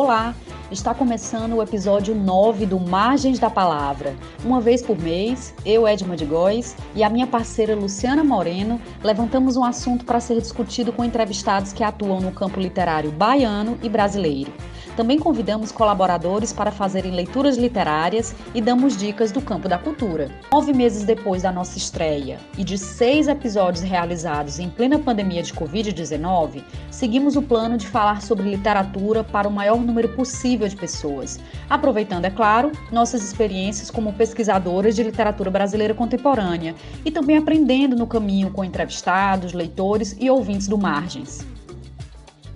Olá, 0.00 0.32
está 0.70 0.94
começando 0.94 1.54
o 1.54 1.60
episódio 1.60 2.14
9 2.14 2.66
do 2.66 2.78
Margens 2.78 3.40
da 3.40 3.50
Palavra. 3.50 4.14
Uma 4.44 4.60
vez 4.60 4.80
por 4.80 4.96
mês, 4.96 5.52
eu, 5.66 5.88
Edma 5.88 6.16
de 6.16 6.24
Góes, 6.24 6.76
e 6.94 7.02
a 7.02 7.10
minha 7.10 7.26
parceira 7.26 7.74
Luciana 7.74 8.22
Moreno 8.22 8.80
levantamos 9.02 9.56
um 9.56 9.64
assunto 9.64 10.04
para 10.04 10.20
ser 10.20 10.40
discutido 10.40 10.92
com 10.92 11.04
entrevistados 11.04 11.72
que 11.72 11.82
atuam 11.82 12.20
no 12.20 12.30
campo 12.30 12.60
literário 12.60 13.10
baiano 13.10 13.76
e 13.82 13.88
brasileiro. 13.88 14.52
Também 14.98 15.16
convidamos 15.16 15.70
colaboradores 15.70 16.52
para 16.52 16.72
fazerem 16.72 17.12
leituras 17.12 17.56
literárias 17.56 18.34
e 18.52 18.60
damos 18.60 18.96
dicas 18.96 19.30
do 19.30 19.40
campo 19.40 19.68
da 19.68 19.78
cultura. 19.78 20.28
Nove 20.50 20.72
meses 20.72 21.04
depois 21.04 21.42
da 21.42 21.52
nossa 21.52 21.78
estreia 21.78 22.40
e 22.58 22.64
de 22.64 22.76
seis 22.76 23.28
episódios 23.28 23.84
realizados 23.84 24.58
em 24.58 24.68
plena 24.68 24.98
pandemia 24.98 25.40
de 25.40 25.54
Covid-19, 25.54 26.64
seguimos 26.90 27.36
o 27.36 27.42
plano 27.42 27.76
de 27.76 27.86
falar 27.86 28.22
sobre 28.22 28.50
literatura 28.50 29.22
para 29.22 29.46
o 29.46 29.52
maior 29.52 29.78
número 29.78 30.08
possível 30.08 30.66
de 30.66 30.74
pessoas, 30.74 31.38
aproveitando, 31.70 32.24
é 32.24 32.30
claro, 32.30 32.72
nossas 32.90 33.22
experiências 33.22 33.92
como 33.92 34.12
pesquisadoras 34.14 34.96
de 34.96 35.04
literatura 35.04 35.48
brasileira 35.48 35.94
contemporânea 35.94 36.74
e 37.04 37.10
também 37.12 37.36
aprendendo 37.36 37.94
no 37.94 38.08
caminho 38.08 38.50
com 38.50 38.64
entrevistados, 38.64 39.52
leitores 39.52 40.16
e 40.18 40.28
ouvintes 40.28 40.66
do 40.66 40.76
Margens. 40.76 41.46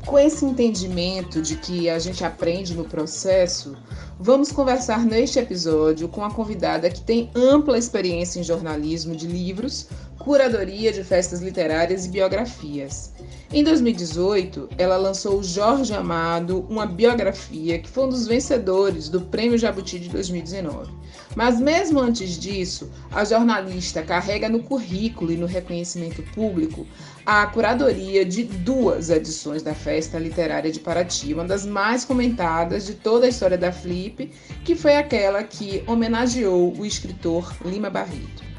Com 0.07 0.19
esse 0.19 0.45
entendimento 0.45 1.41
de 1.41 1.57
que 1.57 1.89
a 1.89 1.99
gente 1.99 2.25
aprende 2.25 2.75
no 2.75 2.85
processo, 2.85 3.77
vamos 4.19 4.51
conversar 4.51 5.05
neste 5.05 5.39
episódio 5.39 6.09
com 6.09 6.25
a 6.25 6.31
convidada 6.31 6.91
que 6.91 7.01
tem 7.01 7.31
ampla 7.35 7.79
experiência 7.79 8.41
em 8.41 8.43
jornalismo 8.43 9.15
de 9.15 9.27
livros, 9.29 9.87
curadoria 10.19 10.93
de 10.93 11.03
festas 11.03 11.41
literárias 11.41 12.07
e 12.07 12.09
biografias. 12.09 13.13
Em 13.53 13.63
2018, 13.63 14.71
ela 14.79 14.97
lançou 14.97 15.43
Jorge 15.43 15.93
Amado, 15.93 16.67
uma 16.71 16.87
biografia 16.87 17.79
que 17.79 17.89
foi 17.89 18.05
um 18.05 18.09
dos 18.09 18.27
vencedores 18.27 19.09
do 19.11 19.21
Prêmio 19.21 19.59
Jabuti 19.59 19.99
de 19.99 20.09
2019. 20.09 20.91
Mas 21.37 21.61
mesmo 21.61 22.01
antes 22.01 22.39
disso, 22.39 22.91
a 23.11 23.25
jornalista 23.25 24.03
carrega 24.03 24.49
no 24.49 24.63
currículo 24.63 25.33
e 25.33 25.37
no 25.37 25.47
reconhecimento 25.47 26.23
público 26.35 26.87
a 27.27 27.47
curadoria 27.47 28.25
de 28.25 28.43
duas 28.43 29.11
edições 29.11 29.63
da 29.63 29.75
Festa 29.75 30.19
Literária 30.19 30.73
de 30.73 30.81
Paraty, 30.81 31.35
uma 31.35 31.45
das 31.45 31.67
mais 31.67 32.05
comentadas 32.05 32.87
de 32.87 32.95
toda 32.95 33.27
a 33.27 33.29
história 33.29 33.59
da 33.59 33.71
Flip, 33.71 34.31
que 34.65 34.75
foi 34.75 34.97
aquela 34.97 35.43
que 35.43 35.85
homenageou 35.87 36.75
o 36.77 36.87
escritor 36.87 37.55
Lima 37.65 37.91
Barreto. 37.91 38.52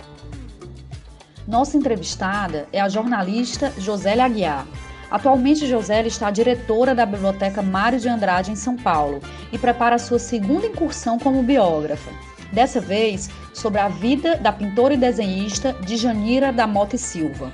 Nossa 1.47 1.75
entrevistada 1.75 2.67
é 2.71 2.79
a 2.79 2.87
jornalista 2.87 3.73
Josélia 3.77 4.23
Aguiar. 4.23 4.65
Atualmente, 5.11 5.67
Josélia 5.67 6.07
está 6.07 6.31
diretora 6.31 6.95
da 6.95 7.05
Biblioteca 7.05 7.61
Mário 7.61 7.99
de 7.99 8.07
Andrade, 8.07 8.51
em 8.51 8.55
São 8.55 8.77
Paulo, 8.77 9.21
e 9.51 9.57
prepara 9.57 9.99
sua 9.99 10.17
segunda 10.17 10.67
incursão 10.67 11.19
como 11.19 11.43
biógrafa. 11.43 12.11
Dessa 12.51 12.79
vez, 12.79 13.29
sobre 13.53 13.79
a 13.79 13.89
vida 13.89 14.37
da 14.37 14.51
pintora 14.51 14.93
e 14.93 14.97
desenhista 14.97 15.73
Djanira 15.81 16.53
da 16.53 16.65
Mota 16.65 16.95
e 16.95 16.99
Silva. 16.99 17.51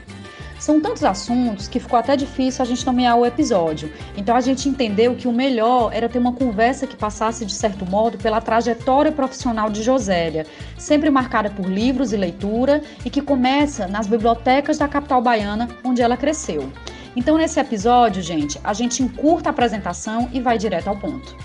São 0.60 0.82
tantos 0.82 1.06
assuntos 1.06 1.70
que 1.70 1.80
ficou 1.80 1.98
até 1.98 2.18
difícil 2.18 2.62
a 2.62 2.66
gente 2.66 2.86
nomear 2.86 3.18
o 3.18 3.26
episódio. 3.26 3.92
Então 4.18 4.36
a 4.36 4.42
gente 4.42 4.68
entendeu 4.68 5.16
que 5.16 5.28
o 5.28 5.32
melhor 5.32 5.92
era 5.94 6.10
ter 6.10 6.20
uma 6.20 6.34
conversa 6.34 6.86
que 6.86 6.98
passasse, 6.98 7.46
de 7.46 7.54
certo 7.54 7.86
modo, 7.86 8.18
pela 8.18 8.42
trajetória 8.42 9.12
profissional 9.12 9.70
de 9.70 9.82
Josélia, 9.82 10.46
sempre 10.78 11.10
marcada 11.10 11.50
por 11.50 11.66
livros 11.66 12.12
e 12.12 12.18
leitura 12.18 12.82
e 13.06 13.10
que 13.10 13.22
começa 13.22 13.88
nas 13.88 14.06
bibliotecas 14.06 14.78
da 14.78 14.88
capital 14.88 15.22
baiana, 15.22 15.70
onde 15.84 16.02
ela 16.02 16.18
cresceu. 16.18 16.70
Então, 17.16 17.38
nesse 17.38 17.60
episódio, 17.60 18.22
gente, 18.22 18.60
a 18.62 18.74
gente 18.74 19.02
encurta 19.02 19.50
a 19.50 19.52
apresentação 19.52 20.30
e 20.34 20.42
vai 20.42 20.58
direto 20.58 20.90
ao 20.90 20.98
ponto. 20.98 21.36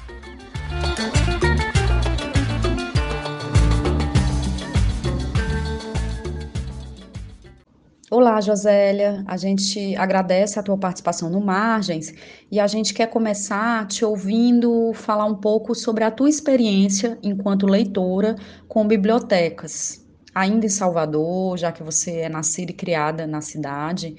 Olá, 8.17 8.41
Josélia. 8.41 9.25
A 9.27 9.37
gente 9.37 9.97
agradece 9.97 10.57
a 10.57 10.63
tua 10.63 10.79
participação 10.79 11.29
no 11.29 11.41
Margens 11.41 12.15
e 12.49 12.61
a 12.61 12.67
gente 12.69 12.95
quer 12.95 13.09
começar 13.09 13.89
te 13.89 14.05
ouvindo 14.05 14.93
falar 14.95 15.25
um 15.25 15.35
pouco 15.35 15.75
sobre 15.75 16.05
a 16.05 16.13
tua 16.13 16.29
experiência 16.29 17.19
enquanto 17.25 17.67
leitora 17.67 18.37
com 18.69 18.87
bibliotecas. 18.87 20.07
Ainda 20.33 20.65
em 20.65 20.69
Salvador, 20.69 21.59
já 21.59 21.73
que 21.73 21.83
você 21.83 22.19
é 22.19 22.29
nascida 22.29 22.71
e 22.71 22.75
criada 22.77 23.27
na 23.27 23.41
cidade, 23.41 24.15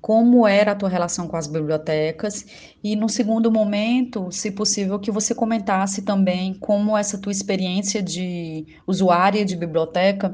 como 0.00 0.48
era 0.48 0.72
a 0.72 0.74
tua 0.74 0.88
relação 0.88 1.28
com 1.28 1.36
as 1.36 1.46
bibliotecas 1.46 2.46
e 2.82 2.96
no 2.96 3.06
segundo 3.06 3.52
momento, 3.52 4.32
se 4.32 4.50
possível, 4.50 4.98
que 4.98 5.10
você 5.10 5.34
comentasse 5.34 6.00
também 6.00 6.54
como 6.54 6.96
essa 6.96 7.18
tua 7.18 7.32
experiência 7.32 8.02
de 8.02 8.64
usuária 8.86 9.44
de 9.44 9.54
biblioteca 9.56 10.32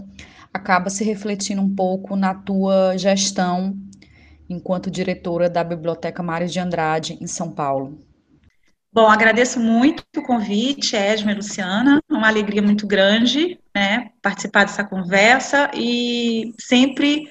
acaba 0.53 0.91
se 0.91 1.05
refletindo 1.05 1.63
um 1.63 1.75
pouco 1.75 2.15
na 2.17 2.35
tua 2.35 2.97
gestão 2.97 3.77
enquanto 4.49 4.91
diretora 4.91 5.49
da 5.49 5.65
Biblioteca 5.65 6.23
Mário 6.23 6.49
de 6.49 6.61
Andrade, 6.61 7.19
em 7.21 7.27
São 7.27 7.51
Paulo. 7.51 7.99
Bom, 8.93 9.09
agradeço 9.09 9.59
muito 9.59 10.05
o 10.15 10.23
convite, 10.23 10.95
Edma 10.95 11.33
e 11.33 11.37
Luciana, 11.37 12.03
uma 12.11 12.29
alegria 12.29 12.61
muito 12.61 12.87
grande, 12.87 13.59
né, 13.75 14.11
participar 14.21 14.65
dessa 14.65 14.85
conversa 14.85 15.71
e 15.73 16.53
sempre 16.61 17.31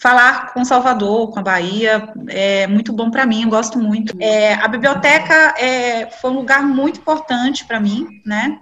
falar 0.00 0.54
com 0.54 0.64
Salvador, 0.64 1.30
com 1.30 1.38
a 1.38 1.42
Bahia, 1.42 2.10
é 2.28 2.66
muito 2.66 2.94
bom 2.94 3.10
para 3.10 3.26
mim, 3.26 3.42
eu 3.42 3.50
gosto 3.50 3.78
muito. 3.78 4.16
É, 4.18 4.54
a 4.54 4.66
biblioteca 4.66 5.54
é, 5.58 6.10
foi 6.10 6.30
um 6.30 6.36
lugar 6.36 6.62
muito 6.62 7.00
importante 7.00 7.66
para 7.66 7.78
mim, 7.78 8.22
né, 8.24 8.58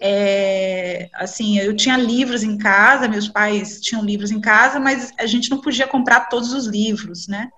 é, 0.00 1.08
assim, 1.14 1.58
eu 1.58 1.74
tinha 1.74 1.96
livros 1.96 2.42
em 2.42 2.58
casa, 2.58 3.08
meus 3.08 3.28
pais 3.28 3.80
tinham 3.80 4.04
livros 4.04 4.30
em 4.30 4.40
casa, 4.40 4.80
mas 4.80 5.12
a 5.18 5.26
gente 5.26 5.50
não 5.50 5.60
podia 5.60 5.86
comprar 5.86 6.28
todos 6.28 6.52
os 6.52 6.66
livros, 6.66 7.28
né? 7.28 7.50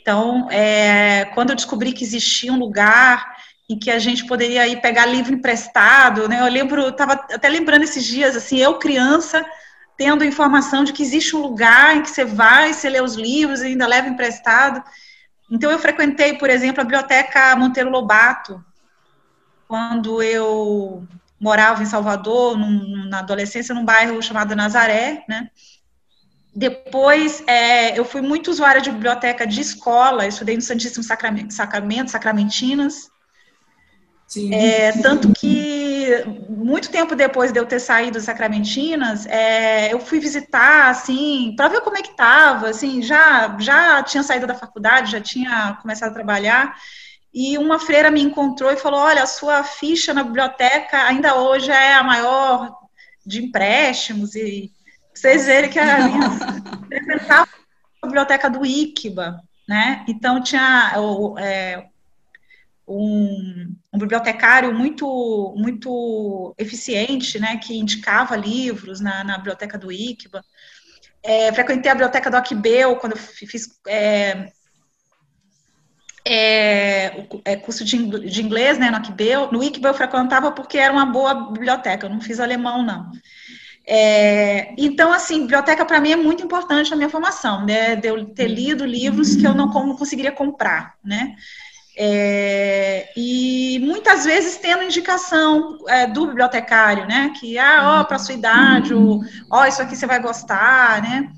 Então, 0.00 0.48
é, 0.50 1.26
quando 1.34 1.50
eu 1.50 1.56
descobri 1.56 1.92
que 1.92 2.04
existia 2.04 2.52
um 2.52 2.58
lugar 2.58 3.36
em 3.68 3.78
que 3.78 3.90
a 3.90 3.98
gente 3.98 4.26
poderia 4.26 4.66
ir 4.68 4.82
pegar 4.82 5.06
livro 5.06 5.32
emprestado, 5.32 6.28
né? 6.28 6.40
Eu 6.40 6.52
lembro, 6.52 6.88
estava 6.88 7.14
até 7.14 7.48
lembrando 7.48 7.84
esses 7.84 8.04
dias, 8.04 8.36
assim, 8.36 8.58
eu 8.58 8.78
criança 8.78 9.44
tendo 9.96 10.24
informação 10.24 10.84
de 10.84 10.92
que 10.92 11.02
existe 11.02 11.34
um 11.34 11.40
lugar 11.40 11.96
em 11.96 12.02
que 12.02 12.10
você 12.10 12.24
vai, 12.24 12.72
você 12.72 12.90
lê 12.90 13.00
os 13.00 13.14
livros 13.14 13.62
e 13.62 13.66
ainda 13.66 13.86
leva 13.86 14.08
emprestado. 14.08 14.82
Então, 15.50 15.70
eu 15.70 15.78
frequentei, 15.78 16.36
por 16.36 16.50
exemplo, 16.50 16.80
a 16.80 16.84
biblioteca 16.84 17.56
Monteiro 17.56 17.90
Lobato, 17.90 18.62
quando 19.68 20.22
eu 20.22 21.06
morava 21.44 21.82
em 21.82 21.86
Salvador, 21.86 22.56
num, 22.56 23.06
na 23.06 23.18
adolescência, 23.18 23.74
num 23.74 23.84
bairro 23.84 24.22
chamado 24.22 24.56
Nazaré, 24.56 25.24
né? 25.28 25.50
Depois, 26.56 27.42
é, 27.46 27.98
eu 27.98 28.04
fui 28.04 28.22
muito 28.22 28.50
usuária 28.50 28.80
de 28.80 28.90
biblioteca 28.90 29.46
de 29.46 29.60
escola, 29.60 30.26
estudei 30.26 30.56
no 30.56 30.62
Santíssimo 30.62 31.04
Sacramento, 31.04 31.52
Sacramento 31.52 32.10
Sacramentinas. 32.10 33.10
É, 34.50 34.90
tanto 35.02 35.32
que 35.34 36.24
muito 36.48 36.90
tempo 36.90 37.14
depois 37.14 37.52
de 37.52 37.60
eu 37.60 37.66
ter 37.66 37.78
saído 37.78 38.12
das 38.12 38.24
Sacramentinas, 38.24 39.26
é, 39.26 39.92
eu 39.92 40.00
fui 40.00 40.18
visitar, 40.18 40.88
assim, 40.88 41.52
para 41.56 41.68
ver 41.68 41.82
como 41.82 41.98
é 41.98 42.02
que 42.02 42.12
estava, 42.12 42.70
assim, 42.70 43.02
já, 43.02 43.54
já 43.60 44.02
tinha 44.02 44.22
saído 44.22 44.46
da 44.46 44.54
faculdade, 44.54 45.12
já 45.12 45.20
tinha 45.20 45.76
começado 45.82 46.10
a 46.10 46.14
trabalhar, 46.14 46.74
e 47.34 47.58
uma 47.58 47.80
freira 47.80 48.12
me 48.12 48.22
encontrou 48.22 48.70
e 48.70 48.76
falou, 48.76 49.00
olha, 49.00 49.24
a 49.24 49.26
sua 49.26 49.64
ficha 49.64 50.14
na 50.14 50.22
biblioteca 50.22 51.02
ainda 51.02 51.34
hoje 51.34 51.68
é 51.68 51.94
a 51.94 52.04
maior 52.04 52.78
de 53.26 53.42
empréstimos, 53.42 54.36
e 54.36 54.70
vocês 55.12 55.46
verem 55.46 55.68
que 55.68 55.78
a 55.80 56.08
minha 56.08 56.28
representava 56.88 57.48
a 58.00 58.06
biblioteca 58.06 58.48
do 58.48 58.64
ICBA, 58.64 59.42
né, 59.68 60.04
então 60.06 60.40
tinha 60.40 60.92
o, 60.96 61.36
é, 61.36 61.88
um, 62.86 63.74
um, 63.92 63.98
bibliotecário 63.98 64.72
muito 64.72 65.54
muito 65.56 66.54
eficiente, 66.56 67.40
né, 67.40 67.56
que 67.56 67.76
indicava 67.76 68.36
livros 68.36 69.00
na, 69.00 69.24
na 69.24 69.38
biblioteca 69.38 69.76
do 69.76 69.90
ICBA. 69.90 70.44
É, 71.22 71.50
frequentei 71.52 71.90
a 71.90 71.94
biblioteca 71.94 72.30
do 72.30 72.36
Aquibeu 72.36 72.96
quando 72.96 73.12
eu 73.12 73.18
fiz 73.18 73.70
é, 73.88 74.52
é, 76.26 77.26
é, 77.44 77.56
curso 77.56 77.84
de, 77.84 77.96
inglês, 77.96 78.78
né, 78.78 78.90
no 78.90 78.96
Aquibeu. 78.96 79.52
No 79.52 79.62
eu 79.62 79.94
frequentava 79.94 80.50
porque 80.50 80.78
era 80.78 80.92
uma 80.92 81.06
boa 81.06 81.34
biblioteca, 81.50 82.06
eu 82.06 82.10
não 82.10 82.20
fiz 82.20 82.40
alemão, 82.40 82.82
não. 82.82 83.10
É, 83.86 84.74
então, 84.78 85.12
assim, 85.12 85.42
biblioteca 85.42 85.84
para 85.84 86.00
mim 86.00 86.12
é 86.12 86.16
muito 86.16 86.42
importante 86.42 86.90
na 86.90 86.96
minha 86.96 87.10
formação, 87.10 87.66
né, 87.66 87.94
de 87.96 88.08
eu 88.08 88.24
ter 88.24 88.48
lido 88.48 88.84
livros 88.86 89.36
que 89.36 89.46
eu 89.46 89.54
não, 89.54 89.70
conseguiria 89.70 90.32
comprar, 90.32 90.94
né. 91.04 91.36
É, 91.96 93.12
e 93.16 93.78
muitas 93.80 94.24
vezes 94.24 94.56
tendo 94.56 94.82
indicação 94.82 95.78
é, 95.86 96.08
do 96.08 96.26
bibliotecário, 96.26 97.06
né? 97.06 97.32
Que, 97.38 97.56
ah, 97.56 98.00
ó, 98.00 98.04
para 98.04 98.18
sua 98.18 98.34
idade, 98.34 98.92
ó, 99.48 99.64
isso 99.64 99.80
aqui 99.80 99.94
você 99.94 100.04
vai 100.04 100.20
gostar, 100.20 101.00
né? 101.00 101.30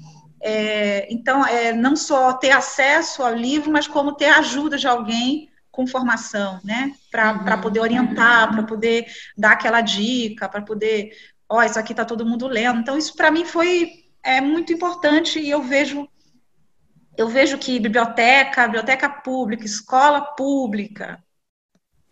É, 0.43 1.13
então, 1.13 1.45
é, 1.47 1.73
não 1.73 1.97
só 1.97 2.33
ter 2.33 2.51
acesso 2.51 3.23
ao 3.23 3.35
livro, 3.35 3.71
mas 3.71 3.87
como 3.89 4.13
ter 4.15 4.27
a 4.27 4.39
ajuda 4.39 4.77
de 4.77 4.87
alguém 4.87 5.51
com 5.71 5.87
formação, 5.87 6.61
né? 6.65 6.93
Para 7.11 7.57
uhum. 7.57 7.61
poder 7.61 7.81
orientar, 7.81 8.51
para 8.51 8.63
poder 8.63 9.07
dar 9.37 9.53
aquela 9.53 9.81
dica, 9.81 10.49
para 10.49 10.63
poder, 10.63 11.11
ó, 11.49 11.63
isso 11.63 11.79
aqui 11.79 11.93
está 11.93 12.05
todo 12.05 12.27
mundo 12.27 12.47
lendo. 12.47 12.81
Então, 12.81 12.97
isso 12.97 13.15
para 13.15 13.31
mim 13.31 13.45
foi 13.45 13.91
é, 14.23 14.41
muito 14.41 14.73
importante 14.73 15.39
e 15.39 15.51
eu 15.51 15.63
vejo 15.63 16.09
eu 17.17 17.29
vejo 17.29 17.57
que 17.57 17.81
biblioteca, 17.81 18.67
biblioteca 18.67 19.09
pública, 19.09 19.65
escola 19.65 20.21
pública, 20.21 21.23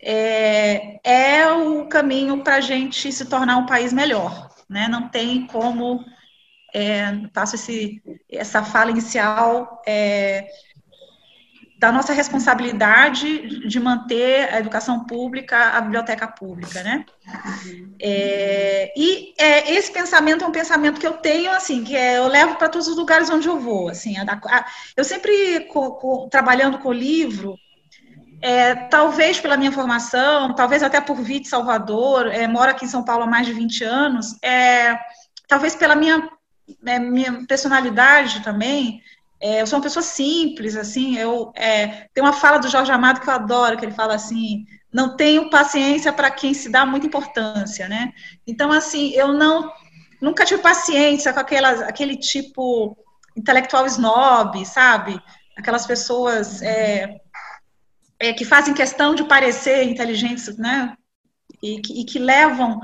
é, 0.01 0.99
é 1.03 1.51
o 1.51 1.87
caminho 1.87 2.43
para 2.43 2.55
a 2.55 2.61
gente 2.61 3.11
se 3.11 3.25
tornar 3.25 3.57
um 3.57 3.65
país 3.65 3.93
melhor. 3.93 4.49
Né? 4.67 4.87
Não 4.87 5.07
tem 5.09 5.45
como, 5.45 6.03
é, 6.75 7.29
faço 7.33 7.55
esse, 7.55 8.01
essa 8.29 8.61
fala 8.61 8.91
inicial, 8.91 9.81
é, 9.87 10.45
da 11.79 11.89
nossa 11.89 12.11
responsabilidade 12.11 13.67
de 13.67 13.79
manter 13.79 14.53
a 14.53 14.59
educação 14.59 15.05
pública, 15.05 15.57
a 15.57 15.79
biblioteca 15.79 16.27
pública, 16.27 16.83
né? 16.83 17.05
É, 18.01 18.93
e 18.97 19.33
é, 19.37 19.71
esse 19.71 19.91
pensamento 19.91 20.43
é 20.43 20.47
um 20.47 20.51
pensamento 20.51 20.99
que 20.99 21.07
eu 21.07 21.13
tenho, 21.13 21.51
assim, 21.51 21.83
que 21.83 21.95
é, 21.95 22.17
eu 22.17 22.27
levo 22.27 22.55
para 22.55 22.69
todos 22.69 22.87
os 22.87 22.97
lugares 22.97 23.29
onde 23.29 23.47
eu 23.47 23.57
vou, 23.57 23.87
assim, 23.87 24.17
a, 24.17 24.23
a, 24.23 24.65
eu 24.97 25.03
sempre 25.03 25.61
co, 25.71 25.95
co, 25.95 26.27
trabalhando 26.29 26.79
com 26.79 26.89
o 26.89 26.93
livro, 26.93 27.55
é, 28.41 28.75
talvez 28.75 29.39
pela 29.39 29.57
minha 29.57 29.71
formação, 29.71 30.53
talvez 30.53 30.83
até 30.83 30.99
por 30.99 31.17
vir 31.21 31.39
de 31.39 31.47
Salvador, 31.47 32.27
é, 32.27 32.47
moro 32.47 32.69
aqui 32.69 32.83
em 32.85 32.89
São 32.89 33.03
Paulo 33.03 33.23
há 33.23 33.27
mais 33.27 33.47
de 33.47 33.53
20 33.53 33.83
anos, 33.83 34.37
é, 34.43 34.97
talvez 35.47 35.75
pela 35.75 35.95
minha, 35.95 36.29
é, 36.85 36.99
minha 36.99 37.45
personalidade 37.45 38.43
também, 38.43 39.01
é, 39.39 39.61
eu 39.61 39.67
sou 39.67 39.77
uma 39.77 39.83
pessoa 39.83 40.03
simples, 40.03 40.75
assim, 40.75 41.17
eu 41.17 41.51
é, 41.55 42.07
tem 42.13 42.23
uma 42.23 42.33
fala 42.33 42.57
do 42.57 42.67
Jorge 42.69 42.91
Amado 42.91 43.21
que 43.21 43.29
eu 43.29 43.33
adoro, 43.33 43.77
que 43.77 43.85
ele 43.85 43.93
fala 43.93 44.15
assim, 44.15 44.65
não 44.91 45.15
tenho 45.15 45.49
paciência 45.49 46.13
para 46.13 46.31
quem 46.31 46.53
se 46.53 46.69
dá 46.69 46.85
muita 46.85 47.05
importância, 47.05 47.87
né? 47.87 48.13
Então, 48.47 48.71
assim, 48.71 49.11
eu 49.11 49.33
não 49.33 49.71
nunca 50.21 50.45
tive 50.45 50.61
paciência 50.61 51.33
com 51.33 51.39
aquelas, 51.39 51.81
aquele 51.81 52.17
tipo 52.17 52.97
intelectual 53.35 53.85
snob, 53.85 54.65
sabe? 54.65 55.21
Aquelas 55.57 55.85
pessoas 55.85 56.61
é, 56.61 57.17
é, 58.19 58.33
que 58.33 58.45
fazem 58.45 58.73
questão 58.73 59.13
de 59.13 59.25
parecer 59.25 59.83
inteligentes, 59.83 60.57
né? 60.57 60.95
E 61.61 61.81
que, 61.81 62.01
e 62.01 62.05
que 62.05 62.17
levam 62.17 62.79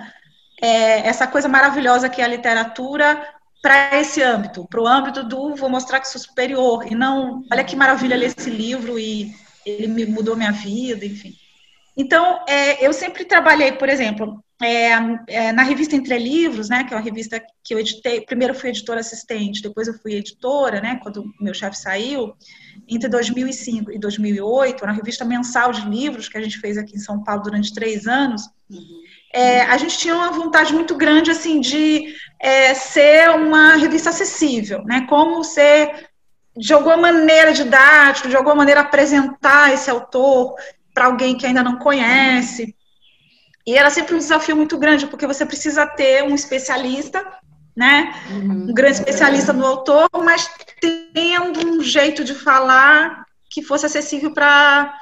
é, 0.62 1.07
essa 1.07 1.25
coisa 1.25 1.48
maravilhosa 1.48 2.10
que 2.10 2.22
é 2.22 2.25
a 2.25 2.28
literatura 2.28 3.25
para 3.62 4.00
esse 4.00 4.22
âmbito, 4.24 4.66
para 4.68 4.81
o 4.81 4.88
âmbito 4.88 5.24
do 5.24 5.56
vou 5.56 5.69
mostrar 5.69 6.00
que 6.00 6.08
sou 6.08 6.19
superior, 6.19 6.92
e 6.92 6.96
não, 6.96 7.44
olha 7.52 7.63
que 7.63 7.75
maravilha 7.75 8.18
ler 8.18 8.34
esse 8.36 8.50
livro 8.50 8.98
e 8.98 9.31
ele 9.66 9.88
me 9.88 10.06
mudou 10.06 10.36
minha 10.36 10.52
vida, 10.52 11.06
enfim. 11.06 11.36
Então, 11.96 12.44
é, 12.48 12.86
eu 12.86 12.92
sempre 12.92 13.24
trabalhei, 13.24 13.74
por 13.74 13.88
exemplo, 13.88 14.44
é, 14.62 14.94
é, 15.28 15.52
na 15.52 15.62
revista 15.62 15.96
Entre 15.96 16.18
Livros, 16.18 16.69
né, 16.69 16.84
que 16.84 16.94
é 16.94 16.98
uma 16.98 17.04
revista 17.04 17.40
que 17.63 17.74
eu 17.74 17.80
editei, 17.80 18.22
primeiro 18.22 18.56
fui 18.56 18.69
editora 18.69 19.00
assistente, 19.00 19.62
depois 19.62 19.88
eu 19.88 19.94
fui 19.94 20.14
editora, 20.14 20.81
né, 20.81 21.00
quando 21.04 21.24
meu 21.40 21.54
chefe 21.54 21.78
saiu, 21.78 22.34
entre 22.88 23.10
2005 23.10 23.92
e 23.92 24.00
2008, 24.00 24.84
uma 24.84 24.94
revista 24.94 25.24
mensal 25.24 25.72
de 25.72 25.88
livros 25.88 26.28
que 26.28 26.38
a 26.38 26.42
gente 26.42 26.60
fez 26.60 26.78
aqui 26.78 26.96
em 26.96 27.00
São 27.00 27.24
Paulo 27.24 27.44
durante 27.44 27.74
três 27.74 28.07
anos, 28.07 28.42
uhum 28.69 29.11
é, 29.33 29.62
a 29.62 29.78
gente 29.78 29.98
tinha 29.98 30.16
uma 30.16 30.31
vontade 30.31 30.74
muito 30.74 30.95
grande 30.95 31.31
assim 31.31 31.60
de 31.60 32.13
é, 32.39 32.74
ser 32.74 33.30
uma 33.30 33.75
revista 33.75 34.10
acessível, 34.10 34.83
né? 34.83 35.06
Como 35.07 35.44
ser 35.44 36.10
de 36.56 36.74
alguma 36.74 36.98
maneira 36.98 37.54
didático, 37.54 38.28
de 38.28 38.36
alguma 38.36 38.56
maneira 38.56 38.81
apresentar 38.81 39.74
esse 39.74 39.89
autor 39.89 40.56
para 40.94 41.06
alguém 41.06 41.38
que 41.38 41.45
ainda 41.45 41.63
não 41.63 41.78
conhece. 41.78 42.75
E 43.66 43.78
era 43.78 43.89
sempre 43.89 44.16
um 44.16 44.18
desafio 44.18 44.56
muito 44.56 44.78
grande, 44.78 45.07
porque 45.07 45.28
você 45.28 45.45
precisa 45.45 45.86
ter 45.86 46.24
um 46.24 46.36
especialista, 46.36 47.25
né? 47.75 48.13
Uhum. 48.30 48.69
Um 48.69 48.74
grande 48.74 48.98
especialista 48.98 49.54
no 49.54 49.66
autor, 49.66 50.10
mas 50.24 50.50
tendo 51.13 51.66
um 51.66 51.81
jeito 51.81 52.24
de 52.24 52.36
falar 52.36 53.24
que 53.50 53.62
fosse 53.62 53.86
acessível 53.86 54.33
para 54.33 54.94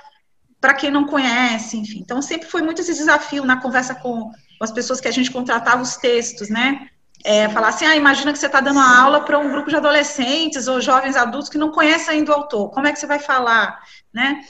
para 0.59 0.73
quem 0.73 0.91
não 0.91 1.05
conhece, 1.05 1.77
enfim. 1.77 1.99
Então, 1.99 2.21
sempre 2.21 2.47
foi 2.47 2.61
muito 2.61 2.81
esse 2.81 2.93
desafio 2.93 3.45
na 3.45 3.61
conversa 3.61 3.95
com, 3.95 4.31
as 4.59 4.71
pessoas 4.71 4.99
que 4.99 5.07
a 5.07 5.11
gente 5.11 5.31
contratava 5.31 5.81
os 5.81 5.95
textos, 5.95 6.49
né? 6.49 6.89
É, 7.23 7.49
falar 7.49 7.69
assim, 7.69 7.85
ah, 7.85 7.95
imagina 7.95 8.31
que 8.31 8.39
você 8.39 8.45
está 8.45 8.61
dando 8.61 8.77
uma 8.77 9.01
aula 9.01 9.21
para 9.21 9.39
um 9.39 9.51
grupo 9.51 9.69
de 9.69 9.75
adolescentes 9.75 10.67
ou 10.67 10.79
jovens 10.79 11.15
adultos 11.15 11.49
que 11.49 11.57
não 11.57 11.71
conhecem 11.71 12.15
ainda 12.15 12.31
o 12.31 12.35
autor. 12.35 12.69
Como 12.71 12.87
é 12.87 12.93
que 12.93 12.99
você 12.99 13.07
vai 13.07 13.19
falar, 13.19 13.81
né? 14.13 14.41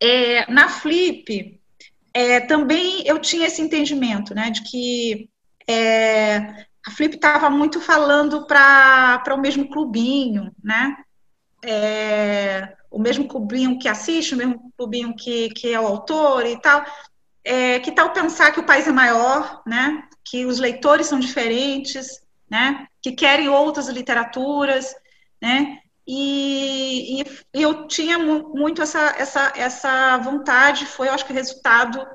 É, 0.00 0.50
na 0.50 0.68
Flip, 0.68 1.60
é, 2.12 2.40
também 2.40 3.02
eu 3.06 3.18
tinha 3.18 3.46
esse 3.46 3.62
entendimento, 3.62 4.34
né, 4.34 4.50
de 4.50 4.62
que 4.62 5.30
é, 5.68 6.66
a 6.86 6.90
Flip 6.90 7.14
estava 7.14 7.48
muito 7.48 7.80
falando 7.80 8.46
para 8.46 9.34
o 9.34 9.40
mesmo 9.40 9.68
clubinho, 9.68 10.52
né? 10.62 10.96
É, 11.64 12.76
o 12.90 12.98
mesmo 12.98 13.26
clubinho 13.26 13.78
que 13.78 13.88
assiste, 13.88 14.34
o 14.34 14.36
mesmo 14.36 14.65
clubinho 14.76 15.14
que, 15.14 15.50
que 15.50 15.72
é 15.72 15.80
o 15.80 15.86
autor 15.86 16.46
e 16.46 16.60
tal. 16.60 16.84
É, 17.44 17.78
que 17.80 17.92
tal 17.92 18.12
pensar 18.12 18.50
que 18.52 18.60
o 18.60 18.66
país 18.66 18.86
é 18.88 18.92
maior, 18.92 19.62
né? 19.66 20.02
Que 20.24 20.44
os 20.44 20.58
leitores 20.58 21.06
são 21.06 21.18
diferentes, 21.18 22.20
né? 22.50 22.86
Que 23.00 23.12
querem 23.12 23.48
outras 23.48 23.88
literaturas, 23.88 24.94
né? 25.40 25.80
E, 26.06 27.20
e 27.20 27.62
eu 27.62 27.88
tinha 27.88 28.18
muito 28.18 28.80
essa, 28.80 29.14
essa, 29.18 29.52
essa 29.56 30.18
vontade, 30.18 30.86
foi, 30.86 31.08
eu 31.08 31.12
acho 31.12 31.26
que, 31.26 31.32
resultado 31.32 32.06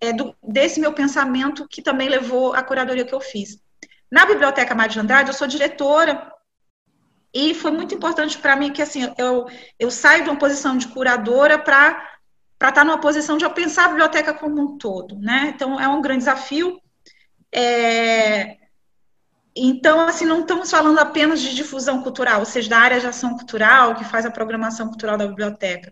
é, 0.00 0.12
do, 0.12 0.34
desse 0.42 0.80
meu 0.80 0.92
pensamento 0.92 1.68
que 1.68 1.80
também 1.80 2.08
levou 2.08 2.52
à 2.52 2.62
curadoria 2.62 3.04
que 3.04 3.14
eu 3.14 3.20
fiz. 3.20 3.60
Na 4.10 4.26
Biblioteca 4.26 4.74
Mário 4.74 4.92
de 4.92 5.00
Andrade, 5.00 5.30
eu 5.30 5.34
sou 5.34 5.46
diretora 5.46 6.32
e 7.32 7.54
foi 7.54 7.70
muito 7.70 7.94
importante 7.94 8.38
para 8.38 8.56
mim 8.56 8.72
que 8.72 8.82
assim 8.82 9.12
eu, 9.16 9.46
eu 9.78 9.90
saio 9.90 10.24
de 10.24 10.30
uma 10.30 10.38
posição 10.38 10.76
de 10.76 10.88
curadora 10.88 11.58
para 11.58 12.08
para 12.58 12.68
estar 12.68 12.82
tá 12.82 12.84
numa 12.84 13.00
posição 13.00 13.38
de 13.38 13.44
eu 13.44 13.50
pensar 13.52 13.86
a 13.86 13.88
biblioteca 13.88 14.34
como 14.34 14.60
um 14.60 14.76
todo, 14.76 15.18
né? 15.18 15.50
Então 15.54 15.80
é 15.80 15.88
um 15.88 16.02
grande 16.02 16.18
desafio. 16.18 16.78
É... 17.50 18.58
Então, 19.56 20.00
assim, 20.00 20.26
não 20.26 20.40
estamos 20.40 20.70
falando 20.70 20.98
apenas 20.98 21.40
de 21.40 21.54
difusão 21.54 22.02
cultural, 22.02 22.40
ou 22.40 22.44
seja, 22.44 22.68
da 22.68 22.78
área 22.78 23.00
de 23.00 23.06
ação 23.06 23.34
cultural 23.34 23.94
que 23.94 24.04
faz 24.04 24.26
a 24.26 24.30
programação 24.30 24.88
cultural 24.88 25.16
da 25.16 25.26
biblioteca. 25.26 25.90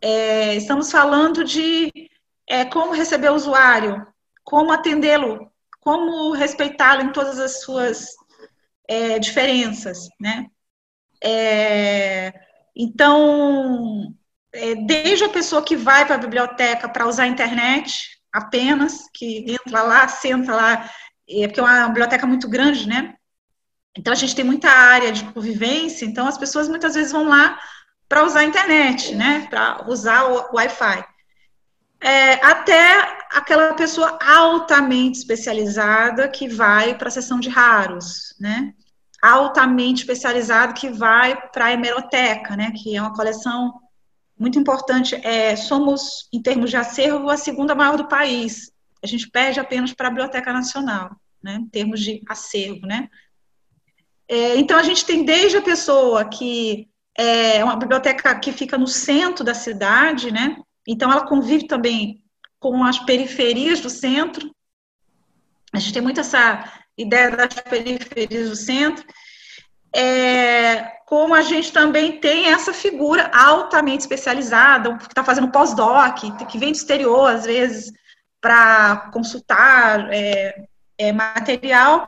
É... 0.00 0.54
Estamos 0.54 0.88
falando 0.88 1.42
de 1.42 1.90
é, 2.48 2.64
como 2.64 2.92
receber 2.92 3.30
o 3.30 3.34
usuário, 3.34 4.06
como 4.44 4.70
atendê-lo, 4.70 5.50
como 5.80 6.30
respeitá-lo 6.32 7.02
em 7.02 7.12
todas 7.12 7.40
as 7.40 7.60
suas 7.60 8.06
é, 8.88 9.18
diferenças, 9.18 10.08
né? 10.20 10.46
É, 11.22 12.32
então, 12.74 14.14
é, 14.52 14.74
desde 14.74 15.24
a 15.24 15.28
pessoa 15.28 15.62
que 15.62 15.76
vai 15.76 16.04
para 16.06 16.14
a 16.14 16.18
biblioteca 16.18 16.88
para 16.88 17.06
usar 17.06 17.24
a 17.24 17.28
internet, 17.28 18.18
apenas, 18.32 19.08
que 19.12 19.44
entra 19.50 19.82
lá, 19.82 20.06
senta 20.08 20.54
lá, 20.54 20.90
é 21.28 21.46
porque 21.46 21.60
é 21.60 21.62
uma 21.62 21.88
biblioteca 21.88 22.26
muito 22.26 22.48
grande, 22.48 22.88
né? 22.88 23.14
Então 23.96 24.12
a 24.12 24.16
gente 24.16 24.34
tem 24.34 24.44
muita 24.44 24.70
área 24.70 25.10
de 25.10 25.24
convivência, 25.24 26.04
então 26.04 26.26
as 26.26 26.38
pessoas 26.38 26.68
muitas 26.68 26.94
vezes 26.94 27.10
vão 27.10 27.28
lá 27.28 27.58
para 28.08 28.24
usar 28.24 28.40
a 28.40 28.44
internet, 28.44 29.14
né? 29.14 29.46
Para 29.50 29.84
usar 29.88 30.24
o 30.24 30.54
Wi-Fi. 30.54 31.04
É, 32.00 32.34
até 32.34 33.18
aquela 33.32 33.74
pessoa 33.74 34.18
altamente 34.24 35.18
especializada 35.18 36.28
que 36.28 36.48
vai 36.48 36.96
para 36.96 37.08
a 37.08 37.10
sessão 37.10 37.40
de 37.40 37.48
raros, 37.48 38.36
né? 38.38 38.72
Altamente 39.20 40.00
especializado 40.02 40.74
que 40.74 40.88
vai 40.88 41.36
para 41.50 41.66
a 41.66 41.72
hemeroteca, 41.72 42.56
né? 42.56 42.72
Que 42.72 42.96
é 42.96 43.00
uma 43.00 43.14
coleção 43.14 43.74
muito 44.38 44.58
importante. 44.58 45.14
É, 45.16 45.56
somos, 45.56 46.28
em 46.32 46.40
termos 46.40 46.70
de 46.70 46.76
acervo, 46.76 47.28
a 47.28 47.36
segunda 47.36 47.74
maior 47.74 47.96
do 47.96 48.08
país. 48.08 48.70
A 49.02 49.06
gente 49.06 49.28
perde 49.30 49.60
apenas 49.60 49.92
para 49.92 50.08
a 50.08 50.10
Biblioteca 50.10 50.52
Nacional, 50.52 51.10
né? 51.42 51.54
Em 51.54 51.68
termos 51.68 52.00
de 52.00 52.22
acervo, 52.28 52.86
né? 52.86 53.08
É, 54.28 54.56
então 54.56 54.78
a 54.78 54.82
gente 54.82 55.04
tem 55.06 55.24
desde 55.24 55.56
a 55.56 55.62
pessoa 55.62 56.28
que 56.28 56.88
é 57.16 57.64
uma 57.64 57.74
biblioteca 57.74 58.38
que 58.38 58.52
fica 58.52 58.78
no 58.78 58.86
centro 58.86 59.42
da 59.44 59.54
cidade, 59.54 60.30
né? 60.30 60.56
Então 60.86 61.10
ela 61.10 61.26
convive 61.26 61.66
também 61.66 62.22
com 62.60 62.84
as 62.84 62.98
periferias 62.98 63.80
do 63.80 63.90
centro. 63.90 64.54
A 65.72 65.78
gente 65.78 65.92
tem 65.92 66.02
muito 66.02 66.20
essa 66.20 66.77
ideia 66.98 67.30
das 67.30 67.54
periferias 67.54 68.50
do 68.50 68.56
centro. 68.56 69.04
É, 69.94 70.82
como 71.06 71.34
a 71.34 71.40
gente 71.40 71.72
também 71.72 72.20
tem 72.20 72.48
essa 72.48 72.74
figura 72.74 73.30
altamente 73.32 74.02
especializada, 74.02 74.98
que 74.98 75.04
está 75.04 75.24
fazendo 75.24 75.50
pós-doc, 75.50 76.18
que 76.46 76.58
vem 76.58 76.72
do 76.72 76.76
exterior, 76.76 77.30
às 77.30 77.46
vezes, 77.46 77.90
para 78.40 79.10
consultar 79.12 80.12
é, 80.12 80.64
é, 80.98 81.12
material. 81.12 82.06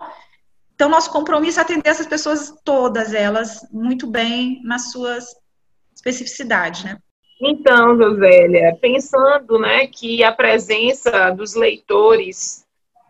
Então, 0.75 0.89
nosso 0.89 1.11
compromisso 1.11 1.59
é 1.59 1.63
atender 1.63 1.89
essas 1.89 2.07
pessoas, 2.07 2.55
todas 2.65 3.15
elas, 3.15 3.67
muito 3.73 4.07
bem 4.07 4.61
nas 4.63 4.91
suas 4.91 5.35
especificidades, 5.95 6.85
né? 6.85 6.99
Então, 7.43 7.97
Josélia, 7.97 8.77
pensando 8.81 9.59
né, 9.59 9.87
que 9.87 10.23
a 10.23 10.31
presença 10.31 11.31
dos 11.31 11.55
leitores, 11.55 12.67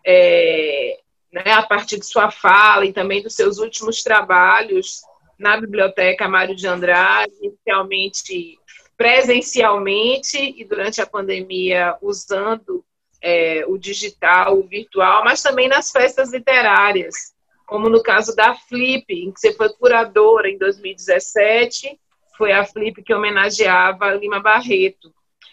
é, 0.07 1.00
né, 1.33 1.53
a 1.53 1.63
partir 1.63 1.99
de 1.99 2.07
sua 2.07 2.31
fala 2.31 2.85
e 2.85 2.93
também 2.93 3.23
dos 3.23 3.35
seus 3.35 3.59
últimos 3.59 4.03
trabalhos 4.03 5.03
na 5.39 5.59
Biblioteca 5.59 6.29
Mário 6.29 6.55
de 6.55 6.67
Andrade, 6.67 7.33
inicialmente 7.41 8.59
presencialmente 8.97 10.37
e 10.39 10.63
durante 10.65 11.01
a 11.01 11.07
pandemia 11.07 11.97
usando 12.03 12.85
é, 13.23 13.65
o 13.67 13.79
digital, 13.79 14.59
o 14.59 14.67
virtual, 14.67 15.25
mas 15.25 15.43
também 15.43 15.69
nas 15.69 15.91
festas 15.91 16.33
literárias, 16.33 17.33
como 17.67 17.89
no 17.89 18.03
caso 18.03 18.35
da 18.35 18.55
Flip, 18.55 19.05
em 19.09 19.33
que 19.33 19.41
você 19.41 19.55
foi 19.55 19.71
curadora 19.71 20.51
em 20.51 20.59
2017 20.59 21.99
foi 22.37 22.53
a 22.53 22.65
Flip 22.65 23.03
que 23.03 23.13
homenageava 23.13 24.15
Lima 24.15 24.41
Barreto. 24.41 25.13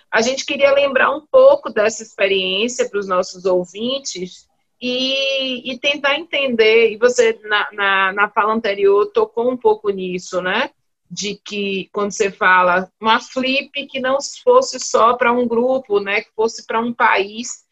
A 0.10 0.22
gente 0.22 0.46
queria 0.46 0.72
lembrar 0.72 1.12
um 1.12 1.26
pouco 1.30 1.70
dessa 1.70 2.02
experiência 2.02 2.90
para 2.90 3.00
os 3.00 3.08
nossos 3.08 3.44
ouvintes 3.44 4.47
e, 4.82 5.72
e, 5.72 5.80
tentar 5.80 6.16
entender, 6.16 6.92
e 6.92 6.98
você 6.98 7.40
na, 7.44 7.68
na, 7.72 8.14
na 8.14 8.30
fala 8.30 8.54
anterior 8.54 9.08
tocou 9.08 9.50
um 9.50 9.58
pouco 9.58 9.90
nisso, 9.90 10.42
né? 10.42 10.70
De 11.10 11.36
que 11.36 11.90
quando 11.92 12.12
você 12.12 12.30
fala 12.30 12.92
uma 13.02 13.20
flip 13.20 13.88
que 13.88 14.00
não 14.00 14.18
fosse 14.44 14.80
só 14.80 15.16
para 15.16 15.32
um 15.32 15.48
grupo, 15.48 16.00
né? 16.00 16.22
Que 16.22 16.32
fosse 16.36 16.66
para 16.66 16.80
um 16.80 16.94
país 16.94 17.66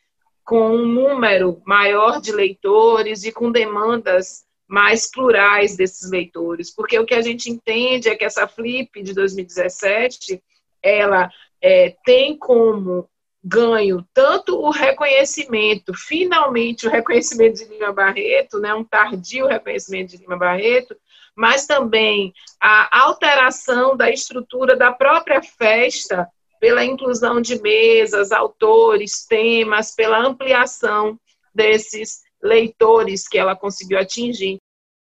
com 0.43 0.75
um 0.75 0.85
número 0.85 1.61
maior 1.65 2.21
de 2.21 2.31
leitores 2.31 3.23
e 3.23 3.31
com 3.31 3.51
demandas 3.51 4.45
mais 4.67 5.09
plurais 5.09 5.75
desses 5.75 6.09
leitores, 6.09 6.73
porque 6.73 6.97
o 6.97 7.05
que 7.05 7.13
a 7.13 7.21
gente 7.21 7.51
entende 7.51 8.09
é 8.09 8.15
que 8.15 8.25
essa 8.25 8.47
Flip 8.47 9.01
de 9.01 9.13
2017, 9.13 10.41
ela 10.81 11.29
é, 11.61 11.95
tem 12.03 12.37
como 12.37 13.07
ganho 13.47 14.03
tanto 14.11 14.59
o 14.59 14.71
reconhecimento, 14.71 15.93
finalmente 15.93 16.87
o 16.87 16.89
reconhecimento 16.89 17.57
de 17.57 17.65
Lima 17.65 17.93
Barreto, 17.93 18.59
né, 18.59 18.73
um 18.73 18.83
tardio 18.83 19.45
reconhecimento 19.45 20.09
de 20.09 20.17
Lima 20.17 20.35
Barreto, 20.35 20.95
mas 21.35 21.67
também 21.67 22.33
a 22.59 23.01
alteração 23.01 23.95
da 23.95 24.09
estrutura 24.09 24.75
da 24.75 24.91
própria 24.91 25.43
festa 25.43 26.27
pela 26.59 26.83
inclusão 26.83 27.39
de 27.39 27.61
mesas, 27.61 28.31
autores, 28.31 29.27
temas, 29.27 29.93
pela 29.93 30.17
ampliação 30.17 31.19
desses 31.53 32.21
leitores 32.41 33.27
que 33.27 33.37
ela 33.37 33.55
conseguiu 33.55 33.99
atingir. 33.99 34.57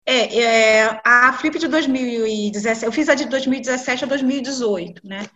É, 0.04 0.38
é, 0.38 1.00
a 1.04 1.32
Flip 1.32 1.58
de 1.58 1.68
2017, 1.68 2.84
eu 2.84 2.92
fiz 2.92 3.08
a 3.08 3.14
de 3.14 3.24
2017 3.26 4.04
a 4.04 4.06
2018, 4.06 5.06
né? 5.06 5.26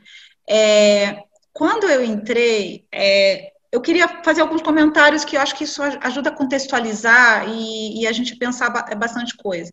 É, 0.48 1.22
quando 1.52 1.88
eu 1.88 2.04
entrei, 2.04 2.86
é, 2.92 3.52
eu 3.72 3.80
queria 3.80 4.08
fazer 4.22 4.40
alguns 4.40 4.62
comentários 4.62 5.24
que 5.24 5.36
eu 5.36 5.40
acho 5.40 5.54
que 5.56 5.64
isso 5.64 5.82
ajuda 5.82 6.30
a 6.30 6.34
contextualizar 6.34 7.48
e, 7.48 8.02
e 8.02 8.06
a 8.06 8.12
gente 8.12 8.36
pensar 8.36 8.70
bastante 8.96 9.36
coisa. 9.36 9.72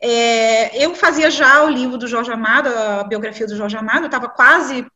É, 0.00 0.84
eu 0.84 0.94
fazia 0.94 1.30
já 1.30 1.64
o 1.64 1.68
livro 1.68 1.98
do 1.98 2.06
Jorge 2.06 2.30
Amado, 2.30 2.68
a 2.68 3.04
biografia 3.04 3.46
do 3.46 3.56
Jorge 3.56 3.76
Amado, 3.76 4.06
estava 4.06 4.28
quase 4.28 4.86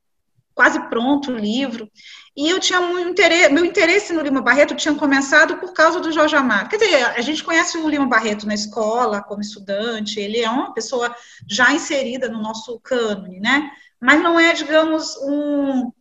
quase 0.55 0.79
pronto 0.89 1.33
o 1.33 1.37
livro. 1.37 1.91
E 2.37 2.49
eu 2.49 2.59
tinha 2.59 2.79
interesse, 3.01 3.53
meu 3.53 3.65
interesse 3.65 4.13
no 4.13 4.23
Lima 4.23 4.41
Barreto 4.41 4.75
tinha 4.75 4.95
começado 4.95 5.59
por 5.59 5.73
causa 5.73 6.01
do 6.01 6.13
Jorge 6.13 6.35
Amado. 6.35 6.69
Quer 6.69 6.79
dizer, 6.79 7.05
a 7.05 7.21
gente 7.21 7.45
conhece 7.45 7.77
o 7.77 7.89
Lima 7.89 8.07
Barreto 8.07 8.47
na 8.47 8.55
escola, 8.55 9.23
como 9.23 9.43
estudante, 9.43 10.19
ele 10.19 10.41
é 10.41 10.49
uma 10.49 10.73
pessoa 10.73 11.15
já 11.49 11.73
inserida 11.73 12.29
no 12.29 12.41
nosso 12.41 12.79
cânone, 12.81 13.39
né? 13.41 13.71
Mas 14.03 14.21
não 14.21 14.39
é, 14.39 14.53
digamos, 14.53 15.17
um. 15.19 15.93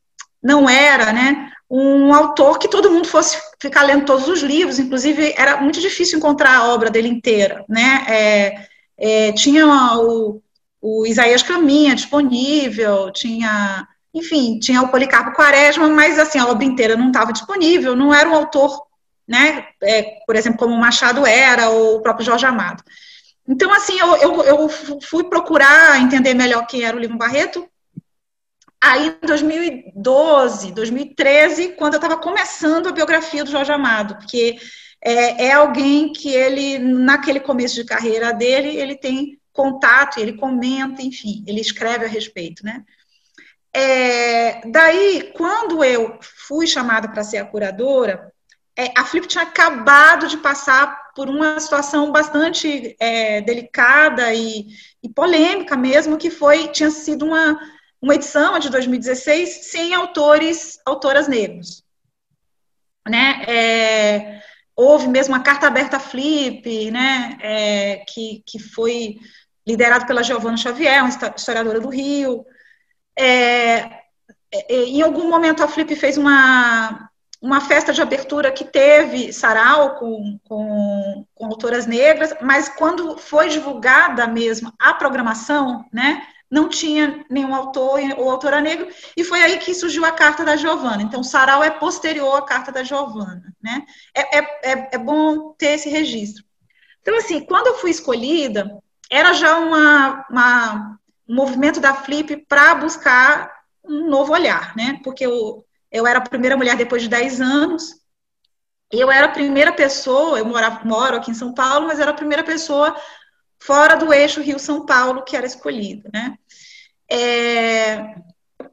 Não 0.41 0.67
era, 0.67 1.13
né? 1.13 1.51
Um 1.70 2.12
autor 2.12 2.58
que 2.58 2.67
todo 2.67 2.89
mundo 2.89 3.08
fosse 3.08 3.38
ficar 3.62 3.84
lendo 3.84 4.05
todos 4.05 4.27
os 4.27 4.41
livros, 4.41 4.79
inclusive 4.79 5.36
era 5.38 5.62
muito 5.62 5.79
difícil 5.79 6.17
encontrar 6.17 6.58
a 6.58 6.74
obra 6.74 6.89
dele 6.89 7.08
inteira, 7.08 7.63
né? 7.70 8.03
É, 8.10 8.67
é, 8.98 9.31
tinha 9.34 9.67
o, 10.00 10.41
o 10.81 11.05
Isaías 11.05 11.43
Caminha 11.43 11.93
disponível, 11.93 13.12
tinha 13.12 13.88
enfim, 14.13 14.60
tinha 14.60 14.81
o 14.81 14.89
Policarpo 14.89 15.34
Quaresma, 15.34 15.88
mas 15.88 16.20
assim, 16.20 16.39
a 16.39 16.48
obra 16.48 16.65
inteira 16.65 16.98
não 16.98 17.08
estava 17.08 17.31
disponível, 17.31 17.96
não 17.96 18.13
era 18.13 18.27
um 18.27 18.36
autor, 18.36 18.81
né, 19.27 19.65
é, 19.81 20.17
por 20.25 20.36
exemplo, 20.36 20.60
como 20.60 20.75
o 20.75 20.79
Machado 20.79 21.25
era, 21.25 21.70
ou 21.70 21.98
o 21.98 22.01
próprio 22.01 22.25
Jorge 22.25 22.46
Amado. 22.46 22.84
Então, 23.48 23.72
assim, 23.74 23.98
eu, 23.98 24.15
eu, 24.17 24.43
eu 24.43 24.70
fui 25.01 25.24
procurar 25.24 26.01
entender 26.01 26.34
melhor 26.34 26.67
quem 26.67 26.84
era 26.84 26.96
o 26.96 27.00
Lima 27.00 27.17
Barreto, 27.17 27.65
aí 28.81 29.15
em 29.21 29.27
2012, 29.27 30.71
2013, 30.71 31.69
quando 31.73 31.93
eu 31.93 31.97
estava 32.00 32.17
começando 32.17 32.88
a 32.88 32.91
biografia 32.91 33.43
do 33.43 33.51
Jorge 33.51 33.71
Amado, 33.71 34.15
porque 34.15 34.57
é, 35.03 35.45
é, 35.45 35.51
alguém 35.51 36.11
que 36.11 36.29
ele, 36.29 36.79
naquele 36.79 37.39
começo 37.39 37.75
de 37.75 37.85
carreira 37.85 38.33
dele, 38.33 38.75
ele 38.75 38.95
tem 38.95 39.39
contato, 39.53 40.19
ele 40.19 40.33
comenta, 40.33 41.01
enfim, 41.01 41.43
ele 41.47 41.61
escreve 41.61 42.05
a 42.05 42.07
respeito, 42.07 42.63
né? 42.65 42.83
É, 43.73 44.67
daí, 44.69 45.31
quando 45.35 45.83
eu 45.83 46.19
fui 46.21 46.67
chamada 46.67 47.07
para 47.07 47.23
ser 47.23 47.38
a 47.38 47.45
curadora, 47.45 48.31
é, 48.77 48.91
a 48.97 49.05
Flip 49.05 49.27
tinha 49.27 49.43
acabado 49.43 50.27
de 50.27 50.38
passar 50.38 51.11
por 51.15 51.29
uma 51.29 51.59
situação 51.59 52.11
bastante 52.11 52.95
é, 53.00 53.41
delicada 53.41 54.33
e, 54.33 54.67
e, 55.03 55.09
polêmica 55.09 55.75
mesmo, 55.77 56.17
que 56.17 56.29
foi 56.29 56.67
tinha 56.69 56.89
sido 56.89 57.25
uma, 57.25 57.59
uma 58.01 58.15
edição 58.15 58.58
de 58.58 58.70
2016 58.70 59.70
sem 59.72 59.93
autores, 59.93 60.79
autoras 60.86 61.27
negros. 61.27 61.84
Né? 63.08 63.43
É, 63.48 64.41
houve 64.75 65.08
mesmo 65.08 65.34
uma 65.34 65.43
carta 65.43 65.67
aberta 65.67 66.00
Flip, 66.00 66.91
né? 66.91 67.38
É, 67.41 68.03
que, 68.08 68.43
que 68.46 68.60
foi 68.60 69.17
liderado 69.65 70.05
pela 70.05 70.24
Giovanna 70.24 70.58
Xavier, 70.58 71.03
uma 71.03 71.10
historiadora 71.36 71.79
do 71.79 71.89
Rio, 71.89 72.43
é, 73.17 74.01
é, 74.51 74.65
em 74.70 75.01
algum 75.01 75.29
momento 75.29 75.63
a 75.63 75.67
Flip 75.67 75.96
fez 75.96 76.17
uma, 76.17 77.10
uma 77.41 77.62
festa 77.62 77.93
de 77.93 78.01
abertura 78.01 78.51
que 78.51 78.65
teve 78.65 79.31
sarau 79.31 79.96
com, 79.96 80.39
com, 80.48 81.25
com, 81.34 81.46
autoras 81.46 81.86
negras, 81.86 82.34
mas 82.41 82.67
quando 82.67 83.17
foi 83.17 83.50
divulgada 83.50 84.27
mesmo 84.27 84.74
a 84.79 84.93
programação, 84.93 85.86
né, 85.91 86.22
não 86.51 86.67
tinha 86.67 87.25
nenhum 87.29 87.55
autor 87.55 88.01
ou 88.17 88.29
autora 88.29 88.60
negro, 88.60 88.89
e 89.15 89.24
foi 89.24 89.41
aí 89.41 89.58
que 89.58 89.74
surgiu 89.74 90.03
a 90.03 90.12
carta 90.12 90.43
da 90.43 90.58
Giovana. 90.58 91.01
Então, 91.01 91.24
sarau 91.24 91.63
é 91.63 91.70
posterior 91.72 92.36
à 92.36 92.41
carta 92.41 92.74
da 92.74 92.84
Giovana, 92.84 93.55
né? 93.63 93.86
É, 94.13 94.38
é, 94.38 94.62
é, 94.63 94.89
é 94.91 94.98
bom 94.98 95.53
ter 95.53 95.75
esse 95.75 95.88
registro. 95.88 96.43
Então, 97.01 97.17
assim, 97.17 97.39
quando 97.46 97.67
eu 97.67 97.77
fui 97.77 97.89
escolhida, 97.89 98.70
era 99.10 99.34
já 99.34 99.58
uma, 99.58 100.25
uma 100.29 101.00
movimento 101.27 101.79
da 101.79 101.93
Flip 101.93 102.46
para 102.48 102.75
buscar 102.75 103.50
um 103.84 104.10
novo 104.10 104.34
olhar, 104.34 104.75
né? 104.75 105.00
Porque 105.03 105.25
o, 105.25 105.63
Eu 105.89 106.05
era 106.05 106.20
a 106.20 106.22
primeira 106.22 106.58
mulher 106.58 106.75
depois 106.75 107.01
de 107.01 107.08
10 107.08 107.39
anos. 107.39 107.96
Eu 108.91 109.10
era 109.10 109.27
a 109.27 109.31
primeira 109.31 109.72
pessoa, 109.72 110.38
eu 110.38 110.46
morava, 110.46 110.84
moro 110.84 111.15
aqui 111.15 111.31
em 111.31 111.34
São 111.34 111.53
Paulo, 111.53 111.88
mas 111.88 111.98
era 111.98 112.12
a 112.12 112.13
primeira 112.13 112.43
pessoa 112.43 112.93
fora 113.61 113.95
do 113.95 114.11
eixo 114.11 114.41
Rio-São 114.41 114.85
Paulo 114.85 115.23
que 115.23 115.35
era 115.37 115.45
escolhida, 115.45 116.09
né? 116.11 116.37
É, 117.09 118.15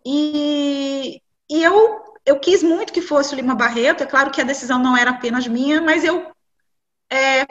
e, 0.04 1.20
e 1.50 1.62
eu, 1.62 2.00
eu 2.24 2.40
quis 2.40 2.62
muito 2.62 2.92
que 2.92 3.02
fosse 3.02 3.34
o 3.34 3.36
Lima 3.36 3.54
Barreto, 3.54 4.02
é 4.02 4.06
claro 4.06 4.30
que 4.30 4.40
a 4.40 4.44
decisão 4.44 4.78
não 4.78 4.96
era 4.96 5.10
apenas 5.10 5.46
minha, 5.46 5.80
mas 5.80 6.04
eu, 6.04 6.32
é, 7.10 7.46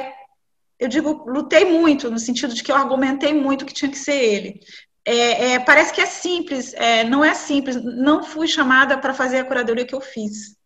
eu 0.80 0.88
digo, 0.88 1.30
lutei 1.30 1.66
muito, 1.66 2.10
no 2.10 2.20
sentido 2.20 2.54
de 2.54 2.64
que 2.64 2.72
eu 2.72 2.76
argumentei 2.76 3.34
muito 3.34 3.66
que 3.66 3.74
tinha 3.74 3.92
que 3.92 3.98
ser 3.98 4.16
ele. 4.16 4.60
É, 5.06 5.54
é, 5.54 5.60
parece 5.60 5.94
que 5.94 6.02
é 6.02 6.06
simples, 6.06 6.74
é, 6.74 7.04
não 7.04 7.24
é 7.24 7.34
simples, 7.34 7.76
não 7.82 8.24
fui 8.24 8.48
chamada 8.48 8.98
para 8.98 9.14
fazer 9.14 9.40
a 9.40 9.46
curadoria 9.46 9.86
que 9.86 9.96
eu 9.96 10.02
fiz, 10.02 10.58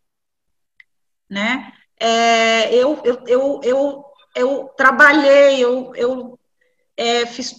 né? 1.29 1.71
É, 1.99 2.73
eu, 2.73 2.99
eu, 3.03 3.23
eu, 3.27 3.61
eu, 3.63 4.05
eu 4.35 4.73
trabalhei, 4.75 5.63
eu, 5.63 5.93
eu 5.95 6.39
é, 7.01 7.25
fiz 7.25 7.55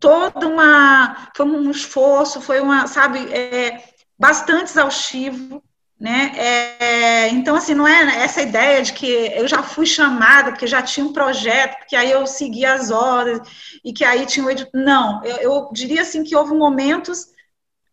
toda 0.00 0.48
uma, 0.48 1.30
foi 1.36 1.46
um 1.46 1.70
esforço, 1.70 2.40
foi 2.40 2.60
uma, 2.60 2.86
sabe, 2.86 3.18
é, 3.32 3.84
bastante 4.18 4.70
exaustivo, 4.70 5.62
né? 5.98 6.32
É, 6.36 7.28
então, 7.28 7.56
assim, 7.56 7.74
não 7.74 7.86
é 7.86 8.22
essa 8.22 8.42
ideia 8.42 8.82
de 8.82 8.92
que 8.92 9.06
eu 9.06 9.46
já 9.46 9.62
fui 9.62 9.86
chamada, 9.86 10.50
porque 10.50 10.66
já 10.66 10.82
tinha 10.82 11.04
um 11.04 11.12
projeto, 11.12 11.78
porque 11.78 11.96
aí 11.96 12.10
eu 12.10 12.26
seguia 12.26 12.74
as 12.74 12.90
ordens, 12.90 13.40
e 13.84 13.92
que 13.92 14.04
aí 14.04 14.24
tinha 14.26 14.44
o 14.44 14.50
editor. 14.50 14.70
Não, 14.74 15.22
eu, 15.24 15.36
eu, 15.36 15.70
diria 15.72 16.02
assim 16.02 16.24
que 16.24 16.36
houve 16.36 16.54
momentos 16.54 17.26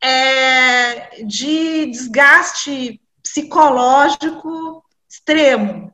é, 0.01 1.23
de 1.25 1.87
desgaste 1.87 3.01
psicológico 3.21 4.83
extremo. 5.09 5.93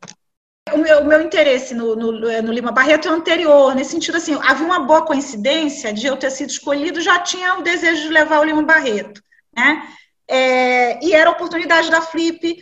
O 0.73 0.77
meu, 0.77 1.01
o 1.01 1.05
meu 1.05 1.21
interesse 1.21 1.73
no, 1.73 1.95
no, 1.95 2.11
no, 2.11 2.51
Lima 2.53 2.71
Barreto 2.71 3.07
é 3.07 3.11
anterior, 3.11 3.75
nesse 3.75 3.91
sentido 3.91 4.17
assim, 4.17 4.37
havia 4.43 4.65
uma 4.65 4.79
boa 4.79 5.05
coincidência 5.05 5.93
de 5.93 6.07
eu 6.07 6.17
ter 6.17 6.31
sido 6.31 6.49
escolhido, 6.49 7.01
já 7.01 7.19
tinha 7.19 7.55
o 7.55 7.61
desejo 7.61 8.03
de 8.03 8.09
levar 8.09 8.39
o 8.39 8.43
Lima 8.43 8.63
Barreto, 8.63 9.21
né? 9.55 9.87
É, 10.27 11.03
e 11.03 11.13
era 11.13 11.29
a 11.29 11.33
oportunidade 11.33 11.89
da 11.89 12.01
Flip 12.01 12.57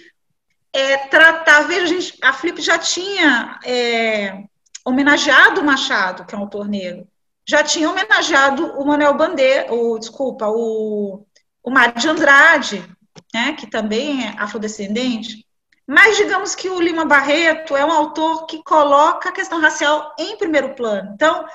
é, 0.73 0.97
tratar. 1.07 1.61
Veja, 1.67 1.83
a, 1.83 1.87
gente, 1.87 2.17
a 2.21 2.33
Flip 2.33 2.61
já 2.61 2.77
tinha 2.77 3.59
é, 3.65 4.43
homenageado 4.85 5.61
o 5.61 5.65
Machado, 5.65 6.25
que 6.25 6.33
é 6.33 6.37
um 6.37 6.41
autor 6.41 6.67
negro, 6.67 7.07
já 7.47 7.63
tinha 7.63 7.89
homenageado 7.89 8.65
o 8.79 8.85
Manuel 8.85 9.15
Bandeira, 9.15 9.73
o, 9.73 9.97
desculpa, 9.97 10.47
o, 10.47 11.25
o 11.63 11.71
Mário 11.71 11.99
de 11.99 12.07
Andrade, 12.07 12.97
né, 13.33 13.53
que 13.53 13.67
também 13.67 14.25
é 14.25 14.35
afrodescendente. 14.37 15.46
Mas 15.87 16.17
digamos 16.17 16.53
que 16.53 16.69
o 16.69 16.81
Lima 16.81 17.05
Barreto 17.05 17.75
é 17.75 17.85
um 17.85 17.91
autor 17.91 18.45
que 18.45 18.61
coloca 18.61 19.29
a 19.29 19.31
questão 19.31 19.61
racial 19.61 20.13
em 20.19 20.37
primeiro 20.37 20.75
plano. 20.75 21.11
Então, 21.13 21.45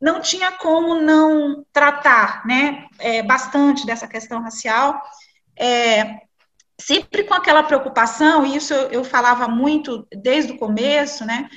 não 0.00 0.20
tinha 0.20 0.52
como 0.52 1.00
não 1.00 1.64
tratar 1.70 2.46
né, 2.46 2.86
é, 2.98 3.22
bastante 3.22 3.84
dessa 3.84 4.08
questão 4.08 4.40
racial 4.40 5.02
é, 5.56 6.20
sempre 6.80 7.24
com 7.24 7.34
aquela 7.34 7.62
preocupação, 7.62 8.44
e 8.44 8.56
isso 8.56 8.74
eu, 8.74 8.90
eu, 8.90 9.04
falava 9.04 9.46
muito 9.48 10.06
desde 10.10 10.52
o 10.52 10.58
começo, 10.58 11.24
né, 11.24 11.48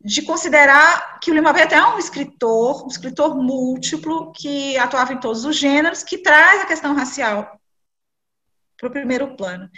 de 0.00 0.22
considerar 0.22 1.18
que 1.20 1.30
o 1.30 1.34
Lima 1.34 1.52
Barreto 1.52 1.74
é 1.74 1.86
um 1.86 1.98
escritor, 1.98 2.84
um 2.84 2.88
escritor 2.88 3.36
múltiplo, 3.36 4.32
que 4.32 4.76
atuava 4.78 5.12
em 5.12 5.20
todos 5.20 5.44
os 5.44 5.56
gêneros, 5.56 6.02
que 6.02 6.18
traz 6.18 6.62
a 6.62 6.66
questão 6.66 6.94
racial 6.94 7.60
para 8.76 8.88
o 8.88 8.92
primeiro 8.92 9.36
plano. 9.36 9.68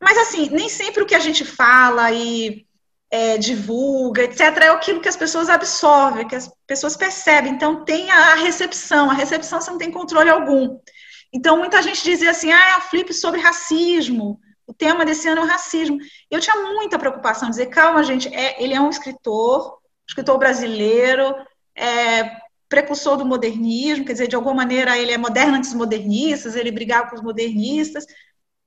Mas, 0.00 0.16
assim, 0.18 0.48
nem 0.50 0.68
sempre 0.68 1.02
o 1.02 1.06
que 1.06 1.14
a 1.14 1.20
gente 1.20 1.44
fala 1.44 2.10
e 2.12 2.66
é, 3.10 3.38
divulga, 3.38 4.22
etc., 4.24 4.40
é 4.40 4.68
aquilo 4.68 5.00
que 5.00 5.08
as 5.08 5.16
pessoas 5.16 5.48
absorvem, 5.48 6.28
que 6.28 6.36
as 6.36 6.50
pessoas 6.66 6.96
percebem. 6.96 7.52
Então, 7.52 7.84
tem 7.84 8.10
a 8.10 8.34
recepção. 8.34 9.10
A 9.10 9.14
recepção 9.14 9.60
você 9.60 9.70
não 9.70 9.78
tem 9.78 9.90
controle 9.90 10.30
algum. 10.30 10.78
Então, 11.32 11.58
muita 11.58 11.82
gente 11.82 12.02
dizia 12.02 12.30
assim, 12.30 12.52
ah, 12.52 12.68
é 12.68 12.72
a 12.72 12.80
flip 12.80 13.12
sobre 13.12 13.40
racismo, 13.40 14.40
o 14.68 14.74
tema 14.74 15.04
desse 15.04 15.26
ano 15.26 15.40
é 15.40 15.44
o 15.44 15.48
racismo. 15.48 15.98
Eu 16.30 16.40
tinha 16.40 16.56
muita 16.56 16.98
preocupação, 16.98 17.48
dizer, 17.48 17.66
calma, 17.66 18.04
gente, 18.04 18.28
é, 18.28 18.62
ele 18.62 18.74
é 18.74 18.80
um 18.80 18.90
escritor, 18.90 19.78
escritor 20.06 20.38
brasileiro, 20.38 21.34
é, 21.74 22.36
precursor 22.68 23.16
do 23.16 23.24
modernismo, 23.24 24.04
quer 24.04 24.12
dizer, 24.12 24.28
de 24.28 24.36
alguma 24.36 24.54
maneira 24.54 24.98
ele 24.98 25.10
é 25.10 25.16
moderno 25.16 25.56
antes 25.56 25.70
dos 25.70 25.78
modernistas, 25.78 26.54
ele 26.54 26.70
brigava 26.70 27.08
com 27.08 27.16
os 27.16 27.22
modernistas, 27.22 28.04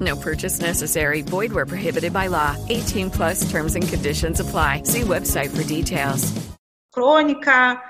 No 0.00 0.16
purchase 0.16 0.60
necessary. 0.60 1.22
Void 1.22 1.52
where 1.52 1.66
prohibited 1.66 2.12
by 2.12 2.28
law. 2.28 2.56
18 2.68 3.10
plus 3.10 3.50
terms 3.50 3.76
and 3.76 3.86
conditions 3.86 4.40
apply. 4.40 4.82
See 4.84 5.02
website 5.02 5.50
for 5.50 5.62
details. 5.62 6.32
Crônica, 6.92 7.80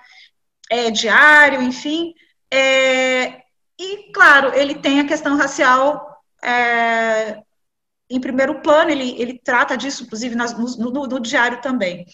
é, 0.71 0.91
diário, 0.91 1.63
enfim. 1.63 2.15
É, 2.53 3.43
e, 3.79 4.13
claro, 4.13 4.53
ele 4.55 4.75
tem 4.75 5.01
a 5.01 5.07
questão 5.07 5.37
racial 5.37 6.11
é, 6.43 7.41
em 8.11 8.21
primeiro 8.21 8.61
plano, 8.61 8.91
ele, 8.91 9.15
ele 9.21 9.39
trata 9.39 9.77
disso, 9.77 10.03
inclusive, 10.03 10.35
no, 10.35 10.47
no, 10.77 11.07
no 11.07 11.21
diário 11.21 11.61
também. 11.61 12.05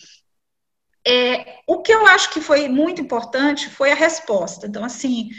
É, 1.07 1.61
o 1.67 1.81
que 1.81 1.93
eu 1.93 2.07
acho 2.07 2.31
que 2.31 2.41
foi 2.41 2.69
muito 2.69 3.01
importante 3.01 3.71
foi 3.71 3.93
a 3.93 3.95
resposta. 3.95 4.67
Então, 4.67 4.85
assim, 4.85 5.31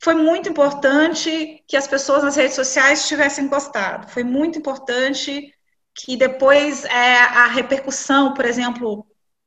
foi 0.00 0.14
muito 0.14 0.48
importante 0.48 1.62
que 1.66 1.76
as 1.76 1.86
pessoas 1.86 2.22
nas 2.22 2.36
redes 2.36 2.54
sociais 2.54 3.08
tivessem 3.08 3.48
gostado. 3.48 4.08
Foi 4.10 4.22
muito 4.22 4.58
importante 4.58 5.52
que 5.94 6.16
depois 6.16 6.84
é, 6.84 7.18
a 7.18 7.46
repercussão, 7.48 8.32
por 8.32 8.44
exemplo, 8.44 9.06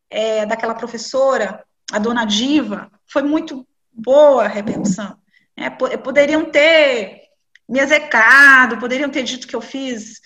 é, 0.09 0.45
daquela 0.45 0.75
professora, 0.75 1.63
a 1.91 1.97
dona 1.97 2.25
Diva, 2.25 2.91
foi 3.07 3.23
muito 3.23 3.65
boa 3.91 4.47
repercussão. 4.47 5.17
É, 5.55 5.69
poderiam 5.69 6.45
ter 6.45 7.21
me 7.67 7.79
execrado, 7.79 8.77
poderiam 8.77 9.09
ter 9.09 9.23
dito 9.23 9.47
que 9.47 9.55
eu 9.55 9.61
fiz 9.61 10.19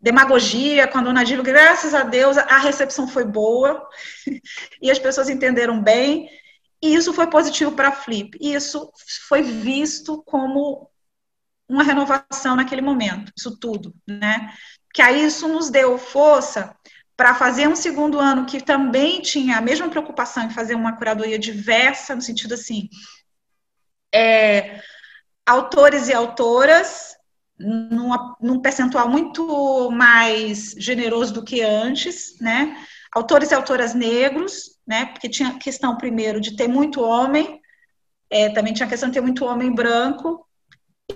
demagogia 0.00 0.88
com 0.88 0.98
a 0.98 1.02
dona 1.02 1.24
Diva. 1.24 1.42
Graças 1.42 1.94
a 1.94 2.02
Deus, 2.02 2.36
a 2.36 2.58
recepção 2.58 3.06
foi 3.06 3.24
boa 3.24 3.86
e 4.82 4.90
as 4.90 4.98
pessoas 4.98 5.28
entenderam 5.28 5.80
bem. 5.80 6.28
E 6.82 6.94
isso 6.94 7.12
foi 7.12 7.26
positivo 7.26 7.72
para 7.72 7.88
a 7.88 7.92
Flip. 7.92 8.38
E 8.40 8.54
isso 8.54 8.90
foi 9.28 9.42
visto 9.42 10.22
como 10.24 10.88
uma 11.68 11.82
renovação 11.82 12.56
naquele 12.56 12.80
momento, 12.80 13.32
isso 13.36 13.56
tudo, 13.58 13.94
né? 14.06 14.52
Que 14.94 15.02
aí 15.02 15.24
isso 15.24 15.46
nos 15.48 15.68
deu 15.68 15.98
força 15.98 16.74
para 17.16 17.34
fazer 17.34 17.68
um 17.68 17.76
segundo 17.76 18.18
ano 18.18 18.46
que 18.46 18.62
também 18.62 19.20
tinha 19.20 19.58
a 19.58 19.60
mesma 19.60 19.88
preocupação 19.88 20.44
em 20.44 20.50
fazer 20.50 20.74
uma 20.74 20.96
curadoria 20.96 21.38
diversa, 21.38 22.14
no 22.14 22.22
sentido 22.22 22.54
assim, 22.54 22.88
é, 24.14 24.80
autores 25.44 26.08
e 26.08 26.14
autoras, 26.14 27.16
numa, 27.58 28.36
num 28.40 28.60
percentual 28.60 29.08
muito 29.08 29.90
mais 29.90 30.74
generoso 30.78 31.34
do 31.34 31.44
que 31.44 31.60
antes, 31.60 32.38
né? 32.40 32.76
Autores 33.12 33.50
e 33.50 33.54
autoras 33.54 33.94
negros, 33.94 34.77
né? 34.88 35.04
Porque 35.04 35.28
tinha 35.28 35.58
questão 35.58 35.98
primeiro 35.98 36.40
de 36.40 36.56
ter 36.56 36.66
muito 36.66 37.02
homem, 37.02 37.60
é, 38.30 38.48
também 38.48 38.72
tinha 38.72 38.88
questão 38.88 39.10
de 39.10 39.14
ter 39.14 39.20
muito 39.20 39.44
homem 39.44 39.70
branco 39.70 40.46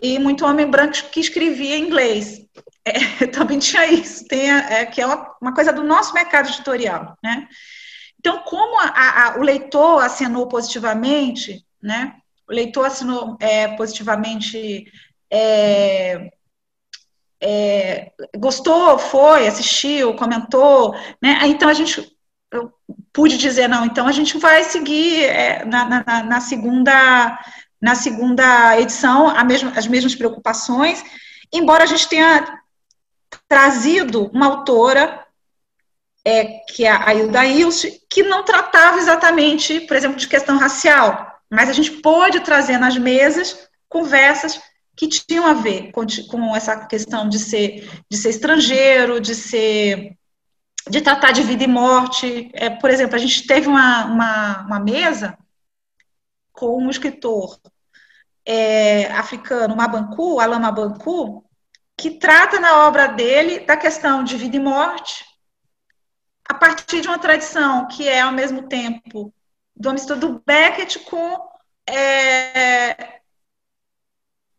e 0.00 0.18
muito 0.18 0.44
homem 0.44 0.66
branco 0.66 1.08
que 1.10 1.20
escrevia 1.20 1.78
inglês. 1.78 2.46
É, 2.84 3.26
também 3.32 3.58
tinha 3.58 3.86
isso, 3.86 4.26
tem 4.26 4.50
é, 4.50 4.84
que 4.84 5.00
é 5.00 5.06
uma, 5.06 5.54
coisa 5.54 5.72
do 5.72 5.82
nosso 5.82 6.12
mercado 6.12 6.50
editorial, 6.50 7.16
né? 7.24 7.48
Então, 8.18 8.42
como 8.42 8.78
a, 8.78 9.28
a, 9.28 9.38
o 9.38 9.42
leitor 9.42 10.04
acenou 10.04 10.46
positivamente, 10.46 11.64
né? 11.82 12.14
O 12.46 12.52
leitor 12.52 12.86
assinou 12.86 13.36
é, 13.40 13.68
positivamente, 13.68 14.84
é, 15.30 16.30
é, 17.40 18.12
gostou, 18.36 18.98
foi, 18.98 19.46
assistiu, 19.46 20.14
comentou, 20.14 20.94
né? 21.20 21.40
Então 21.44 21.68
a 21.68 21.74
gente 21.74 22.12
pude 23.12 23.36
dizer 23.36 23.68
não, 23.68 23.84
então 23.84 24.06
a 24.06 24.12
gente 24.12 24.38
vai 24.38 24.64
seguir 24.64 25.24
é, 25.24 25.64
na, 25.64 25.84
na, 25.84 26.22
na 26.22 26.40
segunda 26.40 27.38
na 27.80 27.96
segunda 27.96 28.78
edição 28.78 29.34
mesma, 29.44 29.72
as 29.74 29.88
mesmas 29.88 30.14
preocupações, 30.14 31.04
embora 31.52 31.82
a 31.82 31.86
gente 31.86 32.08
tenha 32.08 32.60
trazido 33.48 34.30
uma 34.32 34.46
autora 34.46 35.26
é, 36.24 36.60
que 36.68 36.84
é 36.84 36.90
a 36.90 37.12
Hilda 37.12 37.44
Ilse, 37.44 38.00
que 38.08 38.22
não 38.22 38.44
tratava 38.44 38.98
exatamente, 38.98 39.80
por 39.80 39.96
exemplo, 39.96 40.16
de 40.16 40.28
questão 40.28 40.58
racial, 40.58 41.40
mas 41.50 41.68
a 41.68 41.72
gente 41.72 41.90
pôde 41.90 42.40
trazer 42.40 42.78
nas 42.78 42.96
mesas 42.96 43.68
conversas 43.88 44.60
que 44.96 45.08
tinham 45.08 45.46
a 45.46 45.54
ver 45.54 45.90
com, 45.90 46.06
com 46.30 46.54
essa 46.54 46.86
questão 46.86 47.28
de 47.28 47.38
ser, 47.38 47.90
de 48.08 48.16
ser 48.16 48.30
estrangeiro, 48.30 49.20
de 49.20 49.34
ser 49.34 50.16
de 50.88 51.00
tratar 51.00 51.32
de 51.32 51.42
vida 51.42 51.64
e 51.64 51.68
morte. 51.68 52.50
É, 52.54 52.70
por 52.70 52.90
exemplo, 52.90 53.16
a 53.16 53.18
gente 53.18 53.46
teve 53.46 53.68
uma, 53.68 54.04
uma, 54.06 54.62
uma 54.62 54.80
mesa 54.80 55.38
com 56.52 56.78
um 56.78 56.90
escritor 56.90 57.58
é, 58.44 59.06
africano, 59.12 59.76
Mabanku, 59.76 60.40
Alain 60.40 60.60
Mabanku, 60.60 61.44
que 61.96 62.10
trata 62.10 62.58
na 62.58 62.86
obra 62.86 63.08
dele 63.08 63.60
da 63.60 63.76
questão 63.76 64.24
de 64.24 64.36
vida 64.36 64.56
e 64.56 64.60
morte, 64.60 65.24
a 66.48 66.54
partir 66.54 67.00
de 67.00 67.08
uma 67.08 67.18
tradição 67.18 67.86
que 67.86 68.08
é, 68.08 68.20
ao 68.20 68.32
mesmo 68.32 68.68
tempo, 68.68 69.32
do 69.74 69.92
mistura 69.92 70.18
do 70.18 70.42
Beckett 70.44 70.98
com 71.00 71.48
é, 71.86 73.20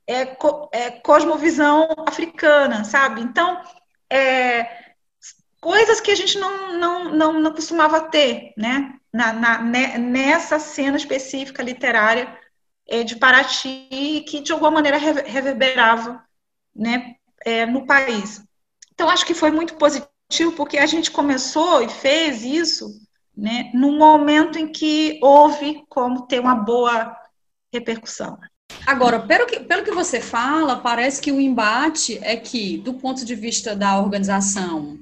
é, 0.07 0.38
é, 0.71 0.91
cosmovisão 1.01 1.88
africana, 2.07 2.83
sabe? 2.83 3.21
Então, 3.21 3.62
é, 4.09 4.82
coisas 5.63 6.02
que 6.02 6.12
a 6.12 6.15
gente 6.15 6.38
não, 6.38 6.78
não, 6.78 7.15
não, 7.15 7.34
não 7.39 7.54
costumava 7.54 8.02
ter, 8.02 8.54
né? 8.58 8.99
Na, 9.13 9.32
na, 9.32 9.62
nessa 9.62 10.60
cena 10.60 10.97
específica 10.97 11.63
literária 11.63 12.38
é, 12.88 13.04
de 13.04 13.15
Paraty, 13.15 14.26
que 14.28 14.41
de 14.41 14.52
alguma 14.52 14.71
maneira 14.71 14.97
reverberava 14.97 16.21
né, 16.76 17.15
é, 17.45 17.65
no 17.65 17.86
país. 17.86 18.43
Então, 18.91 19.08
acho 19.08 19.26
que 19.26 19.36
foi 19.36 19.52
muito 19.52 19.76
positivo, 19.76 20.52
porque 20.58 20.80
a 20.80 20.88
gente 20.88 21.12
começou 21.12 21.84
e 21.84 21.89
fez 21.89 22.43
isso 22.43 22.89
né, 23.38 23.69
num 23.73 23.97
momento 23.97 24.58
em 24.58 24.67
que 24.67 25.19
houve 25.21 25.84
como 25.88 26.26
ter 26.26 26.39
uma 26.39 26.56
boa 26.56 27.15
repercussão. 27.71 28.38
Agora, 28.86 29.19
pelo 29.19 29.45
que, 29.45 29.60
pelo 29.60 29.84
que 29.84 29.91
você 29.91 30.19
fala, 30.19 30.78
parece 30.78 31.21
que 31.21 31.32
o 31.32 31.39
embate 31.39 32.19
é 32.23 32.36
que, 32.36 32.80
do 32.80 32.95
ponto 32.95 33.23
de 33.23 33.36
vista 33.36 33.76
da 33.76 33.99
organização, 33.99 34.97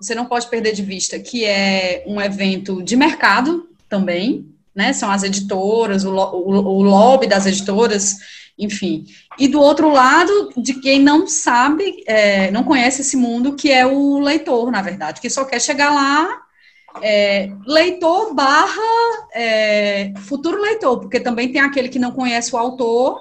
você 0.00 0.14
não 0.14 0.26
pode 0.26 0.48
perder 0.48 0.72
de 0.72 0.82
vista 0.82 1.18
que 1.18 1.44
é 1.44 2.04
um 2.06 2.20
evento 2.20 2.82
de 2.82 2.96
mercado 2.96 3.68
também, 3.88 4.46
né? 4.74 4.92
São 4.92 5.10
as 5.10 5.22
editoras, 5.22 6.04
o, 6.04 6.14
o, 6.14 6.50
o 6.78 6.82
lobby 6.82 7.26
das 7.26 7.46
editoras, 7.46 8.16
enfim. 8.58 9.04
E 9.38 9.48
do 9.48 9.60
outro 9.60 9.92
lado, 9.92 10.52
de 10.56 10.74
quem 10.80 11.00
não 11.00 11.26
sabe, 11.26 12.02
é, 12.06 12.50
não 12.50 12.64
conhece 12.64 13.02
esse 13.02 13.16
mundo, 13.16 13.54
que 13.54 13.70
é 13.70 13.86
o 13.86 14.18
leitor, 14.18 14.70
na 14.70 14.82
verdade, 14.82 15.20
que 15.20 15.28
só 15.28 15.44
quer 15.44 15.60
chegar 15.60 15.90
lá, 15.90 16.40
é, 17.02 17.50
leitor 17.66 18.34
barra 18.34 19.28
é, 19.34 20.12
futuro 20.16 20.60
leitor, 20.60 20.98
porque 20.98 21.20
também 21.20 21.52
tem 21.52 21.60
aquele 21.60 21.88
que 21.88 21.98
não 21.98 22.12
conhece 22.12 22.54
o 22.54 22.58
autor 22.58 23.20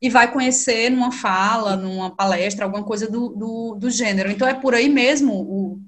e 0.00 0.08
vai 0.08 0.32
conhecer 0.32 0.90
numa 0.90 1.12
fala, 1.12 1.76
numa 1.76 2.10
palestra, 2.10 2.64
alguma 2.64 2.84
coisa 2.84 3.10
do, 3.10 3.28
do, 3.30 3.74
do 3.78 3.90
gênero. 3.90 4.30
Então 4.30 4.48
é 4.48 4.54
por 4.54 4.74
aí 4.74 4.88
mesmo 4.88 5.34
o. 5.34 5.80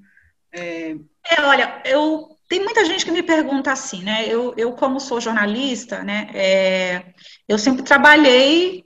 É... 0.53 0.95
é 1.29 1.41
olha, 1.41 1.81
eu 1.83 2.33
tem 2.53 2.63
muita 2.63 2.85
gente 2.85 3.03
que 3.03 3.11
me 3.11 3.23
pergunta 3.23 3.71
assim, 3.71 4.03
né? 4.03 4.27
Eu, 4.27 4.53
eu 4.55 4.73
como 4.73 4.99
sou 4.99 5.19
jornalista, 5.19 6.03
né? 6.03 6.29
É, 6.35 7.03
eu 7.47 7.57
sempre 7.57 7.81
trabalhei 7.81 8.85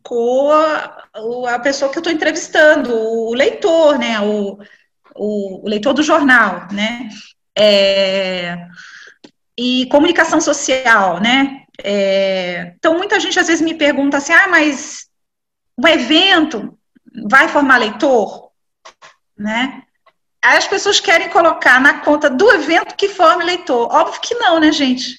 com 0.00 0.52
a, 0.52 1.54
a 1.54 1.58
pessoa 1.58 1.90
que 1.90 1.98
eu 1.98 2.00
estou 2.00 2.12
entrevistando, 2.12 2.94
o 2.94 3.34
leitor, 3.34 3.98
né? 3.98 4.20
O, 4.20 4.58
o, 5.16 5.66
o, 5.66 5.68
leitor 5.68 5.92
do 5.92 6.04
jornal, 6.04 6.68
né? 6.72 7.08
É, 7.58 8.56
e 9.58 9.86
comunicação 9.86 10.40
social, 10.40 11.20
né? 11.20 11.64
É, 11.82 12.74
então, 12.76 12.96
muita 12.96 13.18
gente 13.18 13.40
às 13.40 13.48
vezes 13.48 13.60
me 13.60 13.74
pergunta 13.74 14.18
assim, 14.18 14.32
ah, 14.32 14.46
mas 14.46 15.08
o 15.76 15.88
evento 15.88 16.78
vai 17.28 17.48
formar 17.48 17.78
leitor? 17.78 18.50
Né? 19.36 19.79
Aí 20.42 20.56
as 20.56 20.66
pessoas 20.66 21.00
querem 21.00 21.28
colocar 21.28 21.80
na 21.80 22.00
conta 22.00 22.30
do 22.30 22.50
evento 22.52 22.96
que 22.96 23.08
forma 23.08 23.42
eleitor. 23.42 23.92
Óbvio 23.92 24.20
que 24.20 24.34
não, 24.34 24.58
né, 24.58 24.72
gente? 24.72 25.18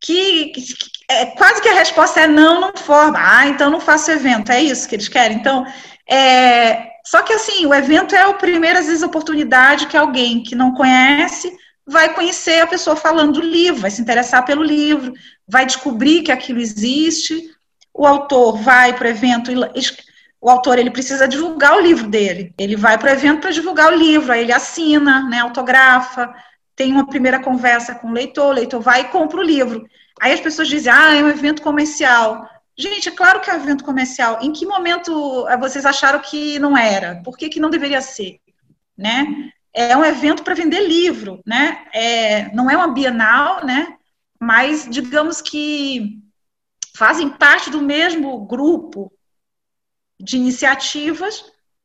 Que, 0.00 0.52
que 0.52 0.64
é, 1.08 1.26
quase 1.26 1.60
que 1.60 1.68
a 1.68 1.74
resposta 1.74 2.20
é 2.20 2.26
não, 2.26 2.60
não 2.60 2.76
forma. 2.76 3.18
Ah, 3.18 3.48
então 3.48 3.70
não 3.70 3.80
faço 3.80 4.10
evento. 4.10 4.52
É 4.52 4.62
isso 4.62 4.88
que 4.88 4.94
eles 4.94 5.08
querem. 5.08 5.36
Então, 5.36 5.66
é, 6.08 6.90
só 7.04 7.22
que 7.22 7.32
assim, 7.32 7.66
o 7.66 7.74
evento 7.74 8.14
é 8.14 8.26
o 8.26 8.34
primeiro, 8.34 8.78
às 8.78 8.86
vezes, 8.86 9.02
oportunidade 9.02 9.86
que 9.86 9.96
alguém 9.96 10.42
que 10.42 10.54
não 10.54 10.74
conhece 10.74 11.52
vai 11.86 12.12
conhecer 12.14 12.60
a 12.60 12.66
pessoa 12.66 12.96
falando 12.96 13.34
do 13.34 13.40
livro, 13.40 13.82
vai 13.82 13.90
se 13.90 14.02
interessar 14.02 14.44
pelo 14.44 14.62
livro, 14.62 15.12
vai 15.46 15.64
descobrir 15.64 16.22
que 16.22 16.32
aquilo 16.32 16.60
existe. 16.60 17.50
O 17.94 18.06
autor 18.06 18.58
vai 18.58 18.92
para 18.92 19.06
o 19.06 19.10
evento 19.10 19.50
o 20.40 20.50
autor 20.50 20.78
ele 20.78 20.90
precisa 20.90 21.26
divulgar 21.26 21.76
o 21.76 21.80
livro 21.80 22.08
dele. 22.08 22.52
Ele 22.58 22.76
vai 22.76 22.98
para 22.98 23.10
o 23.10 23.12
evento 23.12 23.40
para 23.40 23.50
divulgar 23.50 23.92
o 23.92 23.96
livro, 23.96 24.32
aí 24.32 24.42
ele 24.42 24.52
assina, 24.52 25.28
né, 25.28 25.40
autografa, 25.40 26.32
tem 26.74 26.92
uma 26.92 27.06
primeira 27.06 27.40
conversa 27.40 27.94
com 27.94 28.08
o 28.08 28.12
leitor, 28.12 28.48
o 28.48 28.52
leitor 28.52 28.80
vai 28.80 29.00
e 29.02 29.08
compra 29.08 29.38
o 29.38 29.42
livro. 29.42 29.88
Aí 30.20 30.32
as 30.32 30.40
pessoas 30.40 30.68
dizem, 30.68 30.92
ah, 30.92 31.14
é 31.14 31.22
um 31.22 31.28
evento 31.28 31.62
comercial. 31.62 32.46
Gente, 32.76 33.08
é 33.08 33.12
claro 33.12 33.40
que 33.40 33.48
é 33.48 33.54
um 33.54 33.62
evento 33.62 33.82
comercial. 33.82 34.38
Em 34.42 34.52
que 34.52 34.66
momento 34.66 35.48
eh, 35.48 35.56
vocês 35.56 35.86
acharam 35.86 36.20
que 36.20 36.58
não 36.58 36.76
era? 36.76 37.22
Por 37.24 37.36
que, 37.38 37.48
que 37.48 37.60
não 37.60 37.70
deveria 37.70 38.02
ser? 38.02 38.38
Né? 38.96 39.50
É 39.72 39.96
um 39.96 40.04
evento 40.04 40.42
para 40.42 40.54
vender 40.54 40.86
livro, 40.86 41.40
né? 41.46 41.84
É, 41.92 42.54
não 42.54 42.70
é 42.70 42.76
uma 42.76 42.92
bienal, 42.92 43.64
né? 43.64 43.96
Mas 44.40 44.86
digamos 44.90 45.40
que 45.40 46.18
fazem 46.94 47.28
parte 47.28 47.70
do 47.70 47.82
mesmo 47.82 48.46
grupo, 48.46 49.12
de 50.18 50.36
iniciativas 50.36 51.44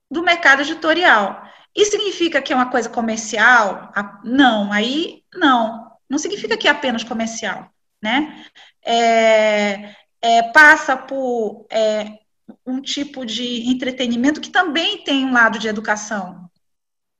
do 0.10 0.24
mercado 0.24 0.62
editorial. 0.62 1.42
Isso 1.76 1.92
significa 1.92 2.42
que 2.42 2.52
é 2.52 2.56
uma 2.56 2.70
coisa 2.70 2.90
comercial? 2.90 3.92
Não, 4.24 4.72
aí 4.72 5.24
não. 5.34 5.90
Não 6.10 6.18
significa 6.18 6.58
que 6.58 6.68
é 6.68 6.72
apenas 6.72 7.04
comercial, 7.04 7.72
né? 8.02 8.46
É, 8.84 9.96
é, 10.22 10.44
passa 10.52 10.98
por 10.98 11.66
é, 11.70 12.20
um 12.66 12.82
tipo 12.82 13.26
de 13.26 13.70
entretenimento 13.70 14.42
que 14.42 14.50
também 14.50 15.04
tem 15.04 15.26
um 15.26 15.32
lado 15.32 15.58
de 15.58 15.68
educação, 15.70 16.50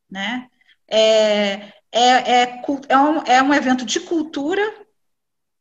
né? 0.10 0.48
É, 0.88 1.72
é, 1.92 2.42
é, 2.42 2.64
é, 2.90 2.98
um, 2.98 3.18
é 3.24 3.42
um 3.42 3.54
evento 3.54 3.86
de 3.86 4.02
cultura 4.02 4.62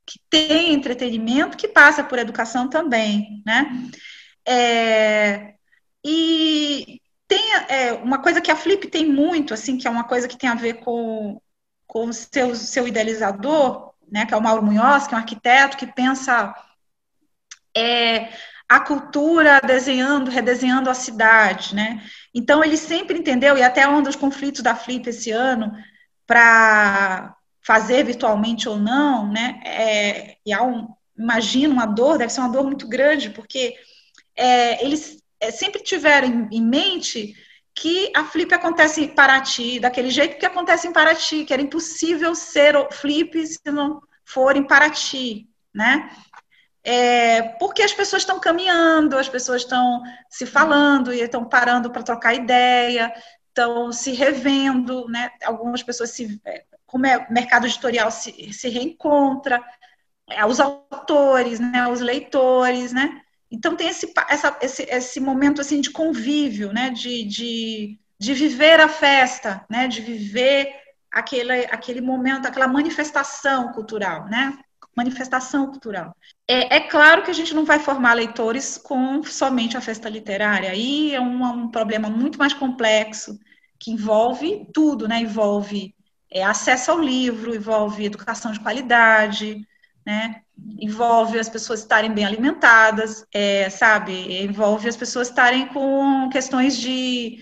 que 0.05 0.19
tem 0.29 0.75
entretenimento 0.75 1.57
que 1.57 1.69
passa 1.69 2.03
por 2.03 2.19
educação 2.19 2.69
também, 2.69 3.43
né? 3.47 3.89
É, 4.47 5.55
e 6.05 7.01
tem 7.29 7.53
é, 7.69 7.93
uma 7.93 8.19
coisa 8.23 8.41
que 8.41 8.51
a 8.51 8.57
Flip 8.57 8.89
tem 8.89 9.07
muito, 9.07 9.55
assim, 9.55 9.79
que 9.79 9.87
é 9.87 9.91
uma 9.91 10.05
coisa 10.05 10.27
que 10.27 10.37
tem 10.37 10.51
a 10.51 10.55
ver 10.55 10.75
com, 10.81 11.41
com 11.87 12.13
seu, 12.13 12.55
seu 12.57 12.89
idealizador, 12.89 13.93
né, 14.11 14.27
que 14.27 14.35
é 14.35 14.37
o 14.37 14.43
Mauro 14.43 14.65
Munhoz, 14.65 15.07
que 15.07 15.15
é 15.15 15.17
um 15.17 15.21
arquiteto 15.21 15.77
que 15.77 15.87
pensa 15.87 16.55
é, 17.77 18.31
a 18.69 18.81
cultura 18.81 19.61
desenhando, 19.61 20.31
redesenhando 20.31 20.91
a 20.91 20.95
cidade, 20.95 21.75
né? 21.75 22.03
Então 22.35 22.63
ele 22.65 22.77
sempre 22.77 23.19
entendeu, 23.19 23.57
e 23.59 23.63
até 23.63 23.87
um 23.89 24.03
dos 24.03 24.17
conflitos 24.17 24.63
da 24.63 24.75
Flip 24.75 25.09
esse 25.09 25.31
ano, 25.31 25.73
para 26.27 27.37
fazer 27.63 28.05
virtualmente 28.05 28.69
ou 28.69 28.79
não, 28.79 29.31
né? 29.31 29.61
É, 29.65 30.37
e 30.47 30.53
há 30.53 30.63
um, 30.63 30.89
imagino 31.19 31.75
uma 31.75 31.87
dor, 31.87 32.19
deve 32.19 32.33
ser 32.33 32.41
uma 32.41 32.53
dor 32.53 32.65
muito 32.65 32.89
grande, 32.89 33.31
porque 33.31 33.75
é, 34.37 34.85
eles 34.85 35.23
é, 35.41 35.51
sempre 35.51 35.83
tiveram 35.83 36.49
em, 36.51 36.63
mente 36.63 37.35
que 37.75 38.13
a 38.15 38.25
flip 38.25 38.53
acontece 38.53 39.03
em 39.03 39.09
Paraty, 39.09 39.81
daquele 39.81 40.11
jeito 40.11 40.39
que 40.39 40.47
acontece 40.47 40.87
em 40.87 40.93
Paraty, 40.93 41.45
que 41.45 41.53
era 41.53 41.63
impossível 41.63 42.35
ser 42.35 42.75
flip 42.93 43.47
se 43.47 43.59
não 43.67 44.01
for 44.25 44.57
em 44.57 44.67
Paraty, 44.67 45.49
né? 45.75 46.11
É, 46.83 47.43
porque 47.59 47.83
as 47.83 47.93
pessoas 47.93 48.23
estão 48.23 48.41
caminhando, 48.41 49.19
as 49.19 49.29
pessoas 49.29 49.63
estão 49.63 50.03
se 50.31 50.47
falando 50.47 51.13
e 51.13 51.21
estão 51.21 51.45
parando 51.45 51.91
para 51.91 52.03
trocar 52.03 52.35
ideia, 52.35 53.13
estão 53.49 53.93
se 53.93 54.13
revendo, 54.13 55.07
né? 55.09 55.31
Algumas 55.45 55.83
pessoas 55.83 56.11
se, 56.11 56.41
é, 56.45 56.65
como 56.87 57.07
é 57.07 57.19
o 57.19 57.33
mercado 57.33 57.67
editorial 57.67 58.11
se, 58.11 58.53
se 58.53 58.69
reencontra, 58.69 59.63
é, 60.29 60.45
os 60.47 60.59
autores, 60.61 61.61
né? 61.61 61.87
Os 61.89 62.01
leitores, 62.01 62.93
né? 62.93 63.21
Então 63.51 63.75
tem 63.75 63.89
esse, 63.89 64.13
essa, 64.29 64.57
esse, 64.61 64.83
esse 64.85 65.21
momento 65.21 65.61
assim 65.61 65.81
de 65.81 65.91
convívio, 65.91 66.73
né? 66.73 66.91
De, 66.91 67.25
de, 67.25 67.99
de 68.19 68.35
viver 68.35 68.81
a 68.81 68.89
festa, 68.89 69.65
né? 69.69 69.89
De 69.89 70.01
viver 70.01 70.73
aquele, 71.11 71.53
aquele 71.67 72.01
momento, 72.01 72.47
aquela 72.47 72.69
manifestação 72.69 73.73
cultural, 73.73 74.27
né? 74.27 74.57
Manifestação 74.97 75.67
cultural. 75.67 76.15
É, 76.47 76.77
é, 76.77 76.81
claro 76.81 77.23
que 77.23 77.31
a 77.31 77.35
gente 77.35 77.55
não 77.55 77.65
vai 77.65 77.79
formar 77.79 78.15
leitores 78.15 78.77
com 78.77 79.23
somente 79.23 79.77
a 79.77 79.81
festa 79.81 80.09
literária. 80.09 80.71
Aí 80.71 81.15
é 81.15 81.21
um, 81.21 81.43
um 81.45 81.71
problema 81.71 82.09
muito 82.09 82.39
mais 82.39 82.53
complexo 82.53 83.39
que 83.79 83.91
envolve 83.91 84.67
tudo, 84.73 85.09
né? 85.09 85.21
Envolve 85.21 85.95
é, 86.31 86.45
acesso 86.45 86.93
ao 86.93 87.01
livro, 87.01 87.55
envolve 87.55 88.05
educação 88.05 88.53
de 88.53 88.61
qualidade, 88.61 89.67
né? 90.07 90.43
Envolve 90.81 91.39
as 91.39 91.49
pessoas 91.49 91.81
estarem 91.81 92.13
bem 92.13 92.25
alimentadas, 92.25 93.25
é, 93.33 93.69
sabe? 93.71 94.43
Envolve 94.43 94.89
as 94.89 94.97
pessoas 94.97 95.29
estarem 95.29 95.67
com 95.69 96.29
questões 96.31 96.77
de, 96.77 97.39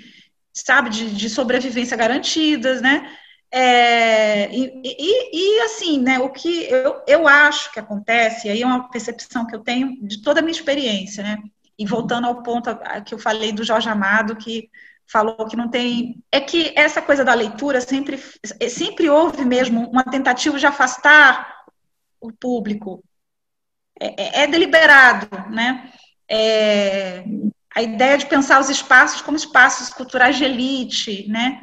sabe, 0.53 0.91
de, 0.91 1.15
de 1.15 1.31
sobrevivência 1.31 1.97
garantidas, 1.97 2.83
né? 2.83 3.11
É, 3.51 4.53
e, 4.55 4.83
e, 4.85 5.59
e, 5.59 5.61
assim, 5.61 5.99
né, 6.01 6.19
o 6.19 6.29
que 6.31 6.65
eu, 6.65 7.03
eu 7.07 7.27
acho 7.27 7.73
que 7.73 7.81
acontece, 7.81 8.49
aí 8.49 8.61
é 8.61 8.67
uma 8.67 8.91
percepção 8.91 9.47
que 9.47 9.57
eu 9.57 9.61
tenho 9.61 9.97
de 10.07 10.21
toda 10.23 10.41
a 10.41 10.43
minha 10.43 10.53
experiência, 10.53 11.23
né? 11.23 11.39
E 11.79 11.87
voltando 11.87 12.27
ao 12.27 12.43
ponto 12.43 12.71
que 13.07 13.15
eu 13.15 13.19
falei 13.19 13.53
do 13.53 13.65
Jorge 13.65 13.89
Amado, 13.89 14.37
que 14.37 14.69
falou 15.07 15.47
que 15.47 15.57
não 15.57 15.69
tem. 15.69 16.23
É 16.31 16.41
que 16.41 16.73
essa 16.77 17.01
coisa 17.01 17.25
da 17.25 17.33
leitura 17.35 17.81
sempre, 17.81 18.21
sempre 18.69 19.09
houve 19.09 19.45
mesmo 19.45 19.89
uma 19.89 20.05
tentativa 20.05 20.59
de 20.59 20.67
afastar 20.67 21.65
o 22.21 22.33
público 22.33 23.03
é, 24.01 24.41
é, 24.41 24.45
é 24.45 24.47
deliberado, 24.47 25.29
né? 25.51 25.91
É, 26.31 27.25
a 27.75 27.83
ideia 27.83 28.19
de 28.19 28.27
pensar 28.27 28.61
os 28.61 28.69
espaços 28.69 29.21
como 29.21 29.37
espaços 29.37 29.91
culturais 29.91 30.37
de 30.37 30.45
elite, 30.45 31.27
né? 31.29 31.61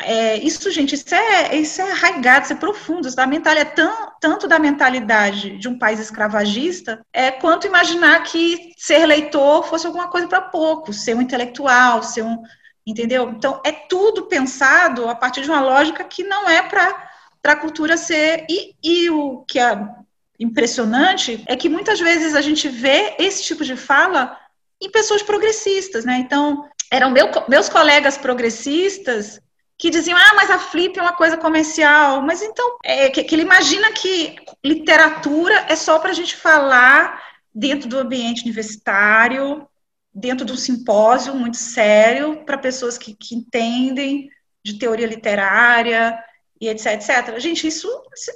É, 0.00 0.36
isso, 0.36 0.70
gente, 0.70 0.94
isso 0.94 1.12
é, 1.12 1.56
isso 1.56 1.82
é 1.82 1.90
arraigado, 1.90 2.44
isso 2.44 2.52
é 2.52 2.56
profundo, 2.56 3.08
isso 3.08 3.16
da 3.16 3.26
mentalidade, 3.26 3.70
é 3.70 3.74
tão, 3.74 4.12
tanto 4.20 4.46
da 4.46 4.58
mentalidade 4.58 5.58
de 5.58 5.68
um 5.68 5.76
país 5.76 5.98
escravagista, 5.98 7.04
é, 7.12 7.32
quanto 7.32 7.66
imaginar 7.66 8.22
que 8.22 8.72
ser 8.76 9.04
leitor 9.06 9.64
fosse 9.64 9.86
alguma 9.86 10.08
coisa 10.08 10.28
para 10.28 10.40
poucos, 10.40 11.02
ser 11.02 11.16
um 11.16 11.22
intelectual, 11.22 12.02
ser 12.04 12.22
um, 12.22 12.40
entendeu? 12.86 13.28
Então, 13.30 13.60
é 13.64 13.72
tudo 13.72 14.26
pensado 14.26 15.08
a 15.08 15.16
partir 15.16 15.42
de 15.42 15.50
uma 15.50 15.60
lógica 15.60 16.04
que 16.04 16.22
não 16.22 16.48
é 16.48 16.62
para 16.62 17.10
a 17.44 17.56
cultura 17.56 17.96
ser, 17.96 18.46
e, 18.48 18.76
e 18.82 19.10
o 19.10 19.44
que 19.48 19.58
a 19.58 19.96
impressionante 20.38 21.42
é 21.46 21.56
que 21.56 21.68
muitas 21.68 21.98
vezes 21.98 22.34
a 22.34 22.40
gente 22.40 22.68
vê 22.68 23.14
esse 23.18 23.42
tipo 23.42 23.64
de 23.64 23.76
fala 23.76 24.38
em 24.80 24.90
pessoas 24.90 25.22
progressistas, 25.22 26.04
né? 26.04 26.18
Então, 26.18 26.68
eram 26.90 27.10
meu, 27.10 27.28
meus 27.48 27.68
colegas 27.68 28.16
progressistas 28.16 29.40
que 29.76 29.90
diziam, 29.90 30.18
ah, 30.18 30.34
mas 30.34 30.50
a 30.50 30.58
Flip 30.58 30.98
é 30.98 31.02
uma 31.02 31.14
coisa 31.14 31.36
comercial. 31.36 32.20
Mas 32.22 32.42
então, 32.42 32.78
é, 32.84 33.10
que, 33.10 33.22
que 33.22 33.34
ele 33.34 33.42
imagina 33.42 33.92
que 33.92 34.36
literatura 34.64 35.66
é 35.68 35.76
só 35.76 35.98
para 35.98 36.10
a 36.10 36.14
gente 36.14 36.34
falar 36.34 37.22
dentro 37.54 37.88
do 37.88 37.98
ambiente 37.98 38.42
universitário, 38.42 39.66
dentro 40.12 40.44
de 40.44 40.52
um 40.52 40.56
simpósio 40.56 41.34
muito 41.34 41.56
sério, 41.56 42.44
para 42.44 42.58
pessoas 42.58 42.98
que, 42.98 43.14
que 43.14 43.34
entendem 43.34 44.28
de 44.64 44.78
teoria 44.78 45.06
literária 45.06 46.18
e 46.60 46.68
etc, 46.68 46.94
etc. 46.94 47.38
Gente, 47.38 47.66
isso, 47.66 47.88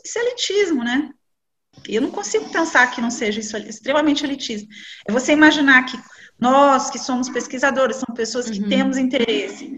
isso 0.04 0.18
é 0.18 0.22
elitismo, 0.22 0.84
né? 0.84 1.10
Eu 1.88 2.02
não 2.02 2.10
consigo 2.10 2.48
pensar 2.50 2.86
que 2.88 3.00
não 3.00 3.10
seja 3.10 3.40
isso 3.40 3.56
extremamente 3.56 4.24
elitista. 4.24 4.68
É 5.06 5.12
você 5.12 5.32
imaginar 5.32 5.84
que 5.84 5.98
nós, 6.38 6.90
que 6.90 6.98
somos 6.98 7.28
pesquisadores, 7.28 7.96
são 7.96 8.14
pessoas 8.14 8.50
que 8.50 8.60
uhum. 8.60 8.68
temos 8.68 8.96
interesse 8.96 9.72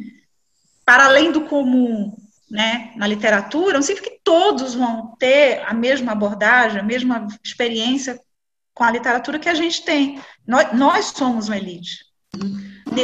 para 0.84 1.06
além 1.06 1.32
do 1.32 1.42
comum 1.42 2.14
né, 2.50 2.92
na 2.96 3.06
literatura, 3.06 3.74
não 3.74 3.82
significa 3.82 4.14
que 4.14 4.20
todos 4.22 4.74
vão 4.74 5.16
ter 5.18 5.62
a 5.66 5.72
mesma 5.72 6.12
abordagem, 6.12 6.78
a 6.78 6.84
mesma 6.84 7.26
experiência 7.42 8.20
com 8.74 8.84
a 8.84 8.90
literatura 8.90 9.38
que 9.38 9.48
a 9.48 9.54
gente 9.54 9.82
tem. 9.82 10.20
Nós, 10.46 10.72
nós 10.72 11.06
somos 11.06 11.48
uma 11.48 11.56
elite. 11.56 12.04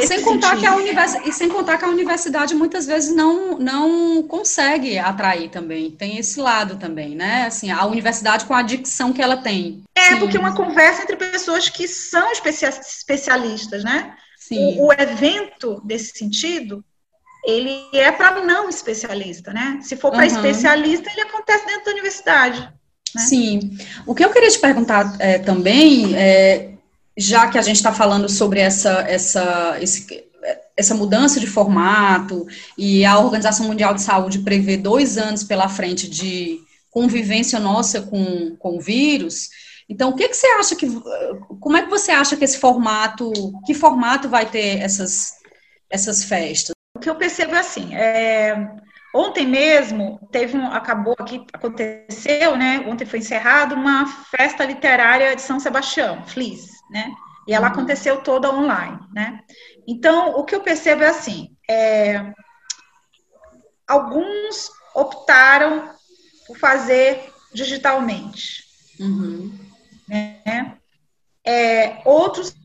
Sem 0.05 0.21
contar, 0.21 0.57
que 0.57 0.65
a 0.65 0.75
univers... 0.75 1.15
e 1.25 1.33
sem 1.33 1.49
contar 1.49 1.77
que 1.77 1.85
a 1.85 1.89
universidade 1.89 2.53
muitas 2.53 2.85
vezes 2.85 3.13
não, 3.13 3.57
não 3.57 4.23
consegue 4.23 4.97
atrair 4.97 5.49
também. 5.49 5.91
Tem 5.91 6.17
esse 6.17 6.39
lado 6.39 6.77
também, 6.77 7.15
né? 7.15 7.45
Assim, 7.47 7.71
a 7.71 7.85
universidade 7.85 8.45
com 8.45 8.53
a 8.53 8.61
dicção 8.61 9.11
que 9.11 9.21
ela 9.21 9.37
tem. 9.37 9.83
É, 9.95 10.13
Sim. 10.13 10.19
porque 10.19 10.37
é 10.37 10.39
uma 10.39 10.55
conversa 10.55 11.03
entre 11.03 11.15
pessoas 11.15 11.67
que 11.67 11.87
são 11.87 12.31
especialistas, 12.31 13.83
né? 13.83 14.13
Sim. 14.37 14.77
O, 14.79 14.87
o 14.87 14.93
evento, 14.93 15.81
desse 15.83 16.17
sentido, 16.17 16.83
ele 17.43 17.87
é 17.93 18.11
para 18.11 18.43
não 18.43 18.69
especialista, 18.69 19.51
né? 19.51 19.79
Se 19.81 19.95
for 19.95 20.11
para 20.11 20.21
uhum. 20.21 20.25
especialista, 20.27 21.09
ele 21.11 21.21
acontece 21.21 21.65
dentro 21.65 21.85
da 21.85 21.91
universidade. 21.91 22.61
Né? 23.15 23.21
Sim. 23.21 23.77
O 24.05 24.13
que 24.13 24.23
eu 24.23 24.31
queria 24.31 24.49
te 24.49 24.59
perguntar 24.59 25.15
é, 25.19 25.39
também 25.39 26.15
é 26.15 26.71
já 27.21 27.47
que 27.47 27.57
a 27.57 27.61
gente 27.61 27.75
está 27.75 27.93
falando 27.93 28.27
sobre 28.27 28.59
essa, 28.59 29.05
essa, 29.07 29.77
esse, 29.79 30.25
essa 30.75 30.95
mudança 30.95 31.39
de 31.39 31.45
formato 31.45 32.47
e 32.77 33.05
a 33.05 33.19
Organização 33.19 33.67
Mundial 33.67 33.93
de 33.93 34.01
Saúde 34.01 34.39
prevê 34.39 34.75
dois 34.75 35.17
anos 35.17 35.43
pela 35.43 35.69
frente 35.69 36.09
de 36.09 36.59
convivência 36.89 37.59
nossa 37.59 38.01
com, 38.01 38.55
com 38.57 38.77
o 38.77 38.81
vírus, 38.81 39.49
então 39.87 40.09
o 40.09 40.15
que, 40.15 40.27
que 40.27 40.35
você 40.35 40.47
acha 40.47 40.75
que, 40.75 40.87
como 41.59 41.77
é 41.77 41.83
que 41.83 41.89
você 41.89 42.11
acha 42.11 42.35
que 42.35 42.43
esse 42.43 42.57
formato, 42.57 43.31
que 43.65 43.73
formato 43.73 44.27
vai 44.27 44.45
ter 44.45 44.79
essas, 44.79 45.33
essas 45.89 46.23
festas? 46.23 46.73
O 46.95 46.99
que 46.99 47.09
eu 47.09 47.15
percebo 47.15 47.55
é 47.55 47.59
assim, 47.59 47.95
é, 47.95 48.67
Ontem 49.13 49.45
mesmo 49.45 50.25
teve 50.31 50.57
um, 50.57 50.67
acabou 50.67 51.13
aqui, 51.19 51.45
aconteceu, 51.51 52.55
né? 52.55 52.85
Ontem 52.87 53.05
foi 53.05 53.19
encerrado 53.19 53.75
uma 53.75 54.07
festa 54.07 54.63
literária 54.63 55.35
de 55.35 55.41
São 55.41 55.59
Sebastião, 55.59 56.23
Flis 56.25 56.80
né? 56.91 57.11
E 57.47 57.53
ela 57.53 57.67
aconteceu 57.67 58.21
toda 58.21 58.53
online, 58.53 58.99
né? 59.11 59.39
Então, 59.87 60.35
o 60.35 60.43
que 60.43 60.53
eu 60.53 60.61
percebo 60.61 61.03
é 61.03 61.07
assim, 61.07 61.55
é, 61.67 62.33
alguns 63.87 64.69
optaram 64.93 65.89
por 66.45 66.57
fazer 66.57 67.31
digitalmente, 67.53 68.63
uhum. 68.99 69.57
né? 70.07 70.77
É, 71.43 72.01
outros 72.05 72.55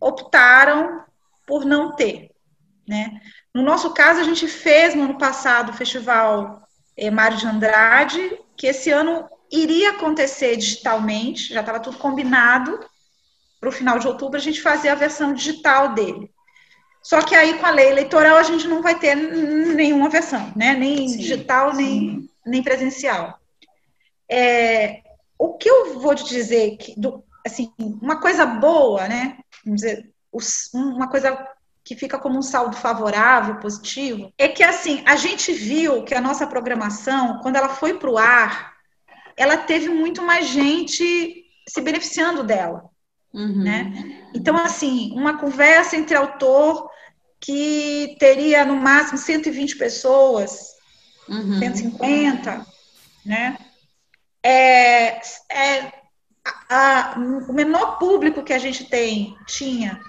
optaram 0.00 1.04
por 1.46 1.64
não 1.64 1.94
ter, 1.94 2.30
né? 2.88 3.20
No 3.54 3.62
nosso 3.62 3.94
caso, 3.94 4.20
a 4.20 4.24
gente 4.24 4.48
fez 4.48 4.94
no 4.94 5.04
ano 5.04 5.18
passado 5.18 5.70
o 5.70 5.74
festival 5.74 6.66
é, 6.96 7.10
Mário 7.10 7.36
de 7.36 7.46
Andrade, 7.46 8.38
que 8.56 8.66
esse 8.66 8.90
ano 8.90 9.28
iria 9.50 9.92
acontecer 9.92 10.56
digitalmente, 10.56 11.54
já 11.54 11.60
estava 11.60 11.78
tudo 11.78 11.98
combinado, 11.98 12.80
para 13.64 13.70
o 13.70 13.72
final 13.72 13.98
de 13.98 14.06
outubro, 14.06 14.36
a 14.36 14.42
gente 14.42 14.60
fazer 14.60 14.90
a 14.90 14.94
versão 14.94 15.32
digital 15.32 15.94
dele. 15.94 16.30
Só 17.02 17.22
que 17.22 17.34
aí, 17.34 17.58
com 17.58 17.64
a 17.64 17.70
lei 17.70 17.88
eleitoral, 17.88 18.36
a 18.36 18.42
gente 18.42 18.68
não 18.68 18.82
vai 18.82 18.98
ter 18.98 19.14
nenhuma 19.14 20.10
versão, 20.10 20.52
né? 20.54 20.74
Nem 20.74 21.08
sim, 21.08 21.16
digital, 21.16 21.74
sim. 21.74 21.76
Nem, 21.76 22.30
nem 22.44 22.62
presencial. 22.62 23.38
É, 24.30 25.00
o 25.38 25.54
que 25.54 25.68
eu 25.68 25.98
vou 25.98 26.14
te 26.14 26.24
dizer, 26.24 26.76
que, 26.76 26.98
do, 26.98 27.24
assim, 27.46 27.72
uma 27.78 28.20
coisa 28.20 28.44
boa, 28.44 29.08
né? 29.08 29.38
Vamos 29.64 29.80
dizer, 29.80 30.10
uma 30.74 31.08
coisa 31.08 31.48
que 31.82 31.96
fica 31.96 32.18
como 32.18 32.38
um 32.38 32.42
saldo 32.42 32.76
favorável, 32.76 33.56
positivo, 33.56 34.30
é 34.36 34.46
que, 34.46 34.62
assim, 34.62 35.02
a 35.06 35.16
gente 35.16 35.52
viu 35.52 36.04
que 36.04 36.14
a 36.14 36.20
nossa 36.20 36.46
programação, 36.46 37.40
quando 37.40 37.56
ela 37.56 37.70
foi 37.70 37.94
para 37.98 38.10
o 38.10 38.18
ar, 38.18 38.74
ela 39.38 39.56
teve 39.56 39.88
muito 39.88 40.20
mais 40.20 40.48
gente 40.48 41.46
se 41.66 41.80
beneficiando 41.80 42.42
dela. 42.42 42.93
Uhum. 43.34 43.64
Né? 43.64 44.22
Então, 44.32 44.56
assim, 44.56 45.12
uma 45.12 45.38
conversa 45.38 45.96
entre 45.96 46.16
autor 46.16 46.88
que 47.40 48.16
teria 48.18 48.64
no 48.64 48.76
máximo 48.76 49.18
120 49.18 49.76
pessoas, 49.76 50.70
uhum. 51.28 51.58
150, 51.58 52.64
né? 53.26 53.58
É, 54.42 55.20
é 55.50 55.92
a, 56.44 57.14
a, 57.14 57.18
o 57.18 57.52
menor 57.52 57.98
público 57.98 58.42
que 58.42 58.52
a 58.52 58.58
gente 58.58 58.84
tem, 58.84 59.36
tinha 59.46 60.00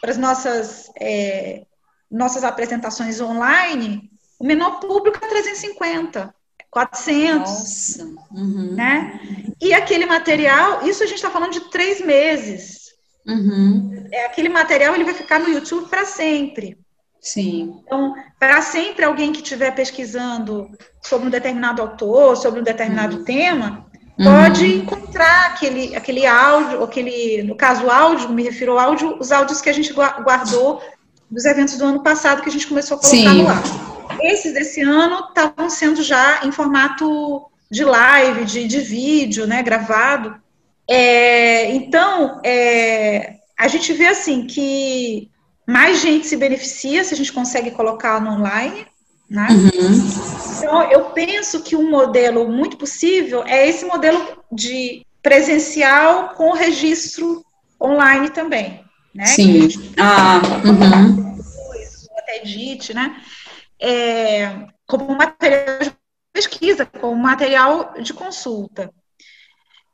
para 0.00 0.10
as 0.10 0.16
nossas, 0.16 0.90
é, 0.98 1.66
nossas 2.10 2.44
apresentações 2.44 3.20
online, 3.20 4.10
o 4.38 4.46
menor 4.46 4.80
público 4.80 5.22
é 5.22 5.28
350. 5.28 6.34
400. 6.70 7.50
Nossa. 7.50 8.04
Uhum. 8.30 8.74
Né? 8.74 9.20
E 9.60 9.74
aquele 9.74 10.06
material, 10.06 10.86
isso 10.86 11.02
a 11.02 11.06
gente 11.06 11.16
está 11.16 11.30
falando 11.30 11.52
de 11.52 11.60
três 11.70 12.00
meses. 12.00 12.90
Uhum. 13.26 14.06
É, 14.12 14.26
aquele 14.26 14.48
material 14.48 14.94
ele 14.94 15.04
vai 15.04 15.14
ficar 15.14 15.38
no 15.38 15.48
YouTube 15.48 15.88
para 15.88 16.04
sempre. 16.04 16.78
Sim. 17.20 17.80
Então, 17.84 18.14
para 18.38 18.62
sempre, 18.62 19.04
alguém 19.04 19.30
que 19.32 19.42
estiver 19.42 19.74
pesquisando 19.74 20.70
sobre 21.02 21.26
um 21.26 21.30
determinado 21.30 21.82
autor, 21.82 22.36
sobre 22.36 22.60
um 22.60 22.64
determinado 22.64 23.18
uhum. 23.18 23.24
tema, 23.24 23.86
uhum. 24.18 24.24
pode 24.24 24.66
encontrar 24.76 25.50
aquele, 25.50 25.94
aquele 25.94 26.24
áudio, 26.24 26.82
aquele, 26.82 27.42
no 27.42 27.56
caso 27.56 27.90
áudio, 27.90 28.30
me 28.30 28.42
refiro 28.42 28.72
ao 28.72 28.78
áudio, 28.78 29.18
os 29.18 29.30
áudios 29.32 29.60
que 29.60 29.68
a 29.68 29.72
gente 29.72 29.92
guardou 29.92 30.80
dos 31.30 31.44
eventos 31.44 31.76
do 31.76 31.84
ano 31.84 32.02
passado 32.02 32.42
que 32.42 32.48
a 32.48 32.52
gente 32.52 32.66
começou 32.66 32.96
a 32.96 33.00
colocar 33.00 33.16
Sim. 33.16 33.42
no 33.42 33.48
ar. 33.48 33.89
Esses 34.22 34.54
desse 34.54 34.80
ano 34.80 35.28
estavam 35.28 35.68
sendo 35.70 36.02
já 36.02 36.44
em 36.44 36.52
formato 36.52 37.46
de 37.70 37.84
live, 37.84 38.44
de, 38.44 38.66
de 38.66 38.80
vídeo, 38.80 39.46
né, 39.46 39.62
gravado. 39.62 40.34
É, 40.88 41.72
então, 41.72 42.40
é, 42.44 43.36
a 43.56 43.68
gente 43.68 43.92
vê 43.92 44.08
assim 44.08 44.46
que 44.46 45.30
mais 45.66 46.00
gente 46.00 46.26
se 46.26 46.36
beneficia 46.36 47.04
se 47.04 47.14
a 47.14 47.16
gente 47.16 47.32
consegue 47.32 47.70
colocar 47.70 48.20
no 48.20 48.32
online, 48.32 48.86
né? 49.28 49.46
Uhum. 49.50 50.58
Então, 50.58 50.82
eu 50.90 51.04
penso 51.10 51.62
que 51.62 51.76
um 51.76 51.88
modelo 51.88 52.48
muito 52.48 52.76
possível 52.76 53.44
é 53.46 53.68
esse 53.68 53.84
modelo 53.84 54.42
de 54.50 55.06
presencial 55.22 56.30
com 56.30 56.52
registro 56.52 57.44
online 57.80 58.30
também, 58.30 58.80
né? 59.14 59.26
Sim. 59.26 59.68
Ah, 59.96 60.40
uhum. 60.64 61.38
Até 62.18 62.38
edite, 62.38 62.92
né? 62.92 63.16
É, 63.80 64.66
como 64.86 65.14
material 65.16 65.78
de 65.80 65.92
pesquisa, 66.32 66.84
como 66.86 67.16
material 67.16 67.94
de 68.00 68.12
consulta. 68.12 68.92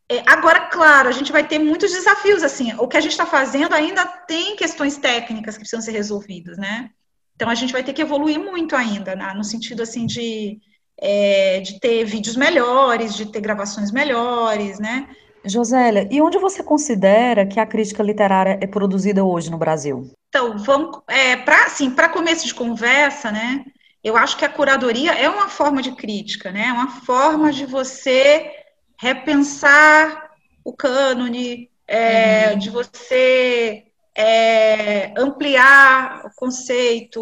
É, 0.09 0.23
agora, 0.27 0.61
claro, 0.69 1.09
a 1.09 1.13
gente 1.13 1.33
vai 1.33 1.47
ter 1.47 1.59
muitos 1.59 1.93
desafios, 1.93 2.43
assim, 2.43 2.73
o 2.79 2.87
que 2.87 2.97
a 2.97 3.01
gente 3.01 3.13
está 3.13 3.27
fazendo 3.27 3.75
ainda 3.75 4.07
tem 4.07 4.55
questões 4.55 4.97
técnicas 4.97 5.55
que 5.55 5.61
precisam 5.61 5.83
ser 5.83 5.93
resolvidas, 5.93 6.57
né? 6.57 6.91
Então, 7.35 7.51
a 7.51 7.55
gente 7.55 7.73
vai 7.73 7.83
ter 7.83 7.93
que 7.93 8.01
evoluir 8.01 8.39
muito 8.39 8.75
ainda, 8.75 9.15
né? 9.15 9.33
no 9.35 9.45
sentido, 9.45 9.83
assim, 9.83 10.07
de, 10.07 10.59
é, 10.99 11.61
de 11.61 11.79
ter 11.81 12.05
vídeos 12.05 12.37
melhores, 12.37 13.15
de 13.15 13.31
ter 13.31 13.41
gravações 13.41 13.91
melhores, 13.91 14.79
né? 14.79 15.09
Josélia, 15.45 16.09
e 16.11 16.21
onde 16.21 16.39
você 16.39 16.63
considera 16.63 17.47
que 17.47 17.61
a 17.61 17.67
crítica 17.67 18.03
literária 18.03 18.59
é 18.61 18.67
produzida 18.67 19.25
hoje 19.25 19.51
no 19.51 19.59
Brasil? 19.59 20.11
Então, 20.29 20.57
vamos, 20.59 21.01
é, 21.09 21.37
para 21.37 21.67
assim, 21.67 21.95
começo 22.13 22.47
de 22.47 22.55
conversa, 22.55 23.31
né? 23.31 23.65
Eu 24.07 24.17
acho 24.17 24.37
que 24.37 24.45
a 24.45 24.49
curadoria 24.49 25.15
é 25.15 25.29
uma 25.29 25.49
forma 25.49 25.83
de 25.83 25.91
crítica, 25.91 26.53
né? 26.53 26.67
É 26.69 26.73
uma 26.73 27.01
forma 27.01 27.53
de 27.53 27.67
você 27.67 28.55
repensar 28.97 30.31
o 30.65 30.73
cânone, 30.73 31.69
é, 31.89 32.53
uhum. 32.53 32.59
de 32.61 32.71
você 32.71 33.87
é, 34.15 35.13
ampliar 35.19 36.25
o 36.25 36.31
conceito, 36.37 37.21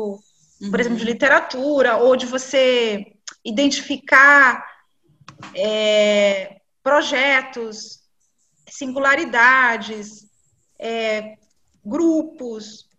uhum. 0.60 0.70
por 0.70 0.78
exemplo, 0.78 0.98
de 0.98 1.04
uhum. 1.04 1.10
literatura, 1.10 1.96
ou 1.96 2.16
de 2.16 2.26
você 2.26 3.14
identificar 3.42 4.62
é, 5.54 6.60
projetos, 6.82 8.00
singularidades, 8.68 10.26
é, 10.78 11.38
grupos, 11.82 12.90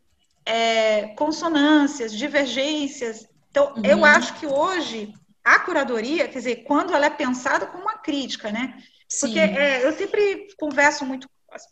é, 0.44 1.10
consonâncias, 1.10 2.12
divergências. 2.12 3.35
Então, 3.56 3.74
uhum. 3.74 3.86
eu 3.86 4.04
acho 4.04 4.34
que 4.34 4.46
hoje 4.46 5.14
a 5.42 5.60
curadoria, 5.60 6.28
quer 6.28 6.40
dizer, 6.40 6.56
quando 6.66 6.94
ela 6.94 7.06
é 7.06 7.10
pensada 7.10 7.66
como 7.66 7.84
uma 7.84 7.98
crítica, 7.98 8.52
né? 8.52 8.78
Porque 9.22 9.40
é, 9.40 9.86
eu 9.86 9.94
sempre 9.94 10.50
converso 10.60 11.06
muito 11.06 11.30
com 11.48 11.56
as 11.56 11.66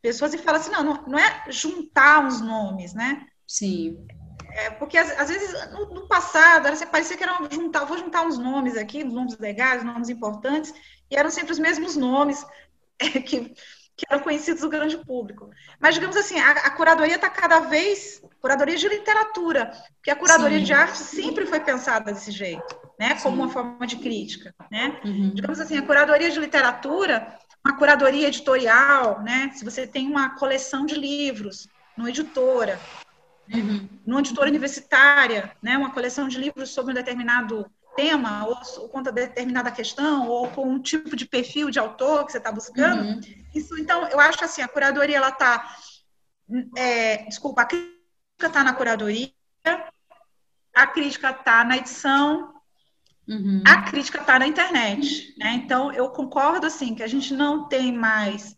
pessoas 0.00 0.34
e 0.34 0.38
falo 0.38 0.58
assim, 0.58 0.70
não, 0.70 0.84
não, 0.84 1.04
não 1.04 1.18
é 1.18 1.46
juntar 1.48 2.24
os 2.24 2.40
nomes, 2.40 2.94
né? 2.94 3.26
Sim. 3.44 4.06
É, 4.52 4.70
porque 4.70 4.96
às, 4.96 5.10
às 5.18 5.28
vezes 5.28 5.52
no, 5.72 5.86
no, 5.86 6.06
passado 6.06 6.68
era, 6.68 6.86
parecia 6.86 7.16
que 7.16 7.24
era 7.24 7.36
juntar, 7.50 7.84
vou 7.86 7.98
juntar 7.98 8.24
uns 8.24 8.38
nomes 8.38 8.76
aqui, 8.76 9.02
nomes 9.02 9.36
legais, 9.36 9.82
nomes 9.82 10.08
importantes, 10.08 10.72
e 11.10 11.16
eram 11.16 11.28
sempre 11.28 11.50
os 11.50 11.58
mesmos 11.58 11.96
nomes 11.96 12.46
é, 13.00 13.08
que 13.20 13.52
que 13.96 14.04
eram 14.10 14.22
conhecidos 14.22 14.60
do 14.60 14.68
grande 14.68 14.98
público. 14.98 15.50
Mas, 15.80 15.94
digamos 15.94 16.16
assim, 16.16 16.38
a, 16.38 16.50
a 16.50 16.70
curadoria 16.70 17.14
está 17.14 17.30
cada 17.30 17.60
vez 17.60 18.22
curadoria 18.40 18.76
de 18.76 18.88
literatura, 18.88 19.72
porque 19.94 20.10
a 20.10 20.16
curadoria 20.16 20.58
Sim. 20.58 20.64
de 20.64 20.72
arte 20.72 20.98
sempre 20.98 21.46
foi 21.46 21.60
pensada 21.60 22.12
desse 22.12 22.30
jeito, 22.30 22.78
né, 22.98 23.14
como 23.22 23.36
Sim. 23.36 23.42
uma 23.42 23.48
forma 23.48 23.86
de 23.86 23.96
crítica, 23.96 24.54
né? 24.70 25.00
Uhum. 25.04 25.32
Digamos 25.34 25.58
assim, 25.58 25.78
a 25.78 25.82
curadoria 25.82 26.30
de 26.30 26.38
literatura, 26.38 27.38
uma 27.64 27.76
curadoria 27.76 28.28
editorial, 28.28 29.22
né? 29.22 29.50
Se 29.54 29.64
você 29.64 29.86
tem 29.86 30.06
uma 30.06 30.36
coleção 30.36 30.86
de 30.86 30.94
livros 30.94 31.66
numa 31.96 32.10
editora, 32.10 32.78
uhum. 33.52 33.88
numa 34.06 34.20
editora 34.20 34.48
universitária, 34.48 35.50
né, 35.62 35.76
uma 35.76 35.90
coleção 35.90 36.28
de 36.28 36.38
livros 36.38 36.70
sobre 36.70 36.92
um 36.92 36.94
determinado 36.94 37.66
tema, 37.96 38.46
ou, 38.46 38.56
ou 38.82 38.88
conta 38.88 39.10
determinada 39.10 39.72
questão, 39.72 40.28
ou 40.28 40.48
com 40.50 40.68
um 40.68 40.80
tipo 40.80 41.16
de 41.16 41.26
perfil 41.26 41.70
de 41.70 41.80
autor 41.80 42.24
que 42.24 42.30
você 42.30 42.38
está 42.38 42.52
buscando. 42.52 43.02
Uhum. 43.02 43.20
Isso, 43.52 43.76
então, 43.76 44.06
eu 44.08 44.20
acho 44.20 44.44
assim, 44.44 44.62
a 44.62 44.68
curadoria, 44.68 45.16
ela 45.16 45.30
está... 45.30 45.76
É, 46.76 47.24
desculpa, 47.24 47.62
a 47.62 47.64
crítica 47.64 48.46
está 48.46 48.62
na 48.62 48.74
curadoria, 48.74 49.32
a 50.72 50.86
crítica 50.86 51.30
está 51.30 51.64
na 51.64 51.78
edição, 51.78 52.54
uhum. 53.26 53.62
a 53.66 53.82
crítica 53.82 54.20
está 54.20 54.38
na 54.38 54.46
internet. 54.46 55.34
Né? 55.38 55.54
Então, 55.54 55.92
eu 55.92 56.08
concordo, 56.10 56.66
assim, 56.66 56.94
que 56.94 57.02
a 57.02 57.08
gente 57.08 57.34
não 57.34 57.66
tem 57.66 57.92
mais 57.92 58.56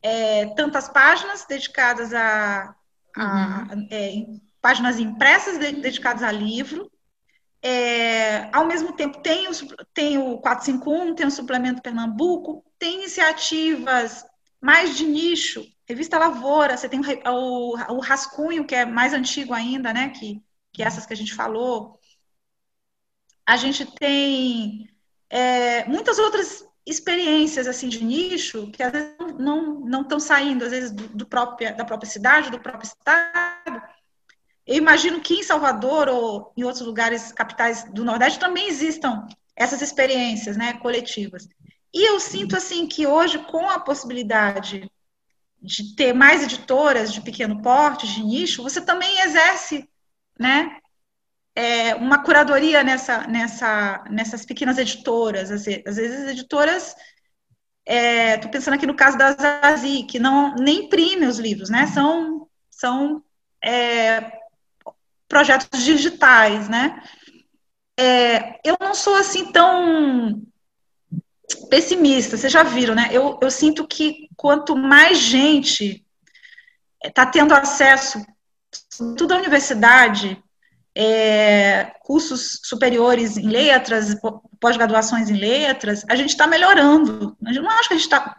é, 0.00 0.46
tantas 0.54 0.88
páginas 0.88 1.44
dedicadas 1.44 2.14
a... 2.14 2.74
a 3.14 3.68
uhum. 3.70 3.88
é, 3.90 4.24
páginas 4.58 4.98
impressas 4.98 5.58
dedicadas 5.58 6.24
a 6.24 6.32
livro, 6.32 6.90
é, 7.62 8.48
ao 8.54 8.66
mesmo 8.66 8.92
tempo, 8.92 9.20
tem 9.20 9.48
o, 9.48 9.52
tem 9.92 10.18
o 10.18 10.38
451, 10.38 11.14
tem 11.14 11.26
o 11.26 11.30
Suplemento 11.30 11.82
Pernambuco, 11.82 12.64
tem 12.78 12.98
iniciativas 12.98 14.24
mais 14.60 14.96
de 14.96 15.04
nicho, 15.04 15.64
Revista 15.88 16.18
Lavoura, 16.18 16.76
você 16.76 16.88
tem 16.88 17.00
o, 17.00 17.76
o, 17.94 18.00
Rascunho, 18.00 18.66
que 18.66 18.74
é 18.74 18.84
mais 18.84 19.12
antigo 19.14 19.54
ainda, 19.54 19.92
né, 19.92 20.10
que, 20.10 20.42
que 20.72 20.82
essas 20.82 21.06
que 21.06 21.12
a 21.12 21.16
gente 21.16 21.34
falou. 21.34 21.98
A 23.46 23.56
gente 23.56 23.86
tem 23.94 24.90
é, 25.30 25.84
muitas 25.86 26.18
outras 26.18 26.66
experiências 26.84 27.66
assim 27.66 27.88
de 27.88 28.04
nicho 28.04 28.70
que 28.70 28.82
às 28.82 28.92
vezes 28.92 29.16
não 29.38 29.80
não 29.80 30.02
estão 30.02 30.20
saindo 30.20 30.64
às 30.64 30.70
vezes 30.70 30.92
do, 30.92 31.08
do 31.08 31.26
própria 31.26 31.72
da 31.72 31.84
própria 31.84 32.08
cidade 32.08 32.48
do 32.48 32.60
próprio 32.60 32.86
estado 32.86 33.82
eu 34.66 34.76
imagino 34.76 35.20
que 35.20 35.34
em 35.34 35.42
Salvador 35.42 36.08
ou 36.08 36.52
em 36.56 36.64
outros 36.64 36.84
lugares, 36.84 37.30
capitais 37.30 37.84
do 37.84 38.04
Nordeste, 38.04 38.40
também 38.40 38.68
existam 38.68 39.26
essas 39.54 39.80
experiências 39.80 40.56
né, 40.56 40.74
coletivas. 40.74 41.48
E 41.94 42.08
eu 42.08 42.18
sinto 42.18 42.56
assim 42.56 42.86
que 42.86 43.06
hoje, 43.06 43.38
com 43.38 43.70
a 43.70 43.78
possibilidade 43.78 44.90
de 45.62 45.94
ter 45.94 46.12
mais 46.12 46.42
editoras 46.42 47.12
de 47.12 47.20
pequeno 47.20 47.62
porte, 47.62 48.06
de 48.06 48.22
nicho, 48.22 48.62
você 48.62 48.80
também 48.80 49.20
exerce 49.20 49.88
né, 50.38 50.78
é, 51.54 51.94
uma 51.94 52.22
curadoria 52.22 52.82
nessa, 52.82 53.26
nessa, 53.26 54.04
nessas 54.10 54.44
pequenas 54.44 54.78
editoras. 54.78 55.50
Às 55.50 55.64
vezes, 55.64 55.96
vezes 55.96 56.30
editoras. 56.30 56.94
Estou 57.88 58.48
é, 58.48 58.52
pensando 58.52 58.74
aqui 58.74 58.86
no 58.86 58.96
caso 58.96 59.16
da 59.16 59.32
Zazi, 59.32 60.02
que 60.02 60.18
não 60.18 60.54
nem 60.56 60.86
imprime 60.86 61.24
os 61.24 61.38
livros, 61.38 61.70
né? 61.70 61.86
São, 61.86 62.48
são 62.68 63.22
é, 63.62 64.35
projetos 65.28 65.82
digitais, 65.82 66.68
né? 66.68 67.02
É, 67.98 68.60
eu 68.64 68.76
não 68.80 68.94
sou 68.94 69.14
assim 69.14 69.50
tão 69.50 70.42
pessimista, 71.70 72.36
vocês 72.36 72.52
já 72.52 72.62
viram, 72.62 72.94
né? 72.94 73.08
Eu, 73.10 73.38
eu 73.40 73.50
sinto 73.50 73.86
que 73.86 74.28
quanto 74.36 74.76
mais 74.76 75.18
gente 75.18 76.04
está 77.02 77.24
tendo 77.24 77.54
acesso, 77.54 78.24
tudo 79.16 79.32
a 79.32 79.38
universidade, 79.38 80.42
é, 80.94 81.92
cursos 82.00 82.60
superiores 82.64 83.36
em 83.36 83.48
letras, 83.48 84.16
pós-graduações 84.58 85.28
em 85.28 85.36
letras, 85.36 86.04
a 86.08 86.16
gente 86.16 86.30
está 86.30 86.46
melhorando. 86.46 87.36
Eu 87.46 87.62
não 87.62 87.70
acho 87.70 87.88
que 87.88 87.94
a 87.94 87.96
gente 87.98 88.06
está, 88.06 88.34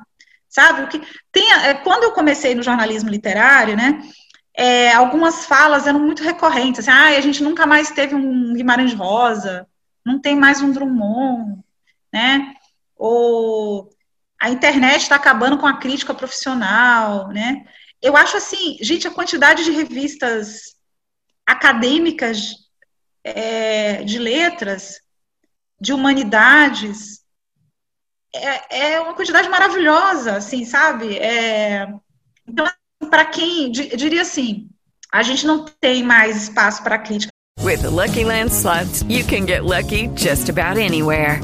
sabe? 0.49 0.87
Que 0.87 1.01
tem, 1.31 1.51
é, 1.53 1.75
quando 1.75 2.03
eu 2.03 2.11
comecei 2.11 2.55
no 2.55 2.63
jornalismo 2.63 3.09
literário, 3.09 3.75
né? 3.77 4.01
É, 4.57 4.91
algumas 4.91 5.45
falas 5.45 5.85
eram 5.85 5.99
muito 5.99 6.23
recorrentes, 6.23 6.79
assim, 6.79 6.89
ah, 6.89 7.15
a 7.15 7.21
gente 7.21 7.43
nunca 7.43 7.67
mais 7.67 7.91
teve 7.91 8.15
um 8.15 8.55
Guimarães 8.55 8.91
Rosa, 8.91 9.67
não 10.03 10.19
tem 10.19 10.35
mais 10.35 10.61
um 10.61 10.71
Drummond, 10.71 11.63
né? 12.11 12.55
Ou 12.95 13.87
a 14.41 14.49
internet 14.49 15.03
está 15.03 15.15
acabando 15.15 15.59
com 15.59 15.67
a 15.67 15.77
crítica 15.77 16.11
profissional, 16.11 17.27
né? 17.27 17.67
Eu 18.01 18.17
acho 18.17 18.37
assim, 18.37 18.77
gente, 18.81 19.07
a 19.07 19.11
quantidade 19.11 19.63
de 19.63 19.71
revistas 19.71 20.75
acadêmicas 21.45 22.55
é, 23.23 24.03
de 24.03 24.17
letras, 24.17 25.01
de 25.79 25.93
humanidades, 25.93 27.21
é, 28.33 28.93
é, 28.93 28.99
uma 28.99 29.13
quantidade 29.13 29.49
maravilhosa, 29.49 30.37
assim, 30.37 30.65
sabe? 30.65 31.15
É, 31.17 31.87
então, 32.47 32.65
para 33.09 33.25
quem 33.25 33.71
diria 33.71 34.21
assim, 34.21 34.67
a 35.11 35.23
gente 35.23 35.45
não 35.45 35.65
tem 35.79 36.03
mais 36.03 36.43
espaço 36.43 36.83
para 36.83 36.97
crítica. 36.97 37.31
With 37.61 37.81
the 37.81 37.89
Lucky 37.89 38.23
Land 38.23 38.51
slots, 38.51 39.03
you 39.09 39.23
can 39.25 39.45
get 39.45 39.65
lucky 39.65 40.07
just 40.15 40.49
about 40.49 40.77
anywhere. 40.77 41.41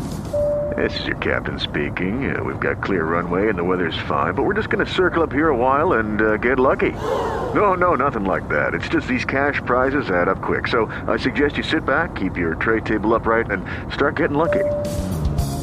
This 0.78 1.00
is 1.00 1.06
your 1.06 1.18
captain 1.18 1.60
speaking. 1.60 2.36
Uh, 2.36 2.44
we've 2.44 2.60
got 2.60 2.82
clear 2.82 3.04
runway 3.06 3.50
and 3.50 3.58
the 3.58 3.64
weather's 3.64 3.98
fine, 4.08 4.34
but 4.34 4.44
we're 4.44 4.54
just 4.54 4.70
going 4.70 4.84
to 4.86 4.92
circle 4.92 5.22
up 5.22 5.32
here 5.32 5.50
a 5.50 5.56
while 5.56 5.94
and 5.94 6.22
uh, 6.22 6.38
get 6.38 6.60
lucky. 6.60 6.92
No, 6.92 7.74
no, 7.74 7.96
nothing 7.96 8.24
like 8.24 8.48
that. 8.50 8.74
It's 8.74 8.88
just 8.90 9.08
these 9.08 9.26
cash 9.26 9.62
prizes 9.66 10.10
add 10.10 10.30
up 10.30 10.42
quick. 10.42 10.68
So 10.68 10.86
I 11.08 11.18
suggest 11.18 11.58
you 11.58 11.64
sit 11.64 11.86
back, 11.86 12.16
keep 12.16 12.38
your 12.38 12.56
tray 12.56 12.80
table 12.80 13.14
upright, 13.14 13.52
and 13.52 13.64
start 13.94 14.16
getting 14.16 14.38
lucky. 14.38 14.64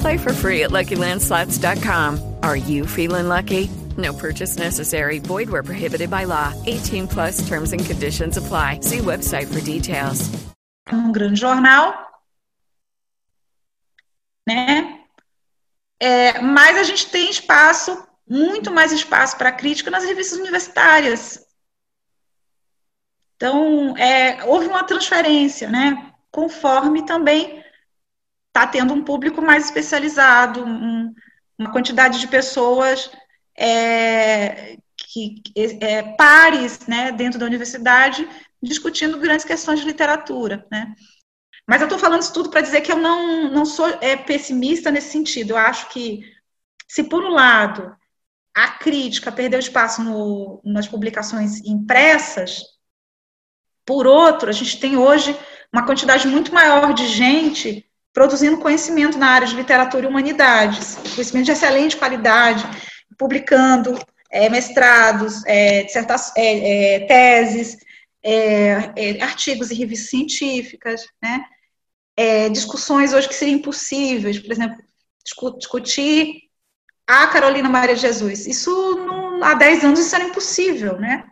Play 0.01 0.19
for 0.19 0.33
free 0.33 0.63
at 0.63 0.71
LuckyLandSlots.com. 0.71 2.37
Are 2.43 2.57
you 2.57 2.87
feeling 2.87 3.29
lucky? 3.29 3.71
No 3.97 4.13
purchase 4.13 4.59
necessary. 4.59 5.19
Void 5.19 5.51
where 5.51 5.63
prohibited 5.63 6.11
by 6.11 6.25
law. 6.25 6.53
18 6.67 7.09
plus 7.09 7.47
terms 7.49 7.73
and 7.73 7.85
conditions 7.85 8.37
apply. 8.37 8.81
See 8.83 8.99
website 8.99 9.49
for 9.53 9.61
details. 9.61 10.31
Um 10.93 11.13
grande 11.13 11.41
jornal. 11.41 12.11
né? 14.51 15.05
É, 16.01 16.41
mas 16.41 16.79
a 16.79 16.83
gente 16.83 17.11
tem 17.11 17.31
espaço, 17.31 18.07
muito 18.29 18.71
mais 18.71 18.93
espaço 18.93 19.37
para 19.37 19.53
crítica 19.53 19.91
nas 19.91 20.05
revistas 20.05 20.39
universitárias. 20.39 21.47
Então, 23.37 23.97
é, 23.97 24.45
houve 24.45 24.67
uma 24.67 24.85
transferência, 24.85 25.69
né? 25.69 26.13
Conforme 26.31 27.07
também 27.07 27.65
está 28.49 28.67
tendo 28.67 28.93
um 28.93 29.05
público 29.05 29.41
mais 29.41 29.67
especializado, 29.67 30.65
um, 30.65 31.15
uma 31.59 31.73
quantidade 31.73 32.19
de 32.19 32.29
pessoas 32.29 33.11
é, 33.61 34.79
que 34.97 35.43
é, 35.55 36.03
pares 36.15 36.87
né, 36.87 37.13
dentro 37.13 37.39
da 37.39 37.47
universidade 37.47 38.27
discutindo 38.63 39.19
grandes 39.19 39.45
questões 39.45 39.81
de 39.81 39.87
literatura. 39.87 40.67
Né? 40.71 40.95
Mas 41.67 41.81
eu 41.81 41.87
estou 41.87 41.99
falando 41.99 42.23
isso 42.23 42.33
tudo 42.33 42.51
para 42.51 42.63
dizer 42.63 42.81
que 42.81 42.91
eu 42.91 42.97
não, 42.97 43.51
não 43.51 43.67
sou 43.67 43.87
é, 44.01 44.17
pessimista 44.17 44.91
nesse 44.91 45.11
sentido. 45.11 45.51
Eu 45.51 45.57
acho 45.59 45.89
que, 45.91 46.23
se 46.89 47.05
por 47.05 47.25
um 47.25 47.31
lado 47.31 47.95
a 48.55 48.69
crítica 48.69 49.31
perdeu 49.31 49.61
espaço 49.61 50.03
no, 50.03 50.61
nas 50.65 50.89
publicações 50.89 51.61
impressas, 51.65 52.63
por 53.85 54.07
outro, 54.07 54.49
a 54.49 54.53
gente 54.53 54.81
tem 54.81 54.97
hoje 54.97 55.37
uma 55.73 55.87
quantidade 55.87 56.27
muito 56.27 56.53
maior 56.53 56.93
de 56.93 57.07
gente 57.07 57.87
produzindo 58.13 58.59
conhecimento 58.59 59.19
na 59.19 59.29
área 59.29 59.47
de 59.47 59.55
literatura 59.55 60.05
e 60.05 60.09
humanidades, 60.09 60.97
conhecimento 61.15 61.47
de 61.47 61.53
excelente 61.53 61.97
qualidade, 61.97 62.65
publicando 63.21 63.99
é, 64.31 64.49
mestrados, 64.49 65.45
é, 65.45 65.83
é, 65.83 66.95
é 66.95 67.01
teses, 67.01 67.77
é, 68.23 68.93
é, 68.97 69.23
artigos 69.23 69.71
em 69.71 69.75
revistas 69.75 70.09
científicas, 70.09 71.07
né? 71.23 71.45
discussões 72.53 73.15
hoje 73.15 73.29
que 73.29 73.35
seriam 73.35 73.57
impossíveis, 73.57 74.39
por 74.39 74.53
exemplo, 74.53 74.77
discutir 75.59 76.51
a 77.07 77.27
Carolina 77.29 77.67
Maria 77.67 77.95
de 77.95 78.03
Jesus. 78.03 78.47
Isso 78.47 78.71
não, 78.97 79.43
há 79.43 79.55
10 79.55 79.85
anos 79.85 80.01
isso 80.01 80.15
era 80.15 80.25
impossível, 80.25 80.99
né? 80.99 81.27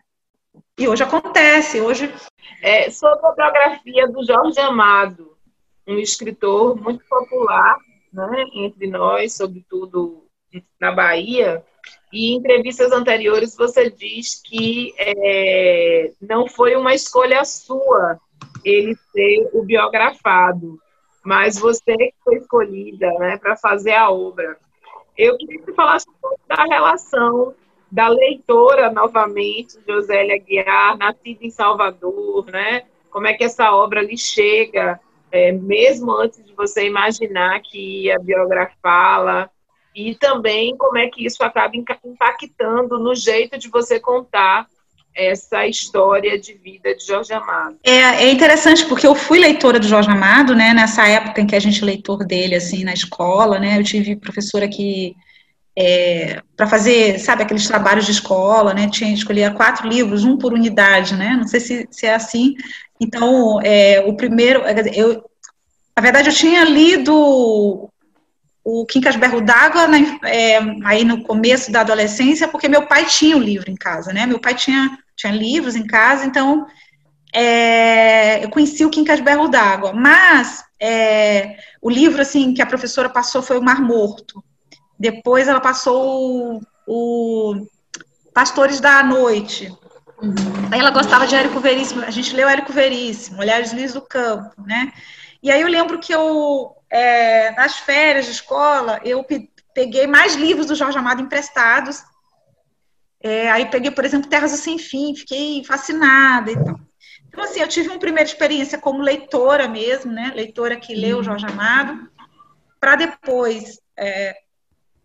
E 0.79 0.89
hoje 0.89 1.03
acontece, 1.03 1.79
hoje... 1.79 2.11
sobre 2.91 3.27
a 3.27 3.33
biografia 3.33 4.09
do 4.09 4.25
Jorge 4.25 4.59
Amado, 4.61 5.37
um 5.87 5.99
escritor 5.99 6.75
muito 6.81 7.05
popular 7.05 7.77
né, 8.11 8.45
entre 8.55 8.87
nós, 8.87 9.35
sobretudo 9.35 10.27
na 10.81 10.93
Bahia, 10.93 11.63
e 12.13 12.33
em 12.33 12.37
entrevistas 12.37 12.93
anteriores 12.93 13.57
você 13.57 13.91
diz 13.91 14.41
que 14.43 14.95
é, 14.99 16.13
não 16.21 16.47
foi 16.47 16.75
uma 16.77 16.95
escolha 16.95 17.45
sua 17.45 18.19
ele 18.65 18.97
ser 19.13 19.51
o 19.53 19.63
biografado, 19.63 20.79
mas 21.25 21.59
você 21.59 21.95
que 21.95 22.15
foi 22.25 22.37
escolhida 22.37 23.11
né, 23.19 23.37
para 23.37 23.57
fazer 23.57 23.93
a 23.93 24.11
obra. 24.11 24.57
Eu 25.17 25.37
queria 25.37 25.59
que 25.59 25.65
você 25.67 25.75
falasse 25.75 26.09
um 26.09 26.15
pouco 26.21 26.41
da 26.49 26.65
relação 26.65 27.55
da 27.91 28.09
leitora, 28.09 28.93
novamente, 28.93 29.79
Josélia 29.87 30.39
Guiar, 30.39 30.97
nascida 30.99 31.45
em 31.45 31.51
Salvador, 31.51 32.47
né? 32.47 32.83
Como 33.11 33.27
é 33.27 33.33
que 33.33 33.45
essa 33.45 33.73
obra 33.73 34.03
lhe 34.03 34.17
chega, 34.17 35.01
é, 35.33 35.53
mesmo 35.53 36.13
antes 36.13 36.45
de 36.45 36.53
você 36.55 36.87
imaginar 36.87 37.61
que 37.63 38.05
ia 38.05 38.19
biografá-la, 38.19 39.51
e 39.99 40.15
também 40.15 40.77
como 40.77 40.97
é 40.97 41.09
que 41.09 41.27
isso 41.27 41.43
acaba 41.43 41.75
impactando 41.77 42.99
no 42.99 43.15
jeito 43.15 43.59
de 43.59 43.69
você 43.69 43.99
contar 43.99 44.67
essa 45.15 45.67
história 45.67 46.39
de 46.39 46.55
vida 46.55 46.95
de 46.95 47.05
Jorge 47.05 47.33
Amado. 47.33 47.77
É, 47.83 48.25
é 48.25 48.31
interessante 48.31 48.87
porque 48.87 49.05
eu 49.05 49.17
fui 49.17 49.41
leitora 49.41 49.81
do 49.81 49.89
Jorge 49.89 50.09
Amado, 50.09 50.55
né, 50.55 50.73
nessa 50.73 51.09
época 51.09 51.41
em 51.41 51.47
que 51.47 51.57
a 51.57 51.61
gente 51.61 51.83
é 51.83 51.87
leitor 51.87 52.25
dele, 52.25 52.55
assim, 52.55 52.85
na 52.85 52.93
escola, 52.93 53.59
né, 53.59 53.79
eu 53.79 53.83
tive 53.83 54.15
professora 54.15 54.69
que 54.69 55.17
é, 55.77 56.41
para 56.57 56.69
fazer, 56.69 57.19
sabe, 57.19 57.43
aqueles 57.43 57.67
trabalhos 57.67 58.07
de 58.07 58.13
escola, 58.13 58.73
né, 58.73 58.89
tinha 58.89 59.13
escolher 59.13 59.53
quatro 59.55 59.89
livros, 59.89 60.25
um 60.25 60.39
por 60.39 60.53
unidade, 60.53 61.17
né, 61.17 61.37
não 61.37 61.49
sei 61.49 61.59
se, 61.59 61.89
se 61.91 62.07
é 62.07 62.15
assim, 62.15 62.55
então, 63.01 63.61
é, 63.63 64.01
o 64.07 64.15
primeiro, 64.15 64.63
eu, 64.95 65.25
na 65.97 66.03
verdade, 66.03 66.29
eu 66.29 66.35
tinha 66.35 66.63
lido 66.65 67.91
o 68.71 68.85
Quincas 68.85 69.17
Berro 69.17 69.41
d'Água 69.41 69.89
né, 69.89 70.19
é, 70.25 70.59
aí 70.85 71.03
no 71.03 71.23
começo 71.23 71.73
da 71.73 71.81
adolescência, 71.81 72.47
porque 72.47 72.69
meu 72.69 72.87
pai 72.87 73.07
tinha 73.07 73.35
o 73.35 73.41
um 73.41 73.43
livro 73.43 73.71
em 73.71 73.75
casa, 73.75 74.13
né? 74.13 74.27
Meu 74.27 74.39
pai 74.39 74.55
tinha, 74.55 74.99
tinha 75.17 75.33
livros 75.33 75.75
em 75.75 75.87
casa, 75.87 76.27
então 76.27 76.67
é, 77.33 78.45
eu 78.45 78.51
conheci 78.51 78.85
o 78.85 78.91
Quincas 78.91 79.21
Berro 79.21 79.49
d'Água. 79.49 79.95
Mas 79.95 80.63
é, 80.79 81.57
o 81.81 81.89
livro 81.89 82.21
assim 82.21 82.53
que 82.53 82.61
a 82.61 82.67
professora 82.67 83.09
passou 83.09 83.41
foi 83.41 83.57
o 83.59 83.63
Mar 83.63 83.81
Morto. 83.81 84.45
Depois 84.99 85.49
ela 85.49 85.61
passou 85.61 86.59
o, 86.59 86.61
o 86.87 87.67
Pastores 88.35 88.81
da 88.81 89.03
Noite. 89.03 89.75
Uhum. 90.21 90.35
Aí 90.71 90.79
ela 90.79 90.91
gostava 90.91 91.27
de 91.27 91.35
Érico 91.35 91.59
Veríssimo. 91.59 92.05
A 92.05 92.11
gente 92.11 92.37
leu 92.37 92.47
Érico 92.47 92.75
Veríssimo, 92.75 93.41
Olhares 93.41 93.73
Lisos 93.73 93.95
do 93.95 94.03
Campo, 94.03 94.61
né? 94.67 94.93
E 95.43 95.51
aí 95.51 95.63
eu 95.63 95.69
lembro 95.69 95.99
que 95.99 96.13
eu 96.13 96.78
é, 96.91 97.51
nas 97.53 97.77
férias 97.79 98.27
de 98.27 98.33
escola, 98.33 99.01
eu 99.05 99.25
peguei 99.75 100.07
mais 100.07 100.35
livros 100.35 100.67
do 100.67 100.75
Jorge 100.75 100.99
Amado 100.99 101.23
emprestados. 101.23 102.03
É, 103.21 103.51
aí 103.51 103.67
peguei, 103.67 103.91
por 103.91 104.05
exemplo, 104.05 104.31
Terras 104.31 104.53
do 104.53 104.57
Sem 104.57 104.79
Fim, 104.79 105.15
fiquei 105.15 105.65
fascinada 105.65 106.51
e 106.51 106.65
tal. 106.65 106.81
Então, 107.29 107.45
assim, 107.45 107.61
eu 107.61 107.69
tive 107.69 107.89
uma 107.89 107.99
primeira 107.99 108.29
experiência 108.29 108.79
como 108.79 109.03
leitora 109.03 109.69
mesmo, 109.69 110.11
né? 110.11 110.33
Leitora 110.35 110.77
que 110.77 110.95
leu 110.95 111.23
Jorge 111.23 111.47
Amado, 111.47 112.11
para 112.81 112.97
depois 112.97 113.79
é, 113.97 114.35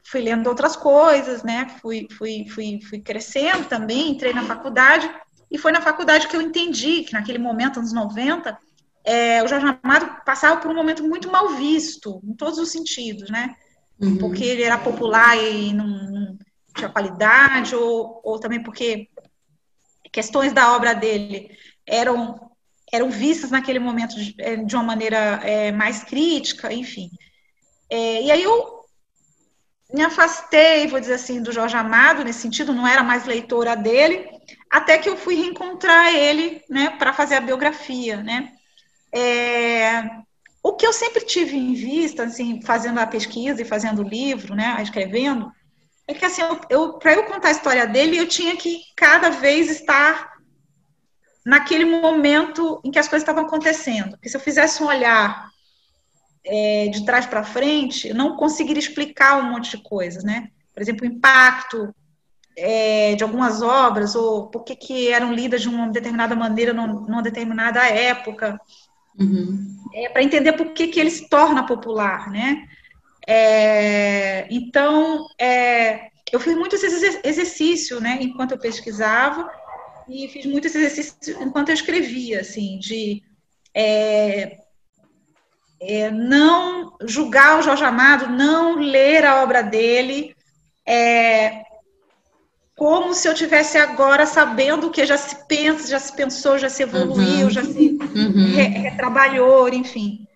fui 0.04 0.22
lendo 0.22 0.48
outras 0.48 0.76
coisas, 0.76 1.44
né? 1.44 1.68
Fui, 1.82 2.08
fui, 2.18 2.46
fui, 2.48 2.80
fui 2.82 3.00
crescendo 3.00 3.68
também, 3.68 4.12
entrei 4.12 4.34
na 4.34 4.44
faculdade, 4.44 5.10
e 5.52 5.58
foi 5.58 5.72
na 5.72 5.82
faculdade 5.82 6.28
que 6.28 6.36
eu 6.36 6.42
entendi 6.42 7.04
que 7.04 7.14
naquele 7.14 7.38
momento, 7.38 7.80
anos 7.80 7.94
90, 7.94 8.58
é, 9.04 9.44
o 9.44 9.48
Jorge 9.48 9.66
Amado 9.66 10.24
passava 10.26 10.62
por 10.62 10.72
um 10.72 10.76
momento 10.76 11.04
muito 11.04 11.32
mal 11.32 11.50
visto, 11.50 12.22
em 12.24 12.34
todos 12.34 12.58
os 12.58 12.72
sentidos, 12.72 13.30
né? 13.30 13.56
Uhum. 14.00 14.18
Porque 14.18 14.44
ele 14.44 14.64
era 14.64 14.78
popular 14.78 15.38
e 15.38 15.74
não, 15.74 15.88
não 15.88 16.38
tinha 16.76 16.90
qualidade, 16.90 17.76
ou, 17.76 18.22
ou 18.24 18.40
também 18.40 18.64
porque 18.64 19.10
questões 20.12 20.54
da 20.54 20.74
obra 20.74 20.94
dele 20.94 21.52
eram, 21.86 22.50
eram 22.92 23.10
vistas 23.10 23.52
naquele 23.52 23.80
momento 23.80 24.16
de, 24.16 24.36
é, 24.40 24.56
de 24.56 24.76
uma 24.76 24.84
maneira 24.84 25.18
é, 25.44 25.72
mais 25.72 26.04
crítica, 26.04 26.72
enfim. 26.74 27.10
É, 27.90 28.24
e 28.24 28.32
aí 28.32 28.44
eu 28.44 28.84
me 29.94 30.02
afastei, 30.02 30.88
vou 30.88 31.00
dizer 31.00 31.16
assim, 31.16 31.42
do 31.42 31.52
Jorge 31.52 31.76
Amado, 31.76 32.24
nesse 32.24 32.40
sentido, 32.40 32.74
não 32.74 32.88
era 32.88 33.04
mais 33.04 33.26
leitora 33.26 33.76
dele, 33.76 34.28
até 34.70 34.98
que 34.98 35.08
eu 35.08 35.18
fui 35.18 35.36
reencontrar 35.36 36.14
ele, 36.16 36.64
né, 36.70 36.92
para 36.98 37.14
fazer 37.14 37.36
a 37.36 37.42
biografia, 37.42 38.18
né? 38.24 38.54
É, 39.14 40.02
o 40.64 40.74
que 40.74 40.86
eu 40.86 40.94
sempre 40.94 41.26
tive 41.26 41.56
em 41.56 41.74
vista, 41.74 42.24
assim, 42.24 42.62
fazendo 42.62 43.00
a 43.00 43.08
pesquisa 43.08 43.62
e 43.62 43.66
fazendo 43.66 44.02
o 44.02 44.08
livro, 44.08 44.56
né, 44.56 44.78
escrevendo, 44.82 45.52
é 46.08 46.14
que 46.14 46.26
assim, 46.26 46.42
eu, 46.42 46.60
eu 46.70 46.94
para 46.94 47.14
eu 47.14 47.26
contar 47.26 47.50
a 47.50 47.52
história 47.52 47.86
dele, 47.86 48.18
eu 48.18 48.28
tinha 48.28 48.56
que 48.58 48.82
cada 48.96 49.30
vez 49.30 49.70
estar 49.70 50.34
naquele 51.46 51.86
momento 51.86 52.82
em 52.84 52.92
que 52.92 53.00
as 53.00 53.08
coisas 53.08 53.24
estavam 53.24 53.46
acontecendo. 53.46 54.12
Porque 54.12 54.30
se 54.30 54.36
eu 54.36 54.42
fizesse 54.42 54.82
um 54.82 54.88
olhar 54.88 55.50
é, 56.46 56.88
de 56.88 57.06
trás 57.06 57.26
para 57.26 57.44
frente, 57.44 58.10
eu 58.10 58.16
não 58.16 58.36
conseguiria 58.36 58.80
explicar 58.80 59.38
um 59.38 59.52
monte 59.52 59.78
de 59.78 59.84
coisas, 59.84 60.24
né? 60.24 60.50
Por 60.74 60.82
exemplo, 60.82 61.06
o 61.06 61.10
impacto 61.10 61.94
é, 62.58 63.16
de 63.16 63.24
algumas 63.24 63.62
obras, 63.62 64.16
ou 64.16 64.48
por 64.48 64.64
que, 64.64 64.76
que 64.76 65.10
eram 65.10 65.34
lidas 65.34 65.62
de 65.62 65.70
uma 65.70 65.88
determinada 65.90 66.36
maneira 66.36 66.74
numa 66.74 67.22
determinada 67.22 67.86
época. 67.88 68.60
Uhum. 69.20 69.76
É, 69.94 70.10
para 70.10 70.24
entender 70.24 70.54
por 70.54 70.74
que, 70.74 70.88
que 70.88 71.00
ele 71.00 71.12
se 71.12 71.30
torna 71.30 71.66
popular, 71.66 72.30
né? 72.32 72.68
É, 73.28 74.48
então, 74.50 75.26
é, 75.40 76.10
eu 76.32 76.40
fiz 76.40 76.56
muito 76.56 76.76
esse 76.76 77.22
exercício, 77.24 78.02
né, 78.02 78.18
enquanto 78.22 78.52
eu 78.52 78.60
pesquisava, 78.60 79.50
e 80.10 80.28
fiz 80.28 80.46
muito 80.46 80.68
esse 80.68 80.78
exercício 80.78 81.42
enquanto 81.42 81.70
eu 81.70 81.74
escrevia, 81.76 82.42
assim, 82.42 82.78
de 82.80 83.24
é, 83.74 84.58
é, 85.80 86.12
não 86.12 86.98
julgar 87.06 87.60
o 87.60 87.62
Jorge 87.62 87.84
Amado, 87.84 88.30
não 88.30 88.80
ler 88.80 89.26
a 89.26 89.42
obra 89.44 89.62
dele, 89.62 90.36
é, 90.86 91.64
como 92.84 93.14
se 93.14 93.30
eu 93.30 93.34
tivesse 93.34 93.78
agora 93.78 94.26
sabendo 94.26 94.92
que 94.92 95.06
já 95.06 95.16
se 95.16 95.48
pensa, 95.48 95.88
já 95.88 96.00
se 96.00 96.14
pensou, 96.14 96.58
já 96.58 96.68
se 96.68 96.84
evoluiu, 96.84 97.46
uhum. 97.46 97.50
já 97.50 97.64
se 97.64 97.98
uhum. 97.98 98.54
re, 98.54 98.64
retrabalhou, 98.64 99.70
enfim. 99.70 100.28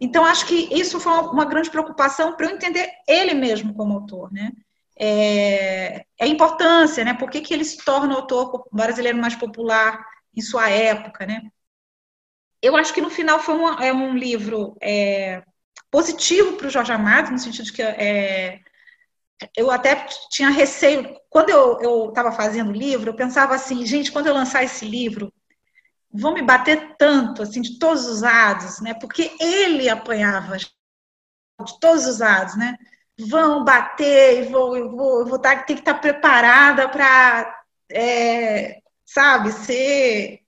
Então, 0.00 0.24
acho 0.24 0.46
que 0.46 0.68
isso 0.72 1.00
foi 1.00 1.12
uma, 1.12 1.44
grande 1.44 1.68
preocupação 1.68 2.36
para 2.36 2.46
eu 2.46 2.54
entender 2.54 2.88
ele 3.04 3.34
mesmo 3.34 3.74
como 3.74 3.94
autor, 3.94 4.32
né? 4.32 4.52
É, 4.96 6.04
é 6.16 6.24
a 6.24 6.28
importância, 6.28 7.04
né? 7.04 7.14
Por 7.14 7.28
que, 7.28 7.40
que 7.40 7.52
ele 7.52 7.64
se 7.64 7.84
torna 7.84 8.14
o 8.14 8.18
autor 8.18 8.68
brasileiro 8.70 9.18
mais 9.18 9.34
popular 9.34 10.00
em 10.36 10.40
sua 10.40 10.70
época, 10.70 11.26
né? 11.26 11.42
Eu 12.62 12.76
acho 12.76 12.94
que 12.94 13.00
no 13.00 13.10
final 13.10 13.40
foi 13.40 13.56
um, 13.56 13.68
é 13.80 13.92
um 13.92 14.16
livro 14.16 14.76
é, 14.80 15.42
positivo 15.90 16.52
para 16.52 16.68
o 16.68 16.70
Jorge 16.70 16.92
Amado, 16.92 17.32
no 17.32 17.40
sentido 17.40 17.64
de 17.64 17.72
que 17.72 17.82
é, 17.82 18.60
eu 19.56 19.70
até 19.70 20.06
tinha 20.30 20.50
receio. 20.50 21.16
Quando 21.30 21.50
eu 21.50 22.08
estava 22.08 22.32
fazendo 22.32 22.70
o 22.70 22.76
livro, 22.76 23.10
eu 23.10 23.16
pensava 23.16 23.54
assim, 23.54 23.84
gente, 23.86 24.12
quando 24.12 24.26
eu 24.26 24.34
lançar 24.34 24.64
esse 24.64 24.84
livro, 24.84 25.32
vão 26.12 26.34
me 26.34 26.42
bater 26.42 26.96
tanto, 26.96 27.42
assim, 27.42 27.60
de 27.60 27.78
todos 27.78 28.06
os 28.06 28.22
lados, 28.22 28.80
né? 28.80 28.94
Porque 28.94 29.30
ele 29.40 29.88
apanhava 29.88 30.56
de 30.56 30.68
todos 31.80 32.06
os 32.06 32.18
lados, 32.20 32.56
né? 32.56 32.76
Vão 33.18 33.64
bater, 33.64 34.44
eu 34.44 34.50
vou, 34.50 34.76
eu 34.76 34.90
vou, 34.90 35.20
eu 35.20 35.26
vou 35.26 35.38
tá, 35.38 35.56
ter 35.56 35.74
que 35.74 35.80
estar 35.80 35.94
preparada 35.94 36.88
para, 36.88 37.62
é, 37.90 38.80
sabe, 39.04 39.52
ser 39.52 40.40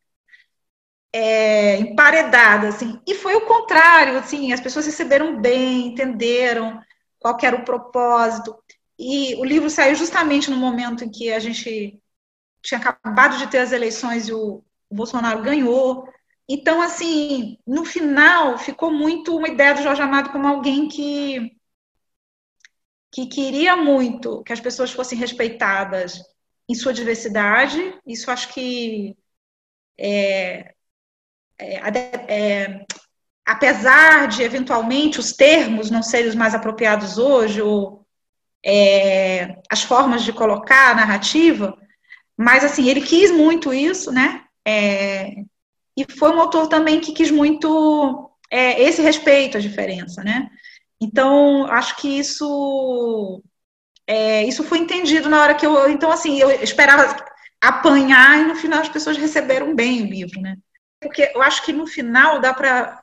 é, 1.13 1.77
emparedada, 1.79 2.69
assim. 2.69 3.01
E 3.07 3.15
foi 3.15 3.35
o 3.37 3.47
contrário, 3.47 4.19
assim, 4.19 4.53
as 4.53 4.61
pessoas 4.61 4.87
receberam 4.87 5.41
bem, 5.41 5.89
entenderam 5.89 6.81
qual 7.19 7.37
era 7.43 7.57
o 7.57 7.65
propósito. 7.65 8.57
E 9.03 9.35
o 9.37 9.45
livro 9.47 9.71
saiu 9.71 9.95
justamente 9.95 10.51
no 10.51 10.59
momento 10.59 11.03
em 11.03 11.11
que 11.11 11.33
a 11.33 11.39
gente 11.39 11.99
tinha 12.61 12.79
acabado 12.79 13.39
de 13.39 13.47
ter 13.47 13.57
as 13.59 13.73
eleições 13.73 14.29
e 14.29 14.33
o, 14.35 14.63
Bolsonaro 14.91 15.43
ganhou. 15.43 16.07
Então, 16.47 16.83
assim, 16.83 17.57
no 17.67 17.85
final, 17.85 18.59
ficou 18.59 18.93
muito 18.93 19.35
uma 19.37 19.49
ideia 19.49 19.73
do 19.73 19.83
Jorge 19.83 20.03
Amado 20.03 20.31
como 20.31 20.47
alguém 20.47 20.89
que, 20.89 21.57
que 23.11 23.27
queria 23.27 23.75
muito 23.77 24.43
que 24.43 24.53
as 24.53 24.61
pessoas 24.61 24.91
fossem 24.91 25.17
respeitadas 25.17 26.21
em 26.69 26.75
sua 26.75 26.93
diversidade. 26.93 27.99
Isso 28.07 28.31
acho 28.31 28.53
que 28.53 29.17
é, 29.97 30.75
é, 31.57 31.77
é, 32.29 32.85
apesar 33.47 34.29
de 34.29 34.43
eventualmente 34.43 35.21
os 35.21 35.33
termos 35.33 35.91
não 35.91 36.03
serem 36.03 36.29
os 36.29 36.35
mais 36.35 36.55
apropriados 36.55 37.17
hoje, 37.17 37.63
ou 37.63 38.00
é, 38.65 39.57
as 39.71 39.83
formas 39.83 40.23
de 40.23 40.33
colocar 40.33 40.91
a 40.91 40.95
narrativa, 40.95 41.77
mas 42.37 42.65
assim, 42.65 42.89
ele 42.89 43.01
quis 43.01 43.31
muito 43.31 43.73
isso, 43.73 44.13
né? 44.13 44.45
É, 44.67 45.31
e 45.97 46.05
foi 46.17 46.31
um 46.31 46.41
autor 46.41 46.69
também 46.69 47.01
que 47.01 47.13
quis 47.13 47.31
muito 47.31 48.31
é, 48.51 48.83
esse 48.83 49.03
respeito 49.03 49.59
à 49.59 49.61
diferença, 49.61 50.23
né? 50.23 50.49
Então, 51.01 51.67
acho 51.67 51.97
que 51.97 52.19
isso 52.19 53.43
é, 54.07 54.45
isso 54.45 54.65
foi 54.65 54.79
entendido 54.79 55.29
na 55.29 55.41
hora 55.41 55.55
que 55.55 55.65
eu. 55.65 55.89
Então, 55.89 56.11
assim, 56.11 56.39
eu 56.41 56.51
esperava 56.63 57.17
apanhar 57.61 58.41
e 58.41 58.45
no 58.45 58.57
final 58.57 58.81
as 58.81 58.89
pessoas 58.89 59.17
receberam 59.17 59.75
bem 59.75 60.03
o 60.03 60.07
livro, 60.07 60.41
né? 60.41 60.57
Porque 61.01 61.31
eu 61.35 61.43
acho 61.43 61.65
que 61.65 61.73
no 61.73 61.87
final 61.87 62.41
dá 62.41 62.53
para 62.53 63.03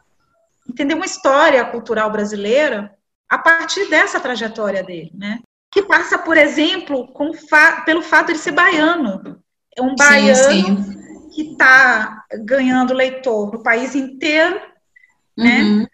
entender 0.70 0.96
uma 0.96 1.06
história 1.06 1.64
cultural 1.66 2.12
brasileira 2.12 2.94
a 3.30 3.38
partir 3.38 3.90
dessa 3.90 4.20
trajetória 4.20 4.84
dele, 4.84 5.12
né? 5.14 5.40
Que 5.72 5.82
passa, 5.84 6.18
por 6.18 6.38
exemplo, 6.38 7.14
fa 7.50 7.82
pelo 7.82 8.02
fato 8.02 8.34
de 8.34 8.40
ser 8.40 8.52
baiano. 8.52 9.42
É 9.76 9.82
um 9.82 9.96
baiano 9.96 10.36
sim, 10.36 10.84
sim 10.84 10.98
que 11.38 11.52
está 11.52 12.26
ganhando 12.46 12.96
leitor 12.96 13.54
no 13.54 13.62
país 13.62 13.94
inteiro, 13.94 14.60
né? 15.38 15.62
uhum. 15.62 15.80
né? 15.82 15.88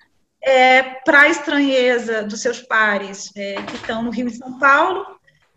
É, 0.46 0.84
para 1.06 1.22
a 1.22 1.30
estranheza 1.30 2.24
dos 2.24 2.42
seus 2.42 2.62
pares 2.62 3.30
é, 3.36 3.62
que 3.62 3.76
estão 3.76 4.04
no 4.04 4.10
Rio 4.10 4.28
e 4.28 4.34
São 4.34 4.58
Paulo, 4.58 5.06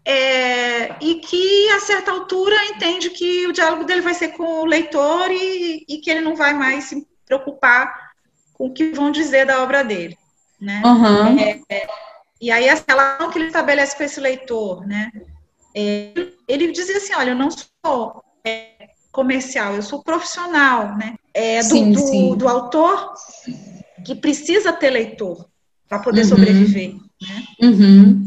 é, 0.04 0.96
e 1.00 1.16
que, 1.16 1.68
a 1.70 1.80
certa 1.80 2.10
altura, 2.10 2.54
entende 2.66 3.10
que 3.10 3.46
o 3.46 3.52
diálogo 3.52 3.84
dele 3.84 4.00
vai 4.00 4.14
ser 4.14 4.28
com 4.28 4.62
o 4.62 4.64
leitor 4.64 5.30
e, 5.30 5.84
e, 5.88 5.98
que 5.98 6.10
ele 6.10 6.20
não 6.20 6.34
vai 6.34 6.52
mais 6.52 6.84
se 6.84 7.06
preocupar 7.24 8.12
com 8.52 8.66
o 8.66 8.72
que 8.72 8.90
vão 8.90 9.10
dizer 9.12 9.46
da 9.46 9.62
obra 9.62 9.84
dele. 9.84 10.16
Né? 10.60 10.82
Uhum. 10.84 11.36
E 12.40 12.50
aí, 12.50 12.68
a 12.68 12.82
relação 12.86 13.30
que 13.30 13.38
ele 13.38 13.46
estabelece 13.46 13.96
com 13.96 14.02
esse 14.02 14.20
leitor, 14.20 14.86
né? 14.86 15.10
É, 15.74 16.12
ele 16.46 16.72
dizia 16.72 16.96
assim: 16.96 17.14
olha, 17.14 17.30
eu 17.30 17.36
não 17.36 17.48
sou 17.50 18.22
é, 18.44 18.90
comercial, 19.10 19.74
eu 19.74 19.82
sou 19.82 20.02
profissional, 20.02 20.96
né? 20.96 21.14
É, 21.32 21.60
do, 21.60 21.68
sim, 21.68 21.92
do, 21.92 22.00
sim. 22.00 22.36
do 22.36 22.48
autor 22.48 23.12
que 24.04 24.14
precisa 24.14 24.72
ter 24.72 24.90
leitor 24.90 25.46
para 25.88 25.98
poder 25.98 26.22
uhum. 26.22 26.28
sobreviver. 26.28 26.94
Né? 26.94 27.44
Uhum. 27.62 28.26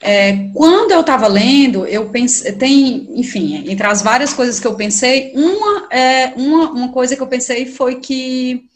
É, 0.00 0.50
quando 0.52 0.92
eu 0.92 1.00
estava 1.00 1.26
lendo, 1.26 1.86
eu 1.86 2.10
pensei, 2.10 2.52
tem, 2.52 3.08
enfim, 3.18 3.68
entre 3.70 3.86
as 3.86 4.02
várias 4.02 4.32
coisas 4.32 4.60
que 4.60 4.66
eu 4.66 4.74
pensei, 4.74 5.32
uma, 5.34 5.88
é, 5.90 6.34
uma, 6.36 6.70
uma 6.70 6.92
coisa 6.92 7.16
que 7.16 7.22
eu 7.22 7.26
pensei 7.26 7.66
foi 7.66 7.96
que, 7.96 8.68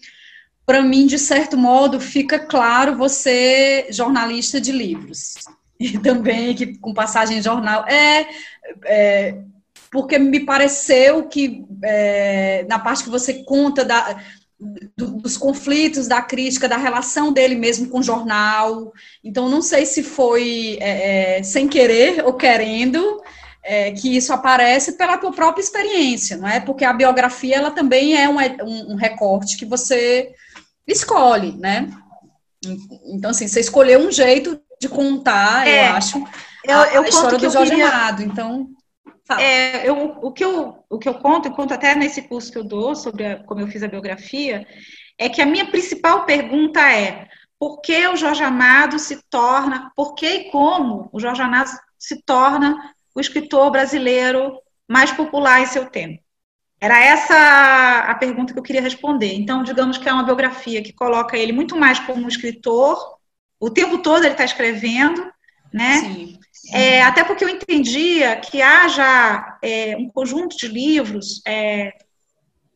para 0.67 0.83
mim, 0.83 1.07
de 1.07 1.19
certo 1.19 1.57
modo, 1.57 1.99
fica 2.01 2.39
claro 2.39 2.97
você, 2.97 3.87
jornalista 3.91 4.61
de 4.61 4.73
livros, 4.73 5.35
e 5.79 5.97
também 6.01 6.55
que 6.55 6.79
com 6.79 6.95
passagem 6.95 7.39
em 7.39 7.43
jornal, 7.43 7.87
é, 7.89 8.27
é 8.85 9.35
porque 9.91 10.19
me 10.19 10.41
pareceu 10.41 11.25
que 11.25 11.65
é, 11.83 12.65
na 12.69 12.79
parte 12.79 13.03
que 13.03 13.11
você 13.11 13.43
conta 13.43 13.85
da, 13.85 14.23
do, 14.97 15.13
dos 15.13 15.37
conflitos, 15.37 16.07
da 16.07 16.23
crítica, 16.23 16.69
da 16.69 16.77
relação 16.77 17.33
dele 17.33 17.57
mesmo 17.57 17.89
com 17.89 17.99
o 17.99 18.03
jornal. 18.03 18.93
Então, 19.25 19.49
não 19.49 19.63
sei 19.63 19.87
se 19.87 20.03
foi 20.03 20.79
é, 20.81 21.39
é, 21.39 21.43
sem 21.43 21.67
querer 21.67 22.25
ou 22.25 22.35
querendo 22.35 23.21
é, 23.65 23.93
que 23.93 24.17
isso 24.17 24.33
aparece 24.33 24.93
pela 24.93 25.19
tua 25.19 25.33
própria 25.33 25.63
experiência, 25.63 26.37
não 26.37 26.49
é? 26.49 26.61
Porque 26.61 26.85
a 26.85 26.93
biografia 26.93 27.57
ela 27.57 27.71
também 27.71 28.17
é 28.17 28.29
um, 28.29 28.37
um, 28.39 28.93
um 28.93 28.97
recorte 28.97 29.57
que 29.57 29.65
você 29.65 30.31
escolhe, 30.93 31.53
né? 31.53 31.91
Então, 33.07 33.31
assim, 33.31 33.49
você 33.49 33.61
escolheu 33.61 34.01
um 34.01 34.13
jeito 34.13 34.61
de 34.81 34.89
contar, 34.89 35.67
eu 35.67 35.75
é, 35.75 35.89
acho, 35.89 36.19
eu, 36.65 36.79
a, 36.79 36.87
eu 36.95 37.03
a 37.03 37.09
história 37.09 37.39
do 37.39 37.51
Jorge 37.51 37.71
queria... 37.71 37.89
Amado. 37.89 38.23
Então, 38.23 38.69
é, 39.39 39.89
eu, 39.89 40.19
o, 40.23 40.33
que 40.33 40.45
eu, 40.45 40.85
o 40.89 40.99
que 40.99 41.09
eu 41.09 41.15
conto, 41.15 41.49
eu 41.49 41.53
conto 41.53 41.75
até 41.75 41.95
nesse 41.95 42.23
curso 42.23 42.51
que 42.51 42.59
eu 42.59 42.65
dou, 42.65 42.95
sobre 42.95 43.27
a, 43.27 43.45
como 43.45 43.61
eu 43.61 43.69
fiz 43.69 43.83
a 43.83 43.89
biografia, 43.89 44.67
é 45.19 45.29
que 45.29 45.41
a 45.41 45.47
minha 45.47 45.71
principal 45.71 46.25
pergunta 46.25 46.81
é 46.81 47.29
por 47.59 47.81
que 47.81 48.07
o 48.09 48.17
Jorge 48.17 48.43
Amado 48.43 48.99
se 48.99 49.21
torna, 49.29 49.93
por 49.95 50.15
que 50.15 50.27
e 50.27 50.51
como 50.51 51.11
o 51.13 51.21
Jorge 51.21 51.43
Amado 51.43 51.71
se 51.99 52.23
torna 52.23 52.95
o 53.15 53.21
escritor 53.21 53.71
brasileiro 53.71 54.59
mais 54.89 55.13
popular 55.13 55.61
em 55.61 55.67
seu 55.67 55.87
tempo? 55.87 56.23
Era 56.81 56.99
essa 56.99 58.05
a 58.09 58.15
pergunta 58.15 58.53
que 58.53 58.59
eu 58.59 58.63
queria 58.63 58.81
responder. 58.81 59.35
Então, 59.35 59.63
digamos 59.63 59.99
que 59.99 60.09
é 60.09 60.13
uma 60.13 60.23
biografia 60.23 60.83
que 60.83 60.93
coloca 60.93 61.37
ele 61.37 61.53
muito 61.53 61.77
mais 61.77 62.01
como 62.01 62.25
um 62.25 62.29
escritor, 62.29 63.19
o 63.61 63.69
tempo 63.69 63.99
todo 63.99 64.25
ele 64.25 64.33
está 64.33 64.45
escrevendo, 64.45 65.31
né? 65.73 65.97
Sim. 65.99 66.39
É, 66.73 67.03
até 67.03 67.23
porque 67.23 67.45
eu 67.45 67.49
entendia 67.49 68.37
que 68.37 68.63
há 68.63 68.89
já 68.89 69.59
é, 69.63 69.97
um 69.99 70.09
conjunto 70.09 70.57
de 70.57 70.69
livros 70.69 71.43
é, 71.47 71.93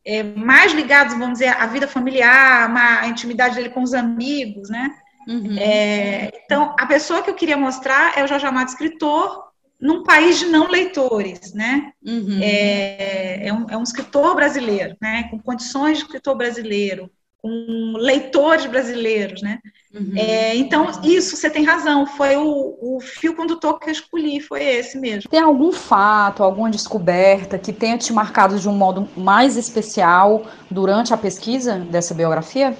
é 0.05 0.23
mais 0.23 0.71
ligados, 0.73 1.15
vamos 1.15 1.39
dizer, 1.39 1.49
à 1.49 1.65
vida 1.65 1.87
familiar, 1.87 2.71
à 2.75 3.07
intimidade 3.07 3.55
dele 3.55 3.69
com 3.69 3.81
os 3.81 3.93
amigos, 3.93 4.69
né? 4.69 4.91
Uhum. 5.27 5.57
É, 5.57 6.31
então, 6.45 6.75
a 6.79 6.85
pessoa 6.85 7.23
que 7.23 7.29
eu 7.29 7.33
queria 7.33 7.57
mostrar 7.57 8.15
é 8.17 8.23
o 8.23 8.27
Jorge 8.27 8.45
Amado 8.45 8.69
escritor 8.69 9.44
num 9.79 10.03
país 10.03 10.39
de 10.39 10.45
não 10.45 10.67
leitores, 10.69 11.53
né? 11.53 11.91
Uhum. 12.05 12.39
É, 12.41 13.47
é, 13.47 13.53
um, 13.53 13.69
é 13.69 13.77
um 13.77 13.83
escritor 13.83 14.35
brasileiro, 14.35 14.95
né? 15.01 15.23
Com 15.29 15.39
condições 15.39 15.97
de 15.97 16.03
escritor 16.03 16.35
brasileiro, 16.35 17.09
com 17.45 17.93
leitores 17.97 18.65
brasileiros, 18.65 19.41
né? 19.41 19.59
Uhum. 19.93 20.13
É, 20.17 20.55
então, 20.55 20.87
isso 21.03 21.37
você 21.37 21.49
tem 21.49 21.63
razão, 21.63 22.05
foi 22.05 22.35
o, 22.35 22.75
o, 22.81 22.99
fio 22.99 23.35
condutor 23.35 23.79
que 23.79 23.87
eu 23.87 23.93
escolhi, 23.93 24.41
foi 24.41 24.63
esse 24.63 24.97
mesmo. 24.97 25.29
Tem 25.29 25.39
algum 25.39 25.71
fato, 25.71 26.43
alguma 26.43 26.71
descoberta 26.71 27.59
que 27.59 27.71
tenha 27.71 27.97
te 27.97 28.11
marcado 28.11 28.59
de 28.59 28.67
um 28.67 28.73
modo 28.73 29.07
mais 29.15 29.55
especial 29.55 30.47
durante 30.71 31.13
a 31.13 31.17
pesquisa 31.17 31.77
dessa 31.77 32.13
biografia? 32.13 32.75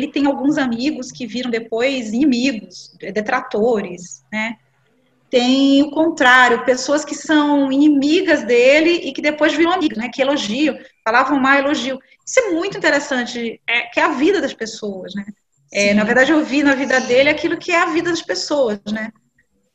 Ele 0.00 0.12
tem 0.12 0.26
alguns 0.26 0.58
amigos 0.58 1.10
que 1.10 1.26
viram 1.26 1.50
depois 1.50 2.12
inimigos, 2.12 2.94
detratores, 3.00 4.22
né? 4.32 4.56
Tem 5.30 5.82
o 5.82 5.90
contrário, 5.90 6.64
pessoas 6.64 7.04
que 7.04 7.14
são 7.14 7.70
inimigas 7.70 8.44
dele 8.44 8.90
e 8.90 9.12
que 9.12 9.20
depois 9.20 9.52
viram 9.52 9.72
amigos, 9.72 9.98
né? 9.98 10.08
Que 10.12 10.22
elogiam, 10.22 10.78
falavam 11.04 11.38
mal, 11.38 11.58
elogiam. 11.58 11.98
Isso 12.26 12.40
é 12.40 12.50
muito 12.50 12.78
interessante, 12.78 13.60
é, 13.66 13.82
que 13.82 14.00
é 14.00 14.04
a 14.04 14.12
vida 14.12 14.40
das 14.40 14.54
pessoas, 14.54 15.14
né? 15.14 15.24
É, 15.72 15.92
na 15.92 16.04
verdade, 16.04 16.32
eu 16.32 16.42
vi 16.44 16.62
na 16.62 16.74
vida 16.74 16.98
dele 17.00 17.28
aquilo 17.28 17.58
que 17.58 17.72
é 17.72 17.82
a 17.82 17.86
vida 17.86 18.10
das 18.10 18.22
pessoas, 18.22 18.80
né? 18.90 19.10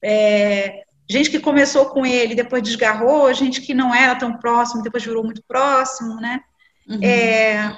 É, 0.01 0.84
gente 1.10 1.30
que 1.30 1.39
começou 1.39 1.86
com 1.88 2.06
ele, 2.06 2.34
depois 2.34 2.64
desgarrou, 2.64 3.32
gente 3.34 3.62
que 3.62 3.74
não 3.74 3.93
era 3.93 4.16
tão 4.16 4.38
próximo, 4.38 4.82
depois 4.82 5.04
virou 5.04 5.24
muito 5.24 5.43
próximo, 5.47 6.16
né? 6.16 6.41
Uhum. 6.89 6.99
É, 7.01 7.78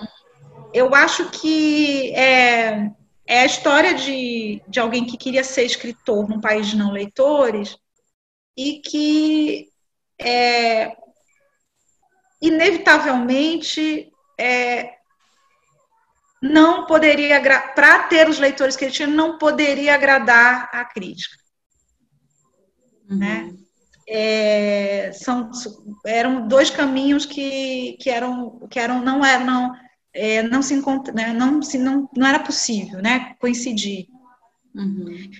eu 0.74 0.94
acho 0.96 1.30
que 1.30 2.14
é, 2.16 2.90
é 3.28 3.42
a 3.42 3.46
história 3.46 3.94
de, 3.94 4.62
de 4.68 4.80
alguém 4.80 5.06
que 5.06 5.18
queria 5.18 5.44
ser 5.44 5.64
escritor 5.64 6.30
num 6.30 6.40
país 6.40 6.68
de 6.68 6.78
não 6.78 6.92
leitores 6.92 7.78
e 8.56 8.80
que 8.80 9.68
é, 10.20 10.96
inevitavelmente 12.42 14.12
é, 14.40 14.96
não 16.42 16.86
poderia, 16.86 17.42
para 17.74 18.04
ter 18.04 18.30
os 18.30 18.38
leitores 18.38 18.76
que 18.76 18.86
ele 18.86 18.94
tinha, 18.94 19.08
não 19.08 19.38
poderia 19.38 19.96
agradar 19.96 20.70
a 20.72 20.86
crítica. 20.86 21.36
Uhum. 23.10 23.18
Né? 23.18 23.56
É, 24.08 25.12
são, 25.14 25.50
eram 26.06 26.48
dois 26.48 26.70
caminhos 26.70 27.26
que, 27.26 27.98
que 28.00 28.08
eram 28.08 28.68
que 28.70 28.80
eram 28.80 29.02
não 29.02 29.26
eram 29.26 29.46
não, 29.46 29.74
é, 30.16 30.42
não 30.44 30.62
se 30.62 30.74
encontra, 30.74 31.14
né, 31.14 31.34
não 31.34 31.62
se 31.62 31.78
não, 31.78 32.10
não 32.16 32.28
era 32.28 32.40
possível 32.40 33.02
né 33.02 33.36
coincidir. 33.40 34.08
Uhum. 34.74 35.32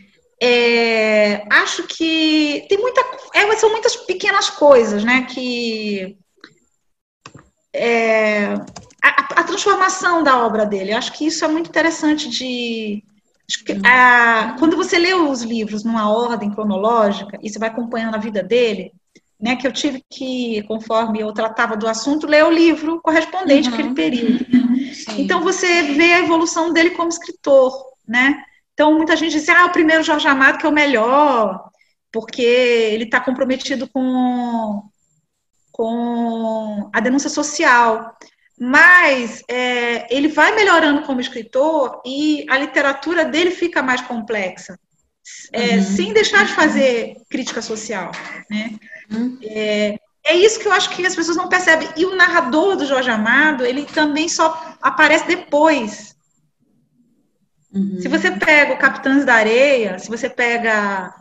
é, 0.42 1.44
acho 1.54 1.84
que 1.88 2.66
tem 2.70 2.78
muita 2.78 3.02
é, 3.34 3.56
são 3.58 3.70
muitas 3.72 3.96
pequenas 3.96 4.50
coisas 4.50 5.04
né 5.04 5.24
que 5.24 6.18
é, 7.76 8.54
a, 9.04 9.42
a, 9.42 9.44
transformação 9.44 10.24
da 10.24 10.46
obra 10.46 10.66
dele. 10.66 10.94
Acho 10.94 11.12
que 11.12 11.28
isso 11.28 11.44
é 11.44 11.48
muito 11.48 11.70
interessante 11.70 12.30
de 12.30 13.04
a, 13.84 14.56
quando 14.58 14.78
você 14.78 14.98
lê 14.98 15.14
os 15.14 15.42
livros 15.42 15.84
numa 15.84 16.10
ordem 16.12 16.52
cronológica 16.52 17.38
e 17.44 17.50
você 17.50 17.60
vai 17.60 17.70
acompanhando 17.70 18.16
a 18.16 18.20
vida 18.20 18.42
dele, 18.42 18.92
né, 19.46 19.56
que 19.56 19.68
eu 19.68 19.72
tive 19.72 20.04
que, 20.10 20.64
conforme 20.64 21.20
eu 21.20 21.32
tratava 21.32 21.78
do 21.78 21.88
assunto, 21.88 22.26
ler 22.26 22.44
o 22.44 22.50
livro 22.50 23.00
correspondente 23.00 23.70
uhum. 23.70 23.76
àquele 23.76 23.94
período. 23.94 24.44
Então 25.20 25.42
você 25.42 25.84
vê 25.84 26.14
a 26.14 26.20
evolução 26.20 26.74
dele 26.74 26.90
como 26.90 27.10
escritor, 27.10 27.72
né? 28.08 28.44
Então 28.74 28.96
muita 28.96 29.16
gente 29.16 29.34
diz, 29.34 29.48
ah, 29.48 29.68
o 29.68 29.72
primeiro 29.72 30.02
Jorge 30.02 30.28
Amado 30.28 30.58
que 30.58 30.66
é 30.66 30.70
o 30.70 30.74
melhor, 30.74 31.70
porque 32.12 32.42
ele 32.42 33.04
está 33.04 33.20
comprometido 33.20 33.88
com, 33.88 34.82
com 35.72 36.90
a 36.92 37.00
denúncia 37.00 37.30
social 37.30 38.18
mas 38.58 39.44
é, 39.50 40.08
ele 40.16 40.30
vai 40.30 40.56
melhorando 40.56 41.02
como 41.02 41.20
escritor 41.20 42.02
e 42.06 42.46
a 42.50 42.58
literatura 42.58 43.26
dele 43.26 43.52
fica 43.52 43.84
mais 43.84 44.00
complexa, 44.00 44.80
é, 45.52 45.76
uhum. 45.76 45.84
sem 45.84 46.14
deixar 46.14 46.46
de 46.46 46.54
fazer 46.54 47.18
crítica 47.30 47.62
social, 47.62 48.12
né? 48.50 48.80
Uhum. 49.12 49.38
É, 49.44 49.98
é, 50.24 50.36
isso 50.36 50.60
que 50.60 50.68
eu 50.68 50.72
acho 50.72 50.90
que 50.90 51.06
as 51.06 51.16
pessoas 51.16 51.38
não 51.38 51.50
percebem. 51.50 51.90
E 51.96 52.06
o 52.06 52.16
narrador 52.16 52.76
do 52.76 52.86
Jorge 52.86 53.10
Amado, 53.10 53.66
ele 53.66 53.86
também 53.86 54.28
só 54.28 54.76
aparece 54.82 55.28
depois. 55.28 56.16
Uhum. 57.74 58.00
Se 58.00 58.08
você 58.08 58.32
pega 58.32 58.74
o 58.74 58.80
Capitães 58.80 59.26
da 59.26 59.36
Areia, 59.36 60.00
se 60.00 60.10
você 60.10 60.30
pega. 60.30 61.14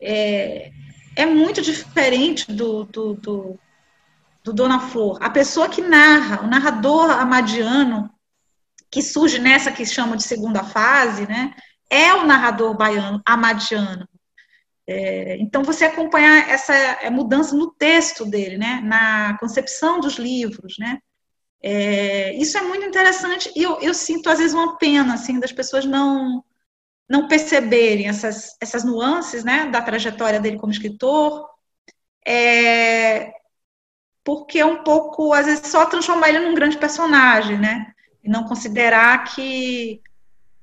É, 0.00 0.70
é 1.16 1.24
muito 1.24 1.62
diferente 1.62 2.52
do, 2.52 2.84
do, 2.84 3.14
do 3.14 3.58
do 4.46 4.52
Dona 4.52 4.78
Flor, 4.78 5.18
a 5.20 5.28
pessoa 5.28 5.68
que 5.68 5.82
narra, 5.82 6.40
o 6.40 6.46
narrador 6.46 7.10
amadiano, 7.10 8.08
que 8.88 9.02
surge 9.02 9.40
nessa 9.40 9.72
que 9.72 9.84
chamam 9.84 10.14
de 10.14 10.22
segunda 10.22 10.62
fase, 10.62 11.26
né, 11.26 11.52
é 11.90 12.14
o 12.14 12.24
narrador 12.24 12.72
baiano, 12.76 13.20
amadiano. 13.26 14.08
É, 14.86 15.36
então, 15.38 15.64
você 15.64 15.84
acompanhar 15.84 16.48
essa 16.48 16.72
é, 16.74 17.10
mudança 17.10 17.56
no 17.56 17.72
texto 17.72 18.24
dele, 18.24 18.56
né, 18.56 18.80
na 18.84 19.36
concepção 19.38 19.98
dos 19.98 20.14
livros, 20.14 20.76
né, 20.78 21.00
é, 21.62 22.34
isso 22.34 22.56
é 22.56 22.62
muito 22.62 22.84
interessante 22.86 23.50
e 23.56 23.62
eu, 23.62 23.80
eu, 23.80 23.92
sinto, 23.92 24.30
às 24.30 24.38
vezes, 24.38 24.54
uma 24.54 24.78
pena, 24.78 25.14
assim, 25.14 25.40
das 25.40 25.52
pessoas 25.52 25.84
não 25.84 26.44
não 27.08 27.28
perceberem 27.28 28.08
essas, 28.08 28.56
essas 28.60 28.82
nuances, 28.84 29.44
né, 29.44 29.66
da 29.70 29.80
trajetória 29.80 30.40
dele 30.40 30.58
como 30.58 30.72
escritor, 30.72 31.48
é, 32.26 33.32
porque 34.24 34.58
é 34.58 34.66
um 34.66 34.82
pouco, 34.82 35.32
às 35.32 35.46
vezes, 35.46 35.68
só 35.68 35.86
transformar 35.86 36.30
ele 36.30 36.40
num 36.40 36.54
grande 36.54 36.76
personagem, 36.76 37.58
né? 37.58 37.92
E 38.24 38.28
não 38.28 38.42
considerar 38.44 39.22
que, 39.22 40.02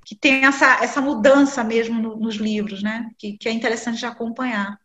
que 0.06 0.16
tem 0.16 0.46
essa, 0.46 0.84
essa 0.84 1.02
mudança 1.02 1.64
mesmo 1.64 2.02
no, 2.02 2.16
nos 2.18 2.36
livros, 2.36 2.84
né? 2.84 3.10
Que, 3.18 3.38
que 3.38 3.48
é 3.48 3.52
interessante 3.52 4.00
de 4.00 4.06
acompanhar. 4.06 4.78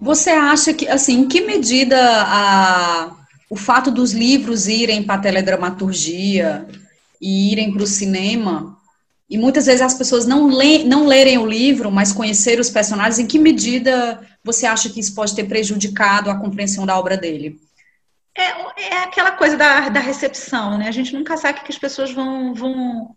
Você 0.00 0.30
acha 0.30 0.72
que, 0.74 0.88
assim, 0.88 1.20
em 1.20 1.28
que 1.28 1.40
medida 1.40 1.98
a, 1.98 3.16
o 3.48 3.56
fato 3.56 3.90
dos 3.90 4.12
livros 4.12 4.68
irem 4.68 5.02
para 5.02 5.14
a 5.16 5.22
teledramaturgia 5.22 6.66
e 7.20 7.52
irem 7.52 7.72
para 7.72 7.82
o 7.82 7.86
cinema, 7.86 8.76
e 9.28 9.38
muitas 9.38 9.66
vezes 9.66 9.80
as 9.80 9.94
pessoas 9.94 10.26
não, 10.26 10.46
lê, 10.46 10.84
não 10.84 11.06
lerem 11.06 11.38
o 11.38 11.46
livro, 11.46 11.90
mas 11.90 12.12
conhecer 12.12 12.60
os 12.60 12.68
personagens, 12.68 13.18
em 13.18 13.26
que 13.26 13.38
medida 13.38 14.20
você 14.44 14.66
acha 14.66 14.90
que 14.90 15.00
isso 15.00 15.14
pode 15.14 15.34
ter 15.34 15.44
prejudicado 15.44 16.30
a 16.30 16.38
compreensão 16.38 16.84
da 16.84 16.98
obra 16.98 17.16
dele? 17.16 17.58
É, 18.36 18.50
é 18.88 18.96
aquela 18.98 19.32
coisa 19.32 19.56
da, 19.56 19.88
da 19.88 20.00
recepção, 20.00 20.76
né? 20.76 20.88
A 20.88 20.92
gente 20.92 21.14
nunca 21.14 21.36
sabe 21.36 21.60
o 21.60 21.62
que 21.62 21.72
as 21.72 21.78
pessoas 21.78 22.12
vão. 22.12 22.52
vão 22.52 23.16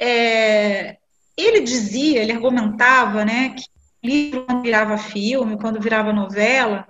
é... 0.00 0.96
Ele 1.36 1.60
dizia, 1.60 2.22
ele 2.22 2.32
argumentava, 2.32 3.24
né, 3.24 3.50
que 3.50 3.64
livro, 4.02 4.44
quando 4.46 4.62
virava 4.62 4.98
filme, 4.98 5.58
quando 5.58 5.80
virava 5.80 6.12
novela, 6.12 6.86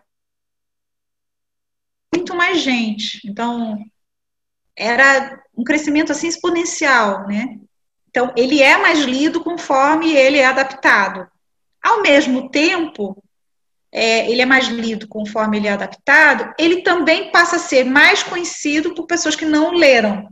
muito 2.15 2.35
mais 2.35 2.61
gente. 2.61 3.21
Então, 3.25 3.79
era 4.77 5.41
um 5.57 5.65
crescimento 5.65 6.13
assim 6.13 6.29
exponencial, 6.29 7.27
né? 7.27 7.59
Então, 8.09 8.33
ele 8.37 8.63
é 8.63 8.77
mais 8.77 9.01
lido 9.01 9.43
conforme 9.43 10.13
ele 10.13 10.39
é 10.39 10.47
adaptado. 10.47 11.29
Ao 11.83 12.03
mesmo 12.03 12.51
tempo, 12.51 13.23
é, 13.93 14.31
ele 14.31 14.43
é 14.43 14.47
mais 14.47 14.69
lido 14.69 15.09
conforme 15.09 15.57
ele 15.57 15.69
é 15.69 15.73
adaptado, 15.73 16.53
ele 16.59 16.83
também 16.83 17.31
passa 17.31 17.57
a 17.57 17.61
ser 17.61 17.85
mais 17.85 18.23
conhecido 18.23 18.95
por 18.95 19.07
pessoas 19.07 19.37
que 19.37 19.45
não 19.45 19.73
leram. 19.73 20.29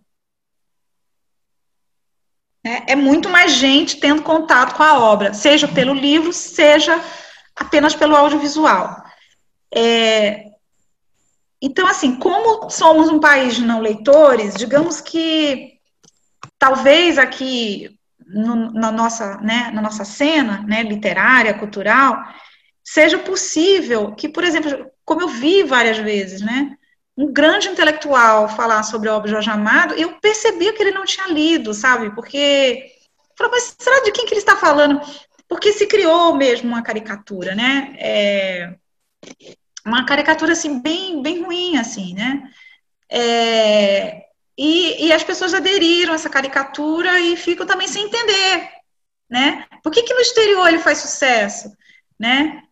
É, 2.65 2.93
é 2.93 2.97
muito 2.97 3.29
mais 3.29 3.53
gente 3.53 4.01
tendo 4.01 4.23
contato 4.23 4.75
com 4.75 4.83
a 4.83 4.99
obra, 4.99 5.33
seja 5.33 5.69
pelo 5.69 5.95
livro, 5.95 6.33
seja 6.33 7.01
apenas 7.55 7.95
pelo 7.95 8.17
audiovisual. 8.17 9.03
É, 9.75 10.45
então, 11.61 11.87
assim, 11.87 12.17
como 12.17 12.71
somos 12.71 13.09
um 13.09 13.19
país 13.19 13.57
de 13.57 13.65
não 13.65 13.81
leitores, 13.81 14.55
digamos 14.55 15.01
que 15.01 15.79
talvez 16.59 17.19
aqui 17.19 17.99
no, 18.27 18.73
na, 18.73 18.93
nossa, 18.93 19.39
né, 19.39 19.71
na 19.73 19.83
nossa 19.83 20.05
cena 20.05 20.63
né, 20.67 20.83
literária, 20.83 21.55
cultural, 21.55 22.17
seja 22.85 23.19
possível 23.19 24.15
que, 24.15 24.29
por 24.29 24.45
exemplo, 24.45 24.91
como 25.05 25.23
eu 25.23 25.29
vi 25.29 25.63
várias 25.63 25.99
vezes, 25.99 26.41
né, 26.41 26.78
um 27.19 27.33
grande 27.33 27.69
intelectual 27.69 28.49
falar 28.49 28.85
sobre 28.85 29.09
a 29.09 29.17
obra 29.17 29.27
de 29.27 29.33
Jorge 29.33 29.51
Amado, 29.51 29.93
eu 29.95 30.21
percebia 30.21 30.73
que 30.73 30.81
ele 30.81 30.93
não 30.93 31.05
tinha 31.05 31.27
lido, 31.27 31.75
sabe? 31.75 32.15
Porque, 32.15 32.93
falei, 33.37 33.53
mas 33.55 33.75
será 33.77 34.01
de 34.05 34.13
quem 34.13 34.25
que 34.25 34.33
ele 34.33 34.41
está 34.41 34.55
falando? 34.55 35.01
Porque 35.49 35.73
se 35.73 35.89
criou 35.89 36.37
mesmo 36.37 36.69
uma 36.69 36.81
caricatura, 36.81 37.57
né? 37.57 37.97
É, 37.99 38.73
uma 39.85 40.07
caricatura, 40.07 40.53
assim, 40.53 40.81
bem, 40.81 41.21
bem 41.21 41.43
ruim, 41.43 41.77
assim, 41.77 42.15
né? 42.15 42.41
É, 43.11 44.27
e, 44.57 45.07
e, 45.07 45.13
as 45.13 45.25
pessoas 45.25 45.53
aderiram 45.53 46.13
a 46.13 46.15
essa 46.15 46.31
caricatura 46.31 47.19
e 47.19 47.37
ficam 47.37 47.67
também 47.67 47.89
sem 47.89 48.05
entender, 48.05 48.71
né? 49.29 49.67
Por 49.83 49.91
que, 49.91 50.05
que 50.05 50.15
no 50.15 50.21
exterior 50.21 50.69
ele 50.69 50.79
faz 50.79 50.99
sucesso, 50.99 51.73
né? 52.17 52.63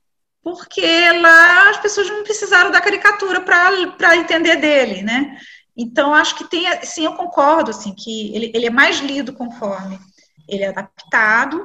Porque 0.46 1.10
lá 1.20 1.70
as 1.70 1.78
pessoas 1.78 2.08
não 2.08 2.22
precisaram 2.22 2.70
da 2.70 2.80
caricatura 2.80 3.40
para 3.40 4.16
entender 4.16 4.54
dele, 4.54 5.02
né? 5.02 5.36
Então, 5.76 6.14
acho 6.14 6.36
que 6.36 6.48
tem, 6.48 6.64
sim, 6.84 7.04
eu 7.04 7.14
concordo, 7.14 7.72
assim, 7.72 7.92
que 7.92 8.32
ele, 8.32 8.52
ele 8.54 8.66
é 8.66 8.70
mais 8.70 9.00
lido 9.00 9.32
conforme 9.32 9.98
ele 10.48 10.62
é 10.62 10.68
adaptado, 10.68 11.56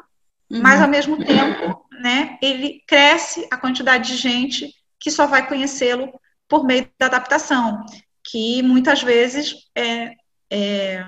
uhum. 0.49 0.61
mas, 0.63 0.82
ao 0.82 0.88
mesmo 0.88 1.23
tempo, 1.23 1.86
né, 2.01 2.39
ele 2.41 2.82
cresce 2.88 3.47
a 3.51 3.57
quantidade 3.57 4.07
de 4.13 4.17
gente 4.17 4.73
que 4.99 5.11
só 5.11 5.27
vai 5.27 5.47
conhecê-lo 5.47 6.11
por 6.49 6.65
meio 6.65 6.89
da 6.99 7.05
adaptação, 7.05 7.86
que 8.23 8.63
muitas 8.63 9.03
vezes, 9.03 9.57
é, 9.75 10.15
é, 10.49 11.05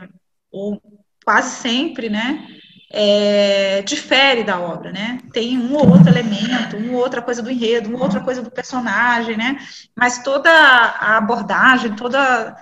ou 0.52 0.80
quase 1.26 1.56
sempre, 1.56 2.08
né, 2.08 2.48
é, 2.96 3.82
difere 3.82 4.44
da 4.44 4.60
obra, 4.60 4.92
né? 4.92 5.18
Tem 5.34 5.58
um 5.58 5.74
ou 5.74 5.90
outro 5.90 6.10
elemento, 6.10 6.78
uma 6.78 7.00
outra 7.00 7.24
coisa 7.24 7.42
do 7.42 7.50
enredo, 7.50 7.90
uma 7.90 8.04
outra 8.04 8.20
coisa 8.20 8.44
do 8.44 8.52
personagem, 8.52 9.36
né? 9.36 9.58
Mas 9.96 10.22
toda 10.22 10.52
a 10.52 11.18
abordagem, 11.18 11.96
toda, 11.96 12.56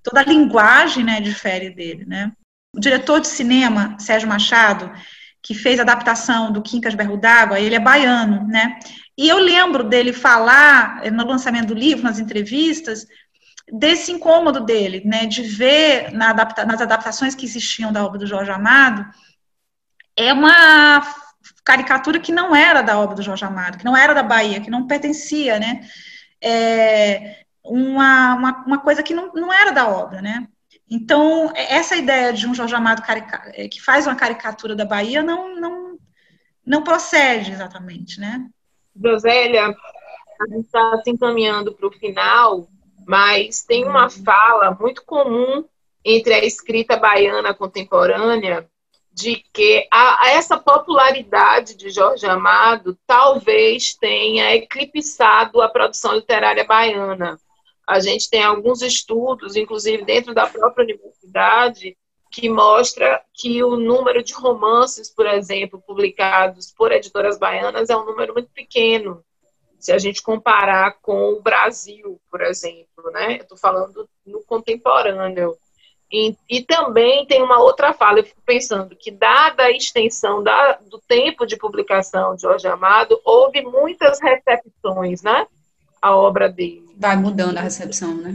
toda 0.00 0.20
a 0.20 0.24
linguagem, 0.24 1.02
né, 1.02 1.20
difere 1.20 1.68
dele, 1.68 2.04
né? 2.06 2.30
O 2.76 2.78
diretor 2.80 3.20
de 3.20 3.26
cinema, 3.26 3.96
Sérgio 3.98 4.28
Machado, 4.28 4.88
que 5.42 5.52
fez 5.52 5.80
a 5.80 5.82
adaptação 5.82 6.52
do 6.52 6.62
Quincas 6.62 6.94
Berro 6.94 7.16
d'Água, 7.16 7.58
ele 7.58 7.74
é 7.74 7.80
baiano, 7.80 8.46
né? 8.46 8.78
E 9.18 9.28
eu 9.28 9.38
lembro 9.38 9.82
dele 9.82 10.12
falar, 10.12 11.00
eh, 11.02 11.10
no 11.10 11.26
lançamento 11.26 11.66
do 11.66 11.74
livro, 11.74 12.04
nas 12.04 12.20
entrevistas, 12.20 13.04
desse 13.70 14.12
incômodo 14.12 14.60
dele, 14.60 15.02
né, 15.04 15.26
de 15.26 15.42
ver 15.42 16.12
na 16.12 16.30
adapta 16.30 16.64
nas 16.64 16.80
adaptações 16.80 17.34
que 17.34 17.44
existiam 17.44 17.92
da 17.92 18.04
obra 18.04 18.18
do 18.18 18.26
Jorge 18.26 18.50
Amado, 18.50 19.04
é 20.16 20.32
uma 20.32 21.02
caricatura 21.64 22.18
que 22.20 22.32
não 22.32 22.54
era 22.54 22.82
da 22.82 22.98
obra 22.98 23.16
do 23.16 23.22
Jorge 23.22 23.44
Amado, 23.44 23.78
que 23.78 23.84
não 23.84 23.96
era 23.96 24.14
da 24.14 24.22
Bahia, 24.22 24.60
que 24.60 24.70
não 24.70 24.86
pertencia, 24.86 25.58
né? 25.58 25.86
É 26.40 27.42
uma, 27.64 28.34
uma, 28.34 28.64
uma, 28.66 28.78
coisa 28.78 29.02
que 29.02 29.14
não, 29.14 29.32
não 29.32 29.52
era 29.52 29.70
da 29.70 29.88
obra, 29.88 30.20
né? 30.20 30.48
Então, 30.90 31.50
essa 31.54 31.96
ideia 31.96 32.32
de 32.32 32.46
um 32.46 32.54
Jorge 32.54 32.74
Amado 32.74 33.02
é, 33.54 33.68
que 33.68 33.80
faz 33.80 34.06
uma 34.06 34.16
caricatura 34.16 34.74
da 34.74 34.84
Bahia 34.84 35.22
não, 35.22 35.54
não, 35.54 35.98
não 36.66 36.82
procede 36.82 37.52
exatamente, 37.52 38.20
né? 38.20 38.46
Josélia, 38.94 39.68
a 39.68 40.46
gente 40.48 40.66
está 40.66 41.00
se 41.02 41.10
encaminhando 41.10 41.72
para 41.72 41.86
o 41.86 41.92
final, 41.92 42.68
mas 43.06 43.64
tem 43.64 43.86
uma 43.86 44.10
fala 44.10 44.76
muito 44.78 45.04
comum 45.04 45.64
entre 46.04 46.34
a 46.34 46.44
escrita 46.44 46.96
baiana 46.96 47.54
contemporânea 47.54 48.68
de 49.12 49.44
que 49.52 49.86
a, 49.92 50.26
a 50.26 50.30
essa 50.30 50.56
popularidade 50.56 51.76
de 51.76 51.90
Jorge 51.90 52.26
Amado 52.26 52.98
talvez 53.06 53.94
tenha 53.94 54.54
eclipsado 54.54 55.60
a 55.60 55.68
produção 55.68 56.14
literária 56.14 56.64
baiana. 56.64 57.38
A 57.86 58.00
gente 58.00 58.30
tem 58.30 58.42
alguns 58.42 58.80
estudos, 58.80 59.56
inclusive 59.56 60.04
dentro 60.04 60.32
da 60.32 60.46
própria 60.46 60.84
universidade, 60.84 61.96
que 62.30 62.48
mostra 62.48 63.22
que 63.34 63.62
o 63.62 63.76
número 63.76 64.22
de 64.22 64.32
romances, 64.32 65.10
por 65.10 65.26
exemplo, 65.26 65.82
publicados 65.86 66.72
por 66.72 66.90
editoras 66.90 67.38
baianas 67.38 67.90
é 67.90 67.96
um 67.96 68.06
número 68.06 68.32
muito 68.32 68.50
pequeno, 68.52 69.22
se 69.82 69.92
a 69.92 69.98
gente 69.98 70.22
comparar 70.22 70.98
com 71.02 71.32
o 71.32 71.42
Brasil, 71.42 72.20
por 72.30 72.40
exemplo, 72.40 73.10
né? 73.12 73.38
Estou 73.38 73.58
falando 73.58 74.08
no 74.24 74.40
contemporâneo. 74.44 75.56
E, 76.12 76.36
e, 76.48 76.62
também 76.62 77.24
tem 77.24 77.42
uma 77.42 77.58
outra 77.58 77.94
fala, 77.94 78.18
eu 78.18 78.24
fico 78.24 78.42
pensando 78.44 78.94
que, 78.94 79.10
dada 79.10 79.62
a 79.62 79.70
extensão 79.70 80.42
da, 80.42 80.78
do 80.90 80.98
tempo 81.08 81.46
de 81.46 81.56
publicação 81.56 82.36
de 82.36 82.42
Jorge 82.42 82.68
Amado, 82.68 83.18
houve 83.24 83.62
muitas 83.62 84.20
recepções, 84.20 85.22
né? 85.22 85.46
A 86.02 86.14
obra 86.14 86.50
dele. 86.50 86.84
Vai 86.98 87.16
mudando 87.16 87.56
a 87.56 87.62
recepção, 87.62 88.14
né? 88.14 88.34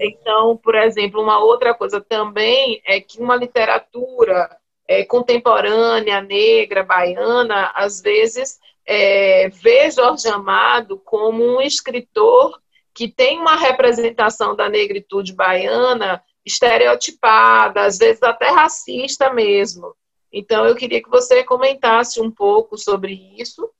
Então, 0.00 0.56
por 0.56 0.74
exemplo, 0.74 1.22
uma 1.22 1.38
outra 1.38 1.72
coisa 1.72 2.00
também 2.00 2.82
é 2.84 3.00
que 3.00 3.20
uma 3.20 3.36
literatura 3.36 4.50
é, 4.88 5.04
contemporânea, 5.04 6.20
negra, 6.20 6.82
baiana, 6.82 7.70
às 7.76 8.00
vezes 8.00 8.58
é, 8.84 9.48
vê 9.50 9.88
Jorge 9.90 10.26
Amado 10.26 11.00
como 11.04 11.44
um 11.44 11.60
escritor 11.60 12.58
que 12.92 13.06
tem 13.06 13.38
uma 13.38 13.54
representação 13.54 14.56
da 14.56 14.68
negritude 14.68 15.32
baiana 15.32 16.20
estereotipada, 16.48 17.84
às 17.84 17.98
vezes 17.98 18.22
até 18.22 18.50
racista 18.50 19.32
mesmo. 19.32 19.94
Então, 20.32 20.66
eu 20.66 20.74
queria 20.74 21.02
que 21.02 21.08
você 21.08 21.44
comentasse 21.44 22.20
um 22.20 22.30
pouco 22.30 22.76
sobre 22.76 23.12
isso 23.38 23.70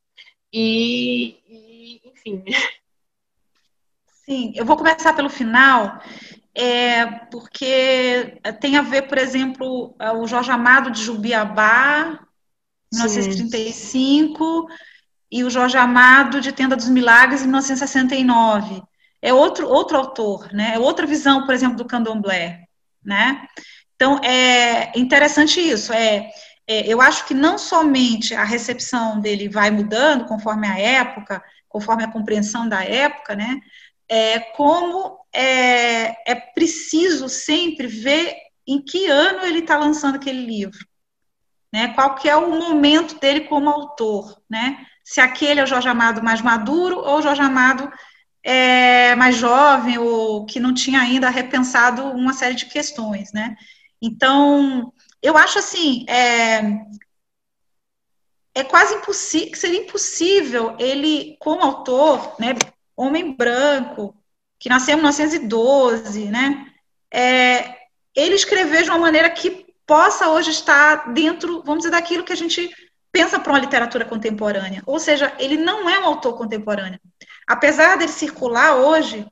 e, 0.53 1.39
e 1.49 2.01
enfim. 2.05 2.45
Sim, 4.25 4.53
eu 4.55 4.64
vou 4.64 4.77
começar 4.77 5.14
pelo 5.14 5.31
final, 5.31 6.03
é, 6.55 7.07
porque 7.31 8.39
tem 8.61 8.77
a 8.77 8.83
ver, 8.83 9.09
por 9.09 9.16
exemplo, 9.16 9.95
o 10.16 10.27
Jorge 10.27 10.51
Amado 10.51 10.91
de 10.91 11.03
Jubiabá, 11.03 12.21
1935, 12.93 14.69
Sim. 14.69 14.77
e 15.33 15.45
o 15.45 15.51
Jorge 15.51 15.79
Amado 15.79 16.43
de 16.43 16.53
Tenda 16.53 16.77
dos 16.77 16.91
Milagres, 16.91 17.41
1969 17.41 18.83
é 19.21 19.33
outro, 19.33 19.69
outro 19.69 19.97
autor, 19.97 20.53
né? 20.53 20.73
É 20.75 20.79
outra 20.79 21.07
visão, 21.07 21.45
por 21.45 21.55
exemplo, 21.55 21.77
do 21.77 21.85
candomblé, 21.85 22.64
né? 23.05 23.47
Então, 23.95 24.19
é 24.23 24.93
interessante 24.97 25.61
isso. 25.61 25.93
É, 25.93 26.31
é, 26.66 26.87
eu 26.87 27.01
acho 27.01 27.27
que 27.27 27.35
não 27.35 27.59
somente 27.59 28.35
a 28.35 28.45
recepção 28.45 29.21
dele 29.21 29.49
vai 29.49 29.71
mudando 29.71 30.27
conforme 30.27 30.69
a 30.69 30.79
época, 30.79 31.43
conforme 31.69 32.05
a 32.05 32.12
compreensão 32.12 32.69
da 32.69 32.85
época, 32.85 33.35
né? 33.35 33.61
É, 34.09 34.39
como 34.39 35.19
é, 35.33 36.31
é 36.31 36.35
preciso 36.35 37.29
sempre 37.29 37.87
ver 37.87 38.37
em 38.66 38.83
que 38.83 39.07
ano 39.07 39.45
ele 39.45 39.61
está 39.61 39.77
lançando 39.77 40.16
aquele 40.16 40.45
livro, 40.45 40.79
né? 41.73 41.89
Qual 41.95 42.14
que 42.14 42.29
é 42.29 42.37
o 42.37 42.51
momento 42.51 43.19
dele 43.19 43.41
como 43.41 43.69
autor, 43.69 44.41
né? 44.49 44.87
Se 45.03 45.21
aquele 45.21 45.61
é 45.61 45.64
o 45.64 45.66
Jorge 45.66 45.89
Amado 45.89 46.23
mais 46.23 46.43
maduro 46.43 46.99
ou 46.99 47.19
o 47.19 47.23
Jorge 47.23 47.41
Amado 47.41 47.91
é, 48.43 49.14
mais 49.16 49.36
jovem 49.36 49.99
ou 49.99 50.47
que 50.47 50.61
não 50.61 50.72
tinha 50.72 51.01
ainda 51.01 51.28
repensado 51.28 52.03
uma 52.05 52.32
série 52.32 52.55
de 52.55 52.66
questões, 52.66 53.32
né? 53.32 53.57
Então, 54.01 54.93
eu 55.22 55.36
acho 55.36 55.59
assim, 55.59 56.05
é, 56.09 56.61
é 58.55 58.64
quase 58.64 58.95
impossível, 58.95 59.55
seria 59.55 59.80
impossível 59.80 60.76
ele, 60.78 61.36
como 61.41 61.62
autor, 61.62 62.36
né, 62.39 62.55
homem 62.97 63.34
branco, 63.34 64.14
que 64.59 64.68
nasceu 64.68 64.95
em 64.95 64.97
1912, 64.97 66.26
né, 66.26 66.66
é, 67.12 67.76
ele 68.14 68.34
escrever 68.34 68.84
de 68.84 68.91
uma 68.91 68.99
maneira 68.99 69.30
que 69.30 69.66
possa 69.86 70.28
hoje 70.28 70.51
estar 70.51 71.12
dentro, 71.12 71.62
vamos 71.62 71.78
dizer, 71.78 71.91
daquilo 71.91 72.24
que 72.24 72.32
a 72.32 72.36
gente 72.36 72.68
pensa 73.11 73.41
para 73.41 73.53
uma 73.53 73.59
literatura 73.59 74.05
contemporânea. 74.05 74.82
Ou 74.86 74.99
seja, 74.99 75.34
ele 75.39 75.57
não 75.57 75.89
é 75.89 75.99
um 75.99 76.05
autor 76.05 76.36
contemporâneo 76.36 77.01
apesar 77.49 77.97
dele 77.97 78.13
circular 78.13 78.77
hoje, 78.77 79.27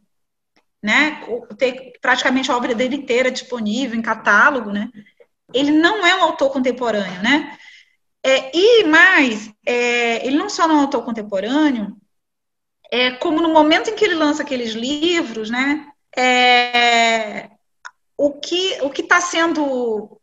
né, 0.82 1.22
ter 1.58 1.92
praticamente 2.00 2.50
a 2.50 2.56
obra 2.56 2.74
dele 2.74 2.96
inteira 2.96 3.30
disponível 3.30 3.98
em 3.98 4.02
catálogo, 4.02 4.72
né, 4.72 4.90
ele 5.52 5.70
não 5.70 6.06
é 6.06 6.16
um 6.16 6.22
autor 6.22 6.50
contemporâneo, 6.50 7.22
né, 7.22 7.56
é, 8.24 8.50
e 8.56 8.84
mais, 8.84 9.52
é, 9.64 10.26
ele 10.26 10.38
não 10.38 10.48
só 10.48 10.66
não 10.66 10.76
é 10.76 10.78
um 10.78 10.82
autor 10.82 11.04
contemporâneo, 11.04 11.96
é, 12.90 13.12
como 13.16 13.40
no 13.40 13.52
momento 13.52 13.90
em 13.90 13.94
que 13.94 14.04
ele 14.04 14.14
lança 14.14 14.42
aqueles 14.42 14.72
livros, 14.72 15.50
né, 15.50 15.86
é, 16.16 17.50
o 18.16 18.32
que 18.32 18.78
o 18.80 18.88
que 18.88 19.02
está 19.02 19.20
sendo 19.20 20.18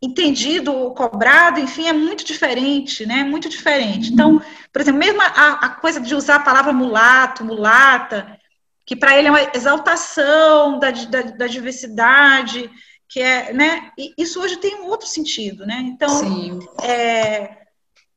entendido, 0.00 0.90
cobrado, 0.90 1.58
enfim, 1.58 1.88
é 1.88 1.92
muito 1.92 2.24
diferente, 2.24 3.06
né? 3.06 3.24
Muito 3.24 3.48
diferente. 3.48 4.12
Então, 4.12 4.40
por 4.72 4.82
exemplo, 4.82 4.98
mesmo 4.98 5.20
a, 5.20 5.52
a 5.52 5.68
coisa 5.70 6.00
de 6.00 6.14
usar 6.14 6.36
a 6.36 6.40
palavra 6.40 6.72
mulato, 6.72 7.44
mulata, 7.44 8.38
que 8.84 8.94
para 8.94 9.18
ele 9.18 9.28
é 9.28 9.30
uma 9.30 9.50
exaltação 9.54 10.78
da, 10.78 10.90
da, 10.90 11.22
da, 11.22 11.46
diversidade, 11.46 12.70
que 13.08 13.20
é, 13.20 13.52
né? 13.52 13.90
E 13.98 14.12
isso 14.18 14.40
hoje 14.40 14.58
tem 14.58 14.76
um 14.76 14.86
outro 14.86 15.08
sentido, 15.08 15.66
né? 15.66 15.78
Então, 15.86 16.08
Sim. 16.10 16.58
é, 16.82 17.56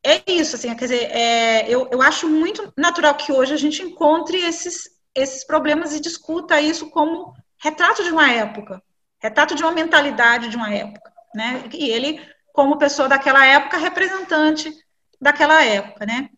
é 0.03 0.21
isso, 0.27 0.55
assim, 0.55 0.75
quer 0.75 0.85
dizer, 0.85 1.03
é, 1.11 1.65
eu, 1.69 1.87
eu 1.91 2.01
acho 2.01 2.27
muito 2.27 2.73
natural 2.77 3.15
que 3.15 3.31
hoje 3.31 3.53
a 3.53 3.57
gente 3.57 3.81
encontre 3.81 4.37
esses, 4.37 4.89
esses 5.15 5.45
problemas 5.45 5.95
e 5.95 6.01
discuta 6.01 6.59
isso 6.59 6.89
como 6.89 7.33
retrato 7.57 8.03
de 8.03 8.11
uma 8.11 8.29
época, 8.31 8.81
retrato 9.21 9.55
de 9.55 9.63
uma 9.63 9.71
mentalidade 9.71 10.49
de 10.49 10.57
uma 10.57 10.73
época 10.73 11.18
né? 11.33 11.63
E 11.73 11.89
ele, 11.89 12.19
como 12.53 12.77
pessoa 12.77 13.07
daquela 13.07 13.45
época, 13.45 13.77
representante 13.77 14.71
daquela 15.19 15.63
época, 15.63 16.05
né? 16.05 16.29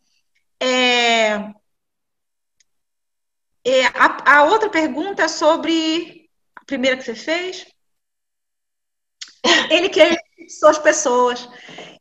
É, 0.60 1.54
é, 3.66 3.86
a, 3.94 4.38
a, 4.38 4.44
outra 4.46 4.70
pergunta 4.70 5.24
é 5.24 5.28
sobre 5.28 6.30
a 6.56 6.66
primeira 6.66 6.98
que 6.98 7.04
você 7.04 7.16
fez. 7.16 7.66
Ele 9.70 9.90
que 9.90 10.02
são 10.50 10.70
as 10.70 10.80
pessoas. 10.80 11.48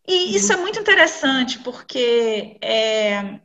E 0.07 0.35
isso 0.35 0.53
é 0.53 0.57
muito 0.57 0.81
interessante, 0.81 1.59
porque 1.61 2.59
é, 2.63 3.41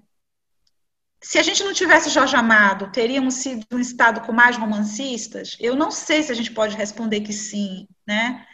se 1.21 1.37
a 1.37 1.43
gente 1.43 1.63
não 1.63 1.73
tivesse 1.73 2.09
Jorge 2.09 2.35
Amado, 2.35 2.91
teríamos 2.91 3.35
sido 3.35 3.65
um 3.71 3.79
Estado 3.79 4.21
com 4.21 4.31
mais 4.31 4.57
romancistas? 4.57 5.57
Eu 5.59 5.75
não 5.75 5.91
sei 5.91 6.23
se 6.23 6.31
a 6.31 6.35
gente 6.35 6.51
pode 6.51 6.75
responder 6.75 7.21
que 7.21 7.33
sim, 7.33 7.87
né? 8.07 8.45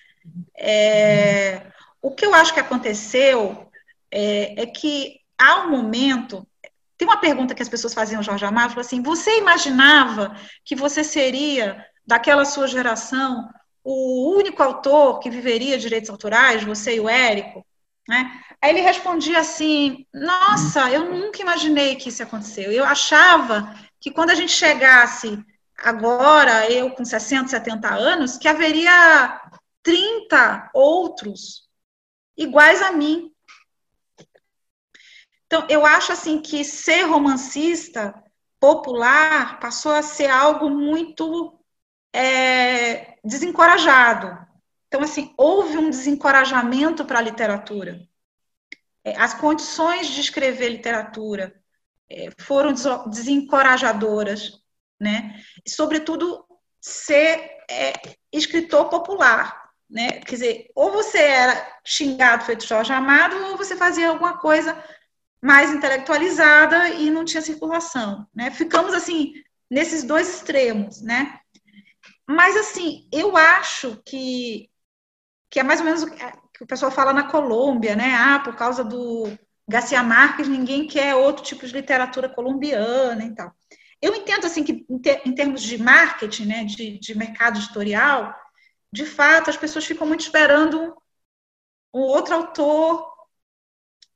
É, 0.58 1.62
o 2.02 2.12
que 2.12 2.26
eu 2.26 2.34
acho 2.34 2.54
que 2.54 2.60
aconteceu 2.60 3.70
é, 4.12 4.64
é, 4.64 4.66
que 4.66 5.20
há 5.38 5.62
um 5.64 5.72
momento. 5.72 6.48
Tem 6.98 7.08
uma 7.08 7.20
pergunta 7.20 7.56
que 7.56 7.64
as 7.64 7.70
pessoas 7.70 7.94
faziam 7.94 8.20
ao 8.20 8.24
Jorge 8.24 8.46
Amado, 8.46 8.70
falou 8.70 8.82
assim: 8.82 9.02
você 9.02 9.38
imaginava 9.38 10.36
que 10.64 10.76
você 10.76 11.04
seria, 11.04 11.86
daquela 12.06 12.46
sua 12.46 12.68
geração, 12.68 13.50
o 13.84 14.36
único 14.36 14.62
autor 14.62 15.20
que 15.20 15.30
viveria 15.30 15.78
direitos 15.78 16.10
autorais, 16.10 16.64
você 16.64 16.96
e 16.96 17.00
o 17.00 17.10
Érico? 17.10 17.66
Né? 18.08 18.40
Aí 18.62 18.72
ele 18.72 18.82
respondia 18.82 19.40
assim: 19.40 20.06
Nossa, 20.14 20.92
eu 20.92 21.12
nunca 21.12 21.42
imaginei 21.42 21.96
que 21.96 22.10
isso 22.10 22.22
aconteceu. 22.22 22.72
Eu 22.72 22.86
achava 22.86 23.76
que 24.00 24.12
quando 24.12 24.32
a 24.32 24.36
gente 24.36 24.52
chegasse 24.52 25.40
agora, 25.78 26.70
eu 26.70 26.92
com 26.92 27.04
60, 27.04 27.48
70 27.48 27.94
anos, 27.94 28.38
que 28.38 28.48
haveria 28.48 29.41
30 29.84 30.72
outros 30.74 31.70
iguais 32.38 32.82
a 32.82 32.92
mim. 32.92 33.34
Então, 35.46 35.68
eu 35.70 35.86
acho 35.86 36.12
assim 36.12 36.42
que 36.42 36.64
ser 36.64 37.04
romancista 37.04 38.14
popular 38.60 39.60
passou 39.60 39.92
a 39.92 40.02
ser 40.02 40.30
algo 40.30 40.70
muito 40.70 41.60
é, 42.14 43.18
desencorajado. 43.24 44.48
Então, 44.88 45.02
assim, 45.02 45.34
houve 45.38 45.78
um 45.78 45.90
desencorajamento 45.90 47.06
para 47.06 47.20
a 47.20 47.24
literatura. 47.24 48.08
É, 49.04 49.18
as 49.20 49.34
condições 49.34 50.08
de 50.08 50.22
escrever 50.22 50.70
literatura 50.70 51.56
é, 52.10 52.30
foram 52.40 52.74
desencorajadoras, 53.10 54.62
né? 55.00 55.42
Sobretudo, 55.68 56.46
ser 56.80 57.58
é, 57.70 57.94
escritor 58.32 58.90
popular, 58.90 59.61
né? 59.92 60.22
Quer 60.22 60.36
dizer, 60.36 60.72
ou 60.74 60.92
você 60.92 61.20
era 61.20 61.80
xingado 61.86 62.46
feito 62.46 62.66
Jorge 62.66 62.94
Amado, 62.94 63.36
ou 63.48 63.58
você 63.58 63.76
fazia 63.76 64.10
alguma 64.10 64.38
coisa 64.38 64.82
mais 65.42 65.72
intelectualizada 65.72 66.90
e 66.90 67.10
não 67.10 67.26
tinha 67.26 67.42
circulação, 67.42 68.28
né? 68.34 68.52
Ficamos 68.52 68.94
assim 68.94 69.34
nesses 69.70 70.04
dois 70.04 70.30
extremos, 70.36 71.02
né? 71.02 71.40
Mas 72.28 72.56
assim, 72.56 73.08
eu 73.12 73.36
acho 73.36 74.02
que 74.06 74.70
que 75.50 75.60
é 75.60 75.64
mais 75.64 75.82
ou 75.82 75.86
menos 75.86 76.04
o 76.04 76.10
que 76.10 76.64
o 76.64 76.68
pessoal 76.68 76.90
fala 76.90 77.12
na 77.12 77.30
Colômbia, 77.30 77.94
né? 77.94 78.16
Ah, 78.16 78.40
por 78.40 78.56
causa 78.56 78.86
do 78.86 79.38
Garcia 79.68 80.02
Marques, 80.02 80.48
ninguém 80.48 80.88
quer 80.88 81.16
outro 81.16 81.44
tipo 81.44 81.66
de 81.68 81.74
literatura 81.74 82.30
colombiana 82.30 83.26
e 83.26 83.36
tal. 83.36 83.52
Eu 84.02 84.16
entendo 84.16 84.46
assim 84.46 84.64
que 84.64 84.86
em, 84.90 85.34
termos 85.36 85.62
de 85.62 85.78
marketing, 85.78 86.46
né, 86.46 86.64
de, 86.64 86.98
de 86.98 87.18
mercado 87.18 87.60
editorial, 87.60 88.34
de 88.92 89.06
fato 89.06 89.50
as 89.50 89.58
pessoas 89.58 89.86
ficam 89.86 90.08
muito 90.08 90.22
esperando 90.22 90.96
um 91.94 92.00
outro 92.02 92.36
autor 92.36 93.12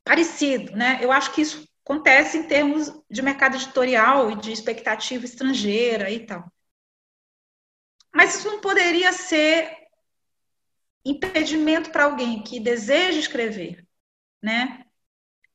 parecido, 0.03 0.75
né? 0.75 0.99
Eu 1.01 1.11
acho 1.11 1.33
que 1.33 1.41
isso 1.41 1.67
acontece 1.83 2.37
em 2.37 2.47
termos 2.47 2.91
de 3.09 3.21
mercado 3.21 3.55
editorial 3.55 4.31
e 4.31 4.35
de 4.35 4.51
expectativa 4.51 5.25
estrangeira 5.25 6.09
e 6.09 6.25
tal. 6.25 6.51
Mas 8.13 8.35
isso 8.35 8.49
não 8.49 8.61
poderia 8.61 9.11
ser 9.11 9.69
impedimento 11.03 11.91
para 11.91 12.05
alguém 12.05 12.41
que 12.41 12.59
deseja 12.59 13.19
escrever, 13.19 13.85
né? 14.41 14.85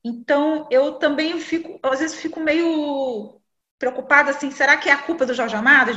Então, 0.03 0.67
eu 0.71 0.93
também 0.93 1.39
fico, 1.39 1.79
às 1.83 1.99
vezes 1.99 2.19
fico 2.21 2.39
meio 2.39 3.40
preocupada 3.81 4.29
assim, 4.29 4.51
será 4.51 4.77
que 4.77 4.89
é 4.89 4.93
a 4.93 5.01
culpa 5.01 5.25
do 5.25 5.33
Jorge 5.33 5.55
Amado? 5.55 5.91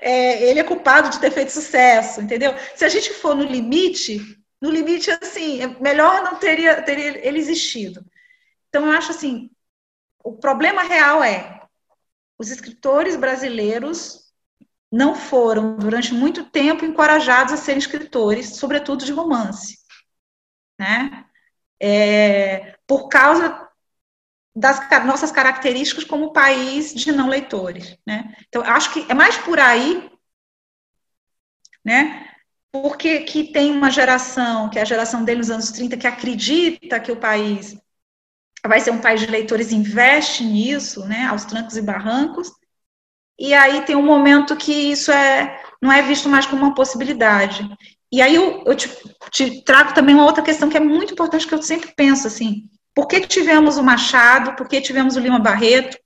É, 0.00 0.50
ele 0.50 0.58
é 0.58 0.64
culpado 0.64 1.08
de 1.08 1.20
ter 1.20 1.30
feito 1.30 1.52
sucesso, 1.52 2.20
entendeu? 2.20 2.52
Se 2.74 2.84
a 2.84 2.88
gente 2.88 3.14
for 3.14 3.32
no 3.32 3.44
limite, 3.44 4.20
no 4.60 4.68
limite, 4.68 5.08
assim, 5.10 5.62
é 5.62 5.68
melhor 5.80 6.24
não 6.24 6.34
teria, 6.36 6.82
teria 6.82 7.26
ele 7.26 7.38
existido. 7.38 8.04
Então, 8.68 8.86
eu 8.86 8.92
acho 8.92 9.12
assim, 9.12 9.50
o 10.24 10.32
problema 10.32 10.82
real 10.82 11.22
é 11.22 11.60
os 12.36 12.50
escritores 12.50 13.16
brasileiros 13.16 14.28
não 14.90 15.14
foram, 15.14 15.76
durante 15.76 16.12
muito 16.12 16.44
tempo, 16.50 16.84
encorajados 16.84 17.52
a 17.52 17.56
serem 17.56 17.78
escritores, 17.78 18.56
sobretudo 18.56 19.04
de 19.04 19.12
romance, 19.12 19.78
né? 20.78 21.24
É, 21.80 22.76
por 22.84 23.08
causa 23.08 23.69
das 24.60 25.06
nossas 25.06 25.32
características 25.32 26.04
como 26.04 26.32
país 26.32 26.94
de 26.94 27.10
não 27.10 27.28
leitores, 27.28 27.96
né? 28.06 28.34
Então, 28.48 28.62
acho 28.62 28.92
que 28.92 29.06
é 29.08 29.14
mais 29.14 29.36
por 29.38 29.58
aí, 29.58 30.10
né? 31.84 32.26
Porque 32.70 33.20
que 33.20 33.44
tem 33.52 33.72
uma 33.72 33.90
geração, 33.90 34.68
que 34.68 34.78
é 34.78 34.82
a 34.82 34.84
geração 34.84 35.24
dele 35.24 35.38
nos 35.38 35.50
anos 35.50 35.72
30, 35.72 35.96
que 35.96 36.06
acredita 36.06 37.00
que 37.00 37.10
o 37.10 37.16
país 37.16 37.76
vai 38.64 38.78
ser 38.78 38.90
um 38.90 39.00
país 39.00 39.20
de 39.20 39.26
leitores, 39.26 39.72
investe 39.72 40.44
nisso, 40.44 41.06
né? 41.06 41.24
Aos 41.24 41.44
trancos 41.46 41.76
e 41.76 41.82
barrancos, 41.82 42.52
e 43.38 43.54
aí 43.54 43.82
tem 43.86 43.96
um 43.96 44.04
momento 44.04 44.54
que 44.54 44.70
isso 44.70 45.10
é, 45.10 45.58
não 45.80 45.90
é 45.90 46.02
visto 46.02 46.28
mais 46.28 46.44
como 46.44 46.62
uma 46.62 46.74
possibilidade. 46.74 47.66
E 48.12 48.20
aí 48.20 48.34
eu, 48.34 48.62
eu 48.66 48.74
te, 48.76 48.90
te, 49.30 49.64
trago 49.64 49.94
também 49.94 50.14
uma 50.14 50.26
outra 50.26 50.42
questão 50.42 50.68
que 50.68 50.76
é 50.76 50.80
muito 50.80 51.14
importante, 51.14 51.46
que 51.46 51.54
eu 51.54 51.62
sempre 51.62 51.94
penso 51.96 52.26
assim, 52.26 52.68
por 52.94 53.06
que 53.06 53.20
tivemos 53.20 53.76
o 53.76 53.82
Machado, 53.82 54.56
por 54.56 54.68
que 54.68 54.80
tivemos 54.80 55.16
o 55.16 55.20
Lima 55.20 55.38
Barreto, 55.38 55.98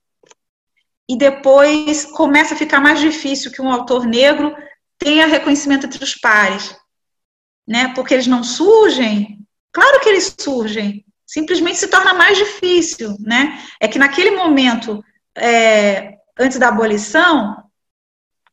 e 1.07 1.17
depois 1.17 2.05
começa 2.05 2.53
a 2.53 2.57
ficar 2.57 2.79
mais 2.79 2.99
difícil 2.99 3.51
que 3.51 3.61
um 3.61 3.71
autor 3.71 4.05
negro 4.05 4.55
tenha 4.97 5.27
reconhecimento 5.27 5.85
entre 5.85 6.03
os 6.03 6.15
pares, 6.15 6.75
né? 7.67 7.93
Porque 7.93 8.13
eles 8.13 8.27
não 8.27 8.43
surgem, 8.43 9.39
claro 9.71 9.99
que 9.99 10.09
eles 10.09 10.35
surgem, 10.39 11.05
simplesmente 11.25 11.77
se 11.77 11.87
torna 11.87 12.13
mais 12.13 12.37
difícil, 12.37 13.15
né? 13.19 13.61
É 13.79 13.87
que 13.87 13.99
naquele 13.99 14.31
momento 14.31 15.03
é, 15.35 16.15
antes 16.37 16.57
da 16.57 16.69
abolição, 16.69 17.63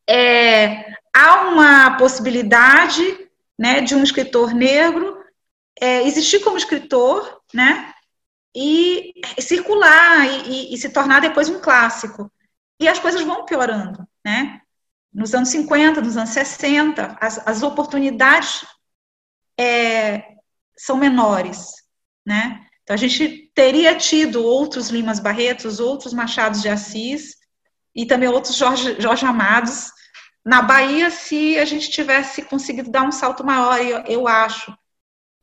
é, 0.08 0.94
há 1.14 1.48
uma 1.48 1.96
possibilidade 1.96 3.28
né, 3.58 3.80
de 3.80 3.94
um 3.94 4.02
escritor 4.02 4.52
negro 4.54 5.22
é, 5.80 6.06
existir 6.06 6.40
como 6.40 6.56
escritor, 6.56 7.40
né, 7.52 7.91
e 8.54 9.14
circular 9.40 10.26
e, 10.26 10.70
e, 10.70 10.74
e, 10.74 10.78
se 10.78 10.90
tornar 10.90 11.20
depois 11.20 11.48
um 11.48 11.60
clássico. 11.60 12.30
E 12.78 12.88
as 12.88 12.98
coisas 12.98 13.22
vão 13.22 13.44
piorando, 13.44 14.06
né? 14.24 14.60
Nos 15.12 15.34
anos 15.34 15.50
50, 15.50 16.00
nos 16.00 16.16
anos 16.16 16.30
60, 16.30 17.16
as, 17.20 17.46
as 17.46 17.62
oportunidades 17.62 18.64
é, 19.58 20.36
são 20.76 20.96
menores, 20.96 21.74
né? 22.26 22.66
Então 22.82 22.94
a 22.94 22.96
gente 22.98 23.50
teria 23.54 23.96
tido 23.96 24.42
outros 24.42 24.90
Limas 24.90 25.20
Barretos, 25.20 25.80
outros 25.80 26.12
Machados 26.12 26.60
de 26.60 26.68
Assis, 26.68 27.36
e 27.94 28.06
também 28.06 28.28
outros 28.28 28.56
Jorge, 28.56 29.00
Jorge 29.00 29.24
Amados 29.24 29.90
na 30.44 30.60
Bahia 30.60 31.10
se 31.10 31.58
a 31.58 31.64
gente 31.64 31.90
tivesse 31.90 32.42
conseguido 32.42 32.90
dar 32.90 33.02
um 33.02 33.12
salto 33.12 33.44
maior, 33.44 33.80
eu, 33.80 33.98
eu 34.06 34.28
acho, 34.28 34.76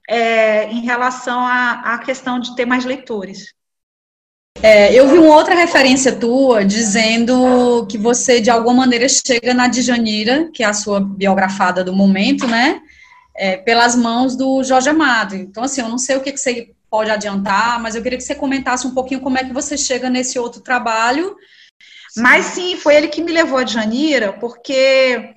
é, 0.09 0.69
em 0.71 0.81
relação 0.81 1.39
à, 1.39 1.93
à 1.93 1.99
questão 1.99 2.39
de 2.39 2.55
ter 2.55 2.65
mais 2.65 2.83
leitores. 2.83 3.53
É, 4.61 4.93
eu 4.93 5.07
vi 5.07 5.17
uma 5.17 5.35
outra 5.35 5.55
referência 5.55 6.15
tua 6.15 6.65
dizendo 6.65 7.85
que 7.87 7.97
você, 7.97 8.41
de 8.41 8.49
alguma 8.49 8.77
maneira, 8.81 9.07
chega 9.07 9.53
na 9.53 9.67
Djanira, 9.67 10.49
que 10.53 10.63
é 10.63 10.65
a 10.65 10.73
sua 10.73 10.99
biografada 10.99 11.83
do 11.83 11.93
momento, 11.93 12.47
né? 12.47 12.81
É, 13.35 13.55
pelas 13.55 13.95
mãos 13.95 14.35
do 14.35 14.63
Jorge 14.63 14.89
Amado. 14.89 15.35
Então, 15.35 15.63
assim, 15.63 15.79
eu 15.81 15.87
não 15.87 15.97
sei 15.97 16.17
o 16.17 16.21
que, 16.21 16.33
que 16.33 16.39
você 16.39 16.71
pode 16.89 17.09
adiantar, 17.09 17.79
mas 17.79 17.95
eu 17.95 18.01
queria 18.01 18.17
que 18.17 18.23
você 18.23 18.35
comentasse 18.35 18.85
um 18.85 18.93
pouquinho 18.93 19.21
como 19.21 19.37
é 19.37 19.43
que 19.43 19.53
você 19.53 19.77
chega 19.77 20.09
nesse 20.09 20.37
outro 20.37 20.59
trabalho 20.61 21.37
mas 22.17 22.47
sim, 22.47 22.75
foi 22.75 22.95
ele 22.95 23.07
que 23.07 23.21
me 23.21 23.31
levou 23.31 23.57
a 23.57 23.65
Janira, 23.65 24.33
porque 24.33 25.35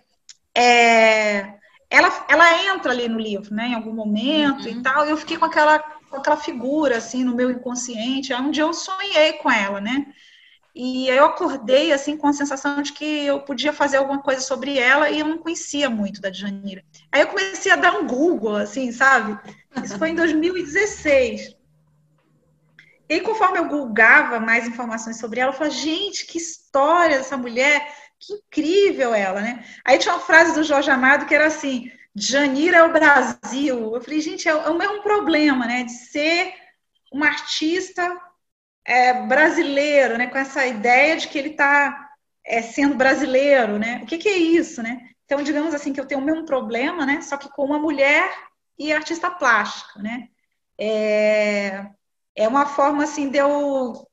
é, 0.57 1.55
ela, 1.93 2.25
ela 2.27 2.75
entra 2.75 2.91
ali 2.91 3.07
no 3.07 3.19
livro, 3.19 3.55
né, 3.55 3.69
em 3.69 3.75
algum 3.75 3.93
momento 3.93 4.65
uhum. 4.65 4.71
e 4.71 4.83
tal, 4.83 5.07
e 5.07 5.11
eu 5.11 5.17
fiquei 5.17 5.37
com 5.37 5.45
aquela, 5.45 5.79
com 5.79 6.17
aquela 6.17 6.39
figura, 6.39 6.97
assim, 6.97 7.23
no 7.23 7.37
meu 7.37 7.51
inconsciente, 7.51 8.33
onde 8.33 8.61
eu 8.61 8.73
sonhei 8.73 9.35
com 9.35 9.51
ela, 9.51 9.79
né, 9.79 10.07
e 10.75 11.07
eu 11.09 11.27
acordei, 11.27 11.93
assim, 11.93 12.17
com 12.17 12.27
a 12.27 12.33
sensação 12.33 12.81
de 12.81 12.95
que 12.95 13.05
eu 13.05 13.41
podia 13.41 13.75
fazer 13.75 13.99
alguma 13.99 14.23
coisa 14.23 14.41
sobre 14.41 14.79
ela 14.79 15.11
e 15.11 15.21
eu 15.21 15.27
não 15.27 15.37
conhecia 15.37 15.91
muito 15.91 16.19
da 16.19 16.33
Janira. 16.33 16.83
Aí 17.13 17.21
eu 17.21 17.27
comecei 17.27 17.71
a 17.71 17.77
dar 17.77 17.95
um 17.97 18.07
Google, 18.07 18.57
assim, 18.57 18.91
sabe? 18.91 19.39
Isso 19.85 19.99
foi 19.99 20.09
em 20.09 20.15
2016. 20.15 21.55
E 23.07 23.15
aí, 23.15 23.21
conforme 23.21 23.59
eu 23.59 23.69
gulgava 23.69 24.41
mais 24.41 24.67
informações 24.67 25.19
sobre 25.19 25.41
ela, 25.41 25.53
eu 25.53 25.57
falei, 25.57 25.73
gente, 25.73 26.25
que 26.25 26.39
história 26.39 27.19
dessa 27.19 27.37
mulher, 27.37 27.87
que 28.23 28.35
incrível 28.35 29.15
ela, 29.15 29.41
né? 29.41 29.65
Aí 29.85 29.99
tinha 29.99 30.15
uma 30.15 30.21
frase 30.21 30.55
do 30.55 30.63
Jorge 30.63 30.91
Amado 30.91 31.27
que 31.27 31.35
era 31.35 31.47
assim, 31.47 31.91
Janira 32.15 32.79
é 32.79 32.83
o 32.85 32.93
Brasil. 32.93 33.95
Eu 33.95 34.01
falei, 34.01 34.21
gente, 34.21 34.49
é, 34.49 34.55
o 34.55 34.79
mesmo 34.79 35.03
problema, 35.03 35.67
né? 35.67 35.83
De 35.85 35.93
ser 35.93 36.55
uma 37.13 37.27
artista 37.27 38.17
é, 38.85 39.27
brasileiro, 39.27 40.17
né? 40.17 40.29
Com 40.29 40.39
essa 40.39 40.67
ideia 40.67 41.17
de 41.17 41.29
que 41.29 41.39
ele 41.39 41.51
está 41.51 42.11
é, 42.45 42.63
sendo 42.63 42.95
brasileiro, 42.95 43.79
né? 43.79 44.01
O 44.03 44.07
que, 44.07 44.19
que 44.19 44.29
é 44.29 44.37
isso, 44.37 44.83
né? 44.83 45.09
Então, 45.25 45.43
digamos 45.43 45.75
assim, 45.75 45.93
que 45.93 46.01
eu 46.01 46.07
tenho 46.07 46.21
o 46.21 46.25
mesmo 46.25 46.45
problema, 46.45 47.05
né? 47.05 47.21
Só 47.23 47.37
que 47.37 47.49
com 47.49 47.65
uma 47.65 47.79
mulher 47.79 48.31
e 48.79 48.93
artista 48.93 49.31
plástica, 49.31 50.01
né? 50.01 50.29
É, 50.79 51.87
é 52.37 52.49
uma 52.49 52.67
forma 52.67 53.05
assim 53.05 53.31
de 53.31 53.39
eu 53.39 54.07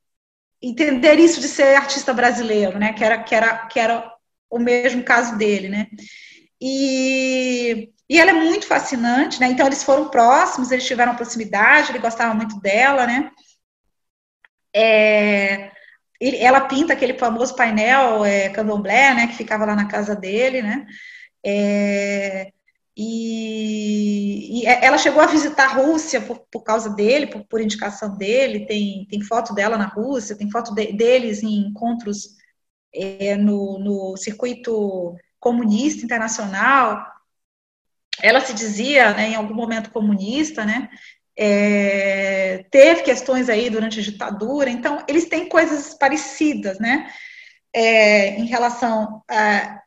entender 0.61 1.19
isso 1.19 1.39
de 1.39 1.47
ser 1.47 1.75
artista 1.75 2.13
brasileiro, 2.13 2.77
né? 2.77 2.93
Que 2.93 3.03
era, 3.03 3.23
que 3.23 3.35
era, 3.35 3.67
que 3.67 3.79
era 3.79 4.11
o 4.49 4.59
mesmo 4.59 5.03
caso 5.03 5.37
dele, 5.37 5.69
né? 5.69 5.87
E, 6.61 7.89
e 8.09 8.19
ela 8.19 8.31
é 8.31 8.33
muito 8.33 8.67
fascinante, 8.67 9.39
né? 9.39 9.47
Então 9.47 9.65
eles 9.65 9.83
foram 9.83 10.09
próximos, 10.09 10.71
eles 10.71 10.85
tiveram 10.85 11.15
proximidade, 11.15 11.91
ele 11.91 11.99
gostava 11.99 12.33
muito 12.33 12.59
dela, 12.59 13.05
né? 13.07 13.31
É, 14.75 15.71
ela 16.21 16.61
pinta 16.61 16.93
aquele 16.93 17.17
famoso 17.17 17.55
painel 17.55 18.25
é, 18.25 18.49
candomblé, 18.49 19.13
né? 19.13 19.27
Que 19.27 19.35
ficava 19.35 19.65
lá 19.65 19.75
na 19.75 19.87
casa 19.87 20.15
dele, 20.15 20.61
né? 20.61 20.85
É, 21.45 22.51
e, 23.01 24.59
e, 24.59 24.65
ela 24.65 24.97
chegou 24.97 25.21
a 25.21 25.25
visitar 25.25 25.69
a 25.69 25.73
Rússia 25.73 26.19
por, 26.19 26.39
por 26.51 26.63
causa 26.63 26.89
dele, 26.89 27.27
por, 27.27 27.45
por, 27.45 27.61
indicação 27.61 28.17
dele. 28.17 28.65
Tem, 28.65 29.07
tem 29.09 29.21
foto 29.21 29.53
dela 29.53 29.77
na 29.77 29.85
Rússia, 29.85 30.37
tem 30.37 30.51
foto 30.51 30.75
de, 30.75 30.91
deles 30.91 31.41
em 31.41 31.69
encontros 31.69 32.35
é, 32.93 33.37
no, 33.37 33.79
no 33.79 34.17
circuito 34.17 35.15
comunista 35.39 36.03
internacional. 36.03 37.05
Ela 38.21 38.41
se 38.41 38.53
dizia, 38.53 39.13
né, 39.13 39.29
em 39.29 39.35
algum 39.35 39.55
momento 39.55 39.91
comunista, 39.91 40.65
né? 40.65 40.89
É, 41.37 42.65
teve 42.69 43.03
questões 43.03 43.47
aí 43.47 43.69
durante 43.69 44.01
a 44.01 44.03
ditadura, 44.03 44.69
então 44.69 45.05
eles 45.07 45.29
têm 45.29 45.47
coisas 45.47 45.93
parecidas, 45.93 46.79
né? 46.79 47.09
É, 47.73 48.31
em 48.37 48.45
relação 48.45 49.23
a 49.29 49.79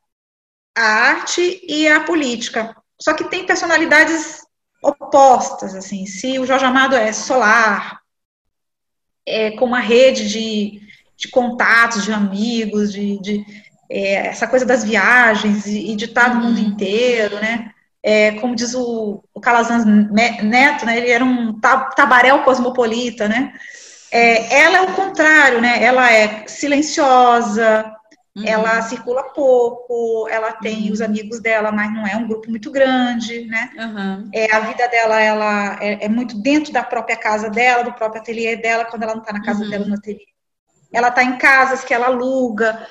a 0.75 0.83
arte 0.83 1.61
e 1.69 1.87
a 1.87 2.01
política. 2.05 2.75
Só 3.03 3.13
que 3.15 3.25
tem 3.25 3.45
personalidades 3.45 4.43
opostas, 4.81 5.75
assim. 5.75 6.07
Se 6.07 6.39
o 6.39 6.47
Jorge 6.47 6.65
Amado 6.65 6.95
é 6.95 7.13
solar, 7.13 8.01
é 9.27 9.51
com 9.53 9.65
uma 9.65 9.81
rede 9.81 10.29
de, 10.29 10.81
de 11.17 11.29
contatos, 11.29 12.05
de 12.05 12.13
amigos, 12.13 12.93
de, 12.93 13.21
de 13.21 13.45
é, 13.91 14.29
essa 14.29 14.47
coisa 14.47 14.65
das 14.65 14.85
viagens 14.85 15.67
e, 15.67 15.97
de 15.97 16.05
estar 16.05 16.33
no 16.33 16.43
mundo 16.43 16.59
uhum. 16.59 16.69
inteiro, 16.69 17.37
né? 17.37 17.73
É, 18.05 18.33
como 18.33 18.55
diz 18.55 18.75
o, 18.75 19.23
o 19.35 19.41
Calazans 19.41 19.85
Neto, 19.85 20.87
né? 20.87 20.99
Ele 20.99 21.11
era 21.11 21.25
um 21.25 21.59
tabaréu 21.61 22.43
cosmopolita, 22.45 23.29
né? 23.29 23.53
É, 24.13 24.61
ela 24.61 24.79
é 24.79 24.83
o 24.83 24.95
contrário, 24.95 25.61
né? 25.61 25.83
Ela 25.83 26.13
é 26.13 26.47
silenciosa, 26.47 27.93
Uhum. 28.35 28.45
Ela 28.47 28.81
circula 28.81 29.25
pouco, 29.25 30.27
ela 30.31 30.53
tem 30.53 30.87
uhum. 30.87 30.93
os 30.93 31.03
amigos 31.03 31.39
dela, 31.41 31.71
mas 31.71 31.93
não 31.93 32.07
é 32.07 32.17
um 32.17 32.27
grupo 32.27 32.49
muito 32.49 32.71
grande, 32.71 33.45
né? 33.45 33.71
Uhum. 33.77 34.31
É, 34.33 34.55
a 34.55 34.61
vida 34.61 34.89
dela 34.89 35.21
ela 35.21 35.79
é, 35.83 36.07
é, 36.07 36.09
muito 36.09 36.41
dentro 36.41 36.73
da 36.73 36.83
própria 36.83 37.17
casa 37.17 37.51
dela, 37.51 37.85
do 37.85 37.93
próprio 37.93 38.23
ateliê 38.23 38.57
dela, 38.57 38.87
quando 38.87 39.03
ela 39.03 39.15
não 39.15 39.21
está 39.21 39.35
na 39.35 39.45
casa 39.45 39.65
uhum. 39.65 39.71
dela 39.71 39.85
no 39.85 39.95
ateliê. 39.95 40.27
Ela 40.91 41.09
está 41.09 41.23
em 41.23 41.37
casas 41.37 41.85
que 41.85 41.93
ela 41.93 42.07
aluga, 42.07 42.87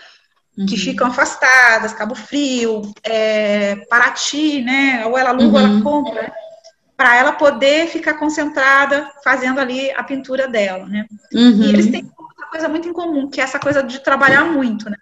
que 0.56 0.76
uhum. 0.76 0.82
ficam 0.82 1.08
afastadas, 1.08 1.94
Cabo 1.94 2.14
Frio, 2.14 2.84
é, 3.04 3.78
Paraty, 3.90 4.62
né? 4.62 5.06
Ou 5.08 5.18
ela 5.18 5.30
aluga 5.30 5.58
ou 5.58 5.60
ela 5.60 5.70
uhum. 5.70 5.82
compra, 5.82 6.22
né? 6.22 6.32
para 6.96 7.16
ela 7.16 7.32
poder 7.32 7.88
ficar 7.88 8.14
concentrada 8.14 9.10
fazendo 9.24 9.60
ali 9.60 9.90
a 9.94 10.04
pintura 10.04 10.48
dela, 10.48 10.86
né? 10.86 11.08
E 11.32 11.70
eles 11.70 11.90
têm 11.90 12.04
uma 12.16 12.48
coisa 12.48 12.70
muito 12.70 12.88
em 12.88 12.94
comum, 12.94 13.28
que 13.28 13.42
é 13.42 13.44
essa 13.44 13.58
coisa 13.58 13.82
de 13.82 14.04
trabalhar 14.04 14.46
muito, 14.46 14.88
né? 14.88 14.98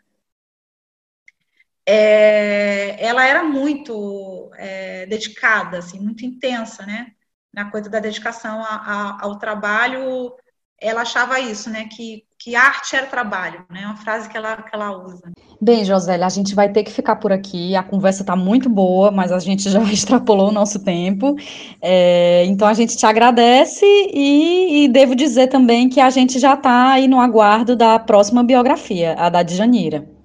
É, 1.92 3.04
ela 3.04 3.26
era 3.26 3.44
muito 3.44 4.52
é, 4.56 5.08
dedicada, 5.08 5.80
assim, 5.80 6.00
muito 6.00 6.24
intensa, 6.24 6.86
né? 6.86 7.08
Na 7.52 7.72
coisa 7.72 7.90
da 7.90 8.00
dedicação 8.00 8.62
a, 8.62 8.76
a, 8.76 9.18
ao 9.24 9.40
trabalho, 9.40 10.32
ela 10.80 11.02
achava 11.02 11.40
isso, 11.40 11.68
né? 11.68 11.88
Que, 11.92 12.26
que 12.38 12.56
arte 12.56 12.96
era 12.96 13.08
trabalho, 13.08 13.66
né? 13.72 13.88
Uma 13.88 13.96
frase 13.96 14.30
que 14.30 14.38
ela, 14.38 14.58
que 14.58 14.70
ela 14.72 14.96
usa. 15.04 15.32
Bem, 15.60 15.84
Josélia, 15.84 16.28
a 16.28 16.30
gente 16.30 16.54
vai 16.54 16.72
ter 16.72 16.84
que 16.84 16.92
ficar 16.92 17.16
por 17.16 17.32
aqui. 17.32 17.76
A 17.76 17.82
conversa 17.82 18.22
está 18.22 18.36
muito 18.36 18.70
boa, 18.70 19.10
mas 19.10 19.32
a 19.32 19.40
gente 19.40 19.64
já 19.72 19.82
extrapolou 19.82 20.50
o 20.50 20.54
nosso 20.54 20.84
tempo. 20.84 21.36
É, 21.82 22.46
então 22.46 22.68
a 22.68 22.74
gente 22.76 22.96
te 22.96 23.06
agradece 23.08 23.84
e, 24.14 24.84
e, 24.84 24.88
devo 24.90 25.16
dizer 25.16 25.48
também 25.48 25.90
que 25.90 26.00
a 26.00 26.12
gente 26.12 26.38
já 26.38 26.54
está 26.54 26.92
aí 26.92 27.08
no 27.08 27.20
aguardo 27.20 27.76
da 27.76 27.98
próxima 27.98 28.44
biografia, 28.44 29.16
a 29.18 29.28
da 29.28 29.42
Djanira. 29.42 30.19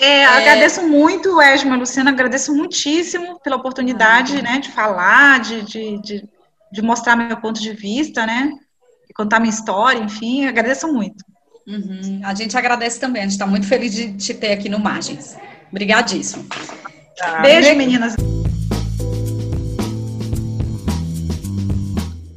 É, 0.00 0.20
é... 0.20 0.24
Agradeço 0.24 0.86
muito, 0.86 1.40
Esma, 1.40 1.76
Luciana, 1.76 2.10
agradeço 2.10 2.54
muitíssimo 2.54 3.40
pela 3.40 3.56
oportunidade, 3.56 4.38
ah, 4.38 4.42
né, 4.42 4.58
de 4.58 4.70
falar, 4.70 5.40
de, 5.40 5.62
de, 5.62 6.02
de, 6.02 6.28
de, 6.72 6.82
mostrar 6.82 7.16
meu 7.16 7.36
ponto 7.38 7.60
de 7.60 7.72
vista, 7.72 8.26
né, 8.26 8.52
contar 9.14 9.40
minha 9.40 9.52
história, 9.52 9.98
enfim, 9.98 10.46
agradeço 10.46 10.92
muito. 10.92 11.24
Uhum. 11.66 12.20
A 12.22 12.34
gente 12.34 12.56
agradece 12.56 13.00
também, 13.00 13.22
a 13.22 13.24
gente 13.24 13.32
está 13.32 13.46
muito 13.46 13.66
feliz 13.66 13.92
de 13.92 14.12
te 14.12 14.32
ter 14.34 14.52
aqui 14.52 14.68
no 14.68 14.78
Margens. 14.78 15.36
Obrigadíssimo. 15.70 16.46
Tá. 17.16 17.40
Beijo, 17.40 17.74
meninas. 17.74 18.14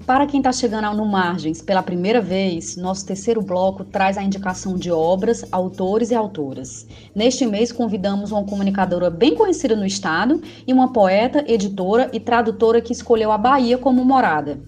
Para 0.10 0.26
quem 0.26 0.40
está 0.40 0.52
chegando 0.52 0.92
no 0.98 1.06
Margens 1.06 1.62
pela 1.62 1.84
primeira 1.84 2.20
vez, 2.20 2.76
nosso 2.76 3.06
terceiro 3.06 3.44
bloco 3.44 3.84
traz 3.84 4.18
a 4.18 4.24
indicação 4.24 4.74
de 4.74 4.92
obras, 4.92 5.46
autores 5.52 6.10
e 6.10 6.16
autoras. 6.16 6.88
Neste 7.14 7.46
mês, 7.46 7.72
convidamos 7.72 8.32
uma 8.32 8.44
comunicadora 8.44 9.12
bem 9.12 9.36
conhecida 9.36 9.76
no 9.76 9.86
estado 9.86 10.42
e 10.66 10.74
uma 10.74 10.92
poeta, 10.92 11.46
editora 11.48 12.10
e 12.12 12.20
tradutora 12.20 12.82
que 12.82 12.92
escolheu 12.92 13.32
a 13.32 13.38
Bahia 13.38 13.78
como 13.78 14.04
morada. 14.04 14.60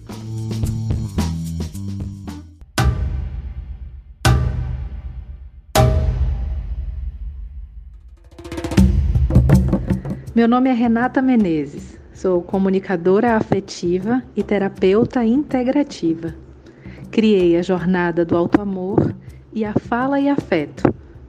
Meu 10.36 10.46
nome 10.46 10.70
é 10.70 10.72
Renata 10.72 11.20
Menezes. 11.20 12.01
Sou 12.22 12.40
comunicadora 12.40 13.34
afetiva 13.34 14.22
e 14.36 14.44
terapeuta 14.44 15.24
integrativa. 15.24 16.32
Criei 17.10 17.56
a 17.56 17.62
Jornada 17.62 18.24
do 18.24 18.36
Alto 18.36 18.60
Amor 18.60 19.12
e 19.52 19.64
a 19.64 19.74
Fala 19.74 20.20
e 20.20 20.28
Afeto, 20.28 20.84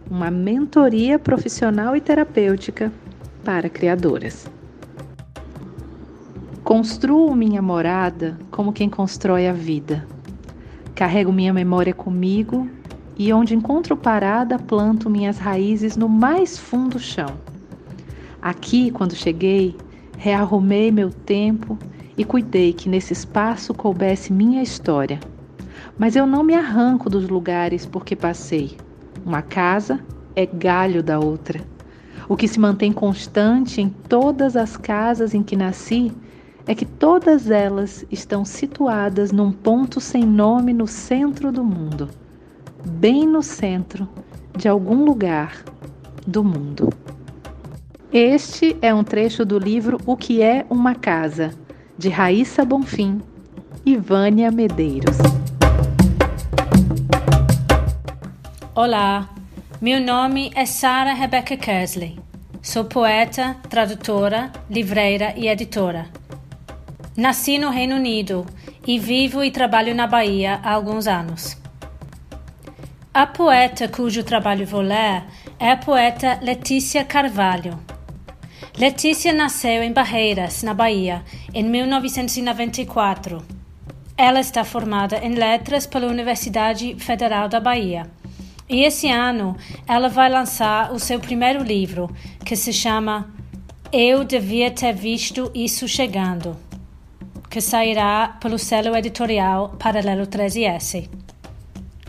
uma 0.08 0.30
mentoria 0.30 1.18
profissional 1.18 1.96
e 1.96 2.00
terapêutica 2.00 2.94
para 3.44 3.70
criadoras. 3.70 4.48
Construo 6.64 7.34
minha 7.36 7.60
morada 7.60 8.38
como 8.52 8.72
quem 8.72 8.88
constrói 8.88 9.48
a 9.48 9.52
vida. 9.52 10.06
Carrego 10.94 11.34
minha 11.34 11.52
memória 11.52 11.96
comigo 11.96 12.70
e 13.18 13.34
onde 13.34 13.56
encontro 13.56 13.98
parada, 13.98 14.60
planto 14.60 15.10
minhas 15.10 15.40
raízes 15.40 15.98
no 15.98 16.08
mais 16.08 16.56
fundo 16.56 17.00
chão. 17.00 17.36
Aqui, 18.40 18.92
quando 18.92 19.16
cheguei, 19.16 19.76
rearrumei 20.24 20.90
meu 20.90 21.10
tempo 21.12 21.78
e 22.18 22.24
cuidei 22.24 22.72
que 22.72 22.88
nesse 22.88 23.12
espaço 23.12 23.74
coubesse 23.74 24.32
minha 24.32 24.64
história. 24.64 25.20
Mas 25.98 26.16
eu 26.16 26.26
não 26.26 26.42
me 26.42 26.54
arranco 26.54 27.10
dos 27.10 27.28
lugares 27.28 27.86
porque 27.86 28.16
passei. 28.16 28.78
Uma 29.26 29.42
casa 29.42 30.00
é 30.34 30.46
galho 30.46 31.04
da 31.04 31.20
outra. 31.20 31.60
O 32.30 32.38
que 32.38 32.48
se 32.48 32.58
mantém 32.58 32.94
constante 32.94 33.82
em 33.82 33.90
todas 33.90 34.56
as 34.56 34.78
casas 34.78 35.34
em 35.34 35.44
que 35.44 35.58
nasci 35.58 36.10
é 36.66 36.74
que 36.74 36.86
todas 36.86 37.52
elas 37.52 38.06
estão 38.10 38.46
situadas 38.46 39.34
num 39.34 39.52
ponto 39.52 40.00
sem 40.00 40.24
nome 40.24 40.72
no 40.72 40.88
centro 40.88 41.52
do 41.52 41.66
mundo, 41.66 42.08
bem 42.88 43.28
no 43.28 43.44
centro 43.44 44.08
de 44.58 44.70
algum 44.70 45.04
lugar 45.04 45.66
do 46.26 46.46
mundo. 46.46 46.94
Este 48.14 48.78
é 48.80 48.94
um 48.94 49.04
trecho 49.04 49.44
do 49.44 49.58
livro 49.58 49.98
O 50.06 50.16
que 50.16 50.40
é 50.40 50.68
uma 50.70 50.94
casa, 50.94 51.50
de 51.98 52.10
Raíssa 52.10 52.64
Bonfim 52.64 53.20
e 53.84 53.98
Vânia 53.98 54.52
Medeiros. 54.52 55.18
Olá, 58.76 59.28
meu 59.82 60.00
nome 60.00 60.52
é 60.54 60.64
Sarah 60.64 61.16
Rebecca 61.16 61.58
Kersley. 61.58 62.20
Sou 62.62 62.86
poeta, 62.86 63.58
tradutora, 63.68 64.52
livreira 64.70 65.34
e 65.36 65.48
editora. 65.48 66.06
Nasci 67.18 67.58
no 67.58 67.72
Reino 67.72 67.96
Unido 67.96 68.46
e 68.86 69.00
vivo 69.00 69.44
e 69.44 69.50
trabalho 69.50 69.96
na 69.96 70.06
Bahia 70.06 70.60
há 70.62 70.72
alguns 70.72 71.08
anos. 71.08 71.58
A 73.12 73.26
poeta 73.26 73.88
cujo 73.88 74.24
trabalho 74.24 74.68
vou 74.68 74.82
ler 74.82 75.24
é 75.58 75.72
a 75.72 75.78
poeta 75.78 76.38
Letícia 76.44 77.04
Carvalho 77.04 77.80
Letícia 78.78 79.32
nasceu 79.34 79.84
em 79.84 79.92
Barreiras, 79.92 80.64
na 80.64 80.74
Bahia, 80.74 81.24
em 81.54 81.64
1994. 81.64 83.44
Ela 84.18 84.40
está 84.40 84.64
formada 84.64 85.18
em 85.18 85.34
letras 85.34 85.86
pela 85.86 86.08
Universidade 86.08 86.96
Federal 86.96 87.48
da 87.50 87.60
Bahia. 87.60 88.10
E 88.70 88.84
esse 88.84 89.10
ano 89.10 89.56
ela 89.88 90.10
vai 90.10 90.30
lançar 90.30 90.92
o 90.92 91.00
seu 91.00 91.20
primeiro 91.20 91.64
livro, 91.64 92.10
que 92.46 92.56
se 92.56 92.72
chama 92.72 93.30
Eu 93.92 94.24
Devia 94.24 94.72
Ter 94.72 94.94
Visto 94.94 95.52
Isso 95.54 95.88
Chegando, 95.88 96.58
que 97.50 97.62
sairá 97.62 98.38
pelo 98.40 98.58
selo 98.58 98.96
editorial 98.96 99.76
Paralelo 99.78 100.26
13S. 100.26 101.10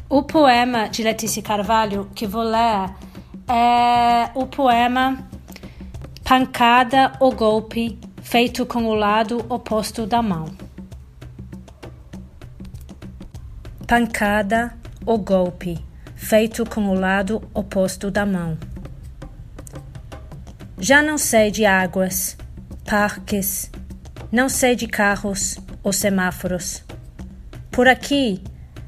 O 0.08 0.22
poema 0.22 0.88
de 0.88 1.02
Letícia 1.02 1.42
Carvalho 1.42 2.08
que 2.14 2.26
vou 2.26 2.42
ler 2.42 2.90
é 3.48 4.30
o 4.34 4.46
poema 4.46 5.28
pancada 6.24 7.12
ou 7.20 7.30
golpe 7.30 7.98
feito 8.22 8.64
com 8.64 8.86
o 8.86 8.94
lado 8.94 9.44
oposto 9.46 10.06
da 10.06 10.22
mão. 10.22 10.56
Pancada 13.86 14.74
ou 15.04 15.18
golpe 15.18 15.78
feito 16.16 16.64
com 16.64 16.88
o 16.88 16.94
lado 16.94 17.46
oposto 17.52 18.10
da 18.10 18.24
mão. 18.24 18.56
Já 20.78 21.02
não 21.02 21.18
sei 21.18 21.50
de 21.50 21.66
águas, 21.66 22.38
parques, 22.86 23.70
não 24.32 24.48
sei 24.48 24.74
de 24.74 24.88
carros 24.88 25.58
ou 25.82 25.92
semáforos. 25.92 26.82
Por 27.70 27.86
aqui, 27.86 28.42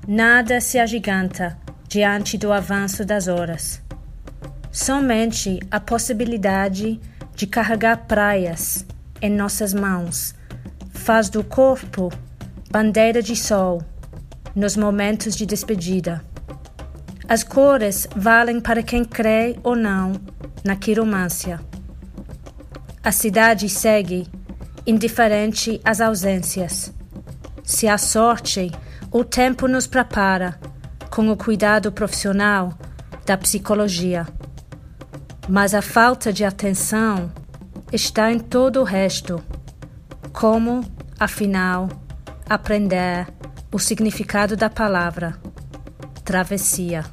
nada 0.08 0.58
se 0.58 0.78
agiganta 0.78 1.58
diante 1.86 2.38
do 2.38 2.50
avanço 2.50 3.04
das 3.04 3.28
horas. 3.28 3.82
Somente 4.72 5.60
a 5.70 5.78
possibilidade 5.78 6.94
de 6.94 7.15
carregar 7.44 8.06
praias 8.06 8.86
em 9.20 9.28
nossas 9.28 9.74
mãos, 9.74 10.32
faz 10.92 11.28
do 11.28 11.42
corpo 11.42 12.12
bandeira 12.70 13.20
de 13.20 13.34
sol 13.34 13.82
nos 14.54 14.76
momentos 14.76 15.34
de 15.34 15.44
despedida. 15.44 16.24
As 17.28 17.42
cores 17.42 18.06
valem 18.14 18.60
para 18.60 18.82
quem 18.82 19.04
crê 19.04 19.56
ou 19.64 19.74
não 19.74 20.12
na 20.64 20.76
quiromância. 20.76 21.60
A 23.02 23.10
cidade 23.10 23.68
segue, 23.68 24.28
indiferente 24.86 25.80
às 25.84 26.00
ausências. 26.00 26.92
Se 27.64 27.88
há 27.88 27.98
sorte, 27.98 28.70
o 29.10 29.24
tempo 29.24 29.66
nos 29.66 29.86
prepara, 29.86 30.58
com 31.10 31.28
o 31.30 31.36
cuidado 31.36 31.90
profissional 31.90 32.72
da 33.24 33.36
psicologia. 33.36 34.26
Mas 35.48 35.74
a 35.74 35.80
falta 35.80 36.32
de 36.32 36.44
atenção 36.44 37.30
está 37.92 38.32
em 38.32 38.38
todo 38.40 38.80
o 38.80 38.84
resto. 38.84 39.40
Como, 40.32 40.84
afinal, 41.20 41.88
aprender 42.50 43.28
o 43.72 43.78
significado 43.78 44.56
da 44.56 44.68
palavra 44.68 45.40
travessia? 46.24 47.04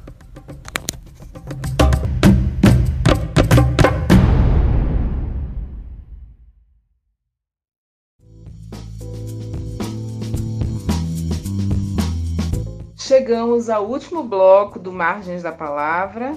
Chegamos 12.96 13.70
ao 13.70 13.86
último 13.86 14.24
bloco 14.24 14.80
do 14.80 14.90
Margens 14.90 15.44
da 15.44 15.52
Palavra 15.52 16.36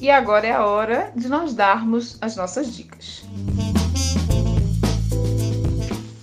e 0.00 0.10
agora 0.10 0.46
é 0.46 0.52
a 0.52 0.66
hora 0.66 1.12
de 1.14 1.28
nós 1.28 1.54
darmos 1.54 2.18
as 2.20 2.36
nossas 2.36 2.74
dicas. 2.74 3.24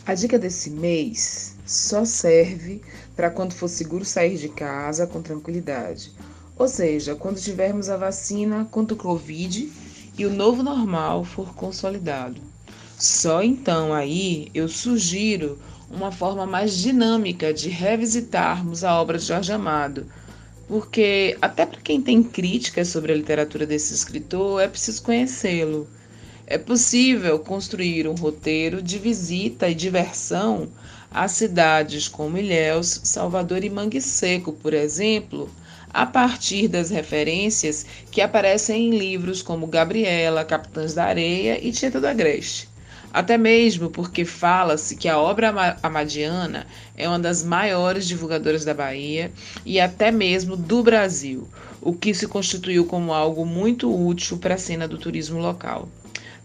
A 0.05 0.13
dica 0.13 0.37
desse 0.37 0.69
mês 0.69 1.55
só 1.65 2.03
serve 2.03 2.81
para 3.15 3.29
quando 3.29 3.53
for 3.53 3.67
seguro 3.67 4.03
sair 4.03 4.37
de 4.37 4.49
casa 4.49 5.07
com 5.07 5.21
tranquilidade. 5.21 6.11
Ou 6.57 6.67
seja, 6.67 7.15
quando 7.15 7.39
tivermos 7.39 7.89
a 7.89 7.97
vacina 7.97 8.67
contra 8.69 8.93
o 8.93 8.97
Covid 8.97 9.71
e 10.17 10.25
o 10.25 10.29
novo 10.29 10.61
normal 10.61 11.23
for 11.23 11.53
consolidado. 11.55 12.41
Só 12.97 13.41
então 13.41 13.93
aí 13.93 14.49
eu 14.53 14.67
sugiro 14.67 15.57
uma 15.89 16.11
forma 16.11 16.45
mais 16.45 16.77
dinâmica 16.77 17.53
de 17.53 17.69
revisitarmos 17.69 18.83
a 18.83 18.99
obra 19.01 19.17
de 19.17 19.25
Jorge 19.25 19.51
Amado, 19.51 20.05
porque 20.71 21.37
até 21.41 21.65
para 21.65 21.81
quem 21.81 22.01
tem 22.01 22.23
críticas 22.23 22.87
sobre 22.87 23.11
a 23.11 23.15
literatura 23.15 23.65
desse 23.65 23.93
escritor 23.93 24.61
é 24.61 24.69
preciso 24.69 25.03
conhecê-lo. 25.03 25.85
É 26.47 26.57
possível 26.57 27.37
construir 27.39 28.07
um 28.07 28.15
roteiro 28.15 28.81
de 28.81 28.97
visita 28.97 29.67
e 29.67 29.75
diversão 29.75 30.69
a 31.11 31.27
cidades 31.27 32.07
como 32.07 32.37
Ilhéus, 32.37 33.01
Salvador 33.03 33.65
e 33.65 33.69
Mangue 33.69 33.99
Seco, 33.99 34.53
por 34.53 34.73
exemplo, 34.73 35.49
a 35.89 36.05
partir 36.05 36.69
das 36.69 36.89
referências 36.89 37.85
que 38.09 38.21
aparecem 38.21 38.87
em 38.87 38.97
livros 38.97 39.41
como 39.41 39.67
Gabriela, 39.67 40.45
Capitães 40.45 40.93
da 40.93 41.03
Areia 41.03 41.59
e 41.61 41.73
Tieta 41.73 41.99
do 41.99 42.07
Agreste. 42.07 42.70
Até 43.13 43.37
mesmo 43.37 43.89
porque 43.89 44.23
fala-se 44.23 44.95
que 44.95 45.09
a 45.09 45.19
obra 45.19 45.77
amadiana 45.83 46.65
é 46.95 47.07
uma 47.07 47.19
das 47.19 47.43
maiores 47.43 48.07
divulgadoras 48.07 48.63
da 48.63 48.73
Bahia 48.73 49.31
e 49.65 49.79
até 49.79 50.11
mesmo 50.11 50.55
do 50.55 50.81
Brasil, 50.81 51.47
o 51.81 51.93
que 51.93 52.13
se 52.13 52.27
constituiu 52.27 52.85
como 52.85 53.13
algo 53.13 53.45
muito 53.45 53.93
útil 53.93 54.37
para 54.37 54.55
a 54.55 54.57
cena 54.57 54.87
do 54.87 54.97
turismo 54.97 55.39
local. 55.39 55.89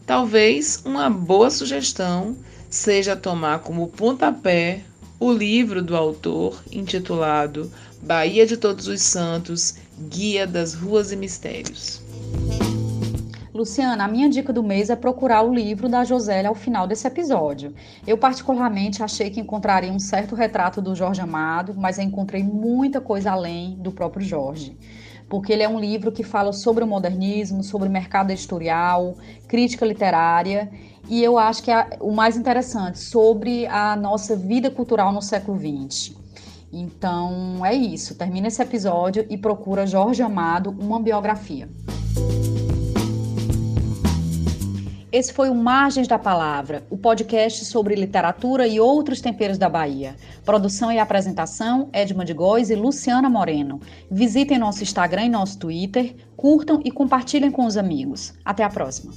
Talvez 0.05 0.83
uma 0.85 1.09
boa 1.09 1.51
sugestão 1.51 2.37
seja 2.69 3.15
tomar 3.15 3.61
como 3.61 3.89
pontapé 3.89 4.83
o 5.19 5.33
livro 5.33 5.83
do 5.83 5.97
autor 5.97 6.63
intitulado 6.71 7.71
Bahia 8.03 8.47
de 8.47 8.57
Todos 8.57 8.87
os 8.87 9.01
Santos 9.03 9.75
Guia 10.09 10.47
das 10.47 10.75
Ruas 10.75 11.11
e 11.11 11.17
Mistérios. 11.17 12.03
Luciana, 13.57 14.05
a 14.05 14.09
minha 14.09 14.29
dica 14.29 14.53
do 14.53 14.63
mês 14.63 14.91
é 14.91 14.97
procurar 14.97 15.43
o 15.43 15.53
livro 15.53 15.89
da 15.89 16.05
Josélia 16.05 16.49
ao 16.49 16.55
final 16.55 16.87
desse 16.87 17.07
episódio. 17.07 17.75
Eu, 18.07 18.19
particularmente, 18.19 19.03
achei 19.03 19.31
que 19.31 19.41
encontraria 19.41 19.91
um 19.91 19.99
certo 19.99 20.35
retrato 20.35 20.83
do 20.83 20.95
Jorge 20.95 21.21
Amado, 21.21 21.75
mas 21.77 21.99
encontrei 21.99 22.43
muita 22.43 23.01
coisa 23.01 23.33
além 23.33 23.77
do 23.77 23.91
próprio 23.91 24.25
Jorge. 24.25 24.77
Porque 25.29 25.53
ele 25.53 25.63
é 25.63 25.69
um 25.69 25.81
livro 25.81 26.13
que 26.13 26.23
fala 26.23 26.53
sobre 26.53 26.85
o 26.85 26.87
modernismo, 26.87 27.65
sobre 27.65 27.89
o 27.89 27.91
mercado 27.91 28.31
editorial, 28.31 29.17
crítica 29.49 29.85
literária 29.85 30.71
e 31.09 31.23
eu 31.23 31.39
acho 31.39 31.63
que 31.63 31.71
é 31.71 31.97
o 32.01 32.13
mais 32.13 32.37
interessante 32.37 32.99
sobre 32.99 33.67
a 33.67 33.95
nossa 33.95 34.35
vida 34.35 34.71
cultural 34.71 35.13
no 35.13 35.23
século 35.23 35.59
XX. 35.59 36.17
Então 36.73 37.65
é 37.65 37.75
isso. 37.75 38.17
Termina 38.17 38.49
esse 38.49 38.61
episódio 38.61 39.25
e 39.31 39.39
procura 39.39 39.87
Jorge 39.87 40.23
Amado, 40.23 40.71
uma 40.71 41.01
biografia. 41.01 41.69
Esse 45.17 45.33
foi 45.33 45.49
o 45.49 45.55
Margens 45.55 46.07
da 46.07 46.19
Palavra, 46.19 46.85
o 46.91 46.97
podcast 46.99 47.65
sobre 47.65 47.95
literatura 47.95 48.67
e 48.67 48.79
outros 48.79 49.19
temperos 49.19 49.57
da 49.57 49.67
Bahia. 49.67 50.15
Produção 50.45 50.93
e 50.93 50.99
apresentação, 50.99 51.89
Edma 51.91 52.23
de 52.23 52.35
Góes 52.35 52.69
e 52.69 52.75
Luciana 52.75 53.31
Moreno. 53.31 53.81
Visitem 54.11 54.59
nosso 54.59 54.83
Instagram 54.83 55.25
e 55.25 55.29
nosso 55.31 55.59
Twitter, 55.59 56.15
curtam 56.37 56.83
e 56.85 56.91
compartilhem 56.91 57.51
com 57.51 57.65
os 57.65 57.79
amigos. 57.79 58.35
Até 58.45 58.63
a 58.63 58.69
próxima. 58.69 59.15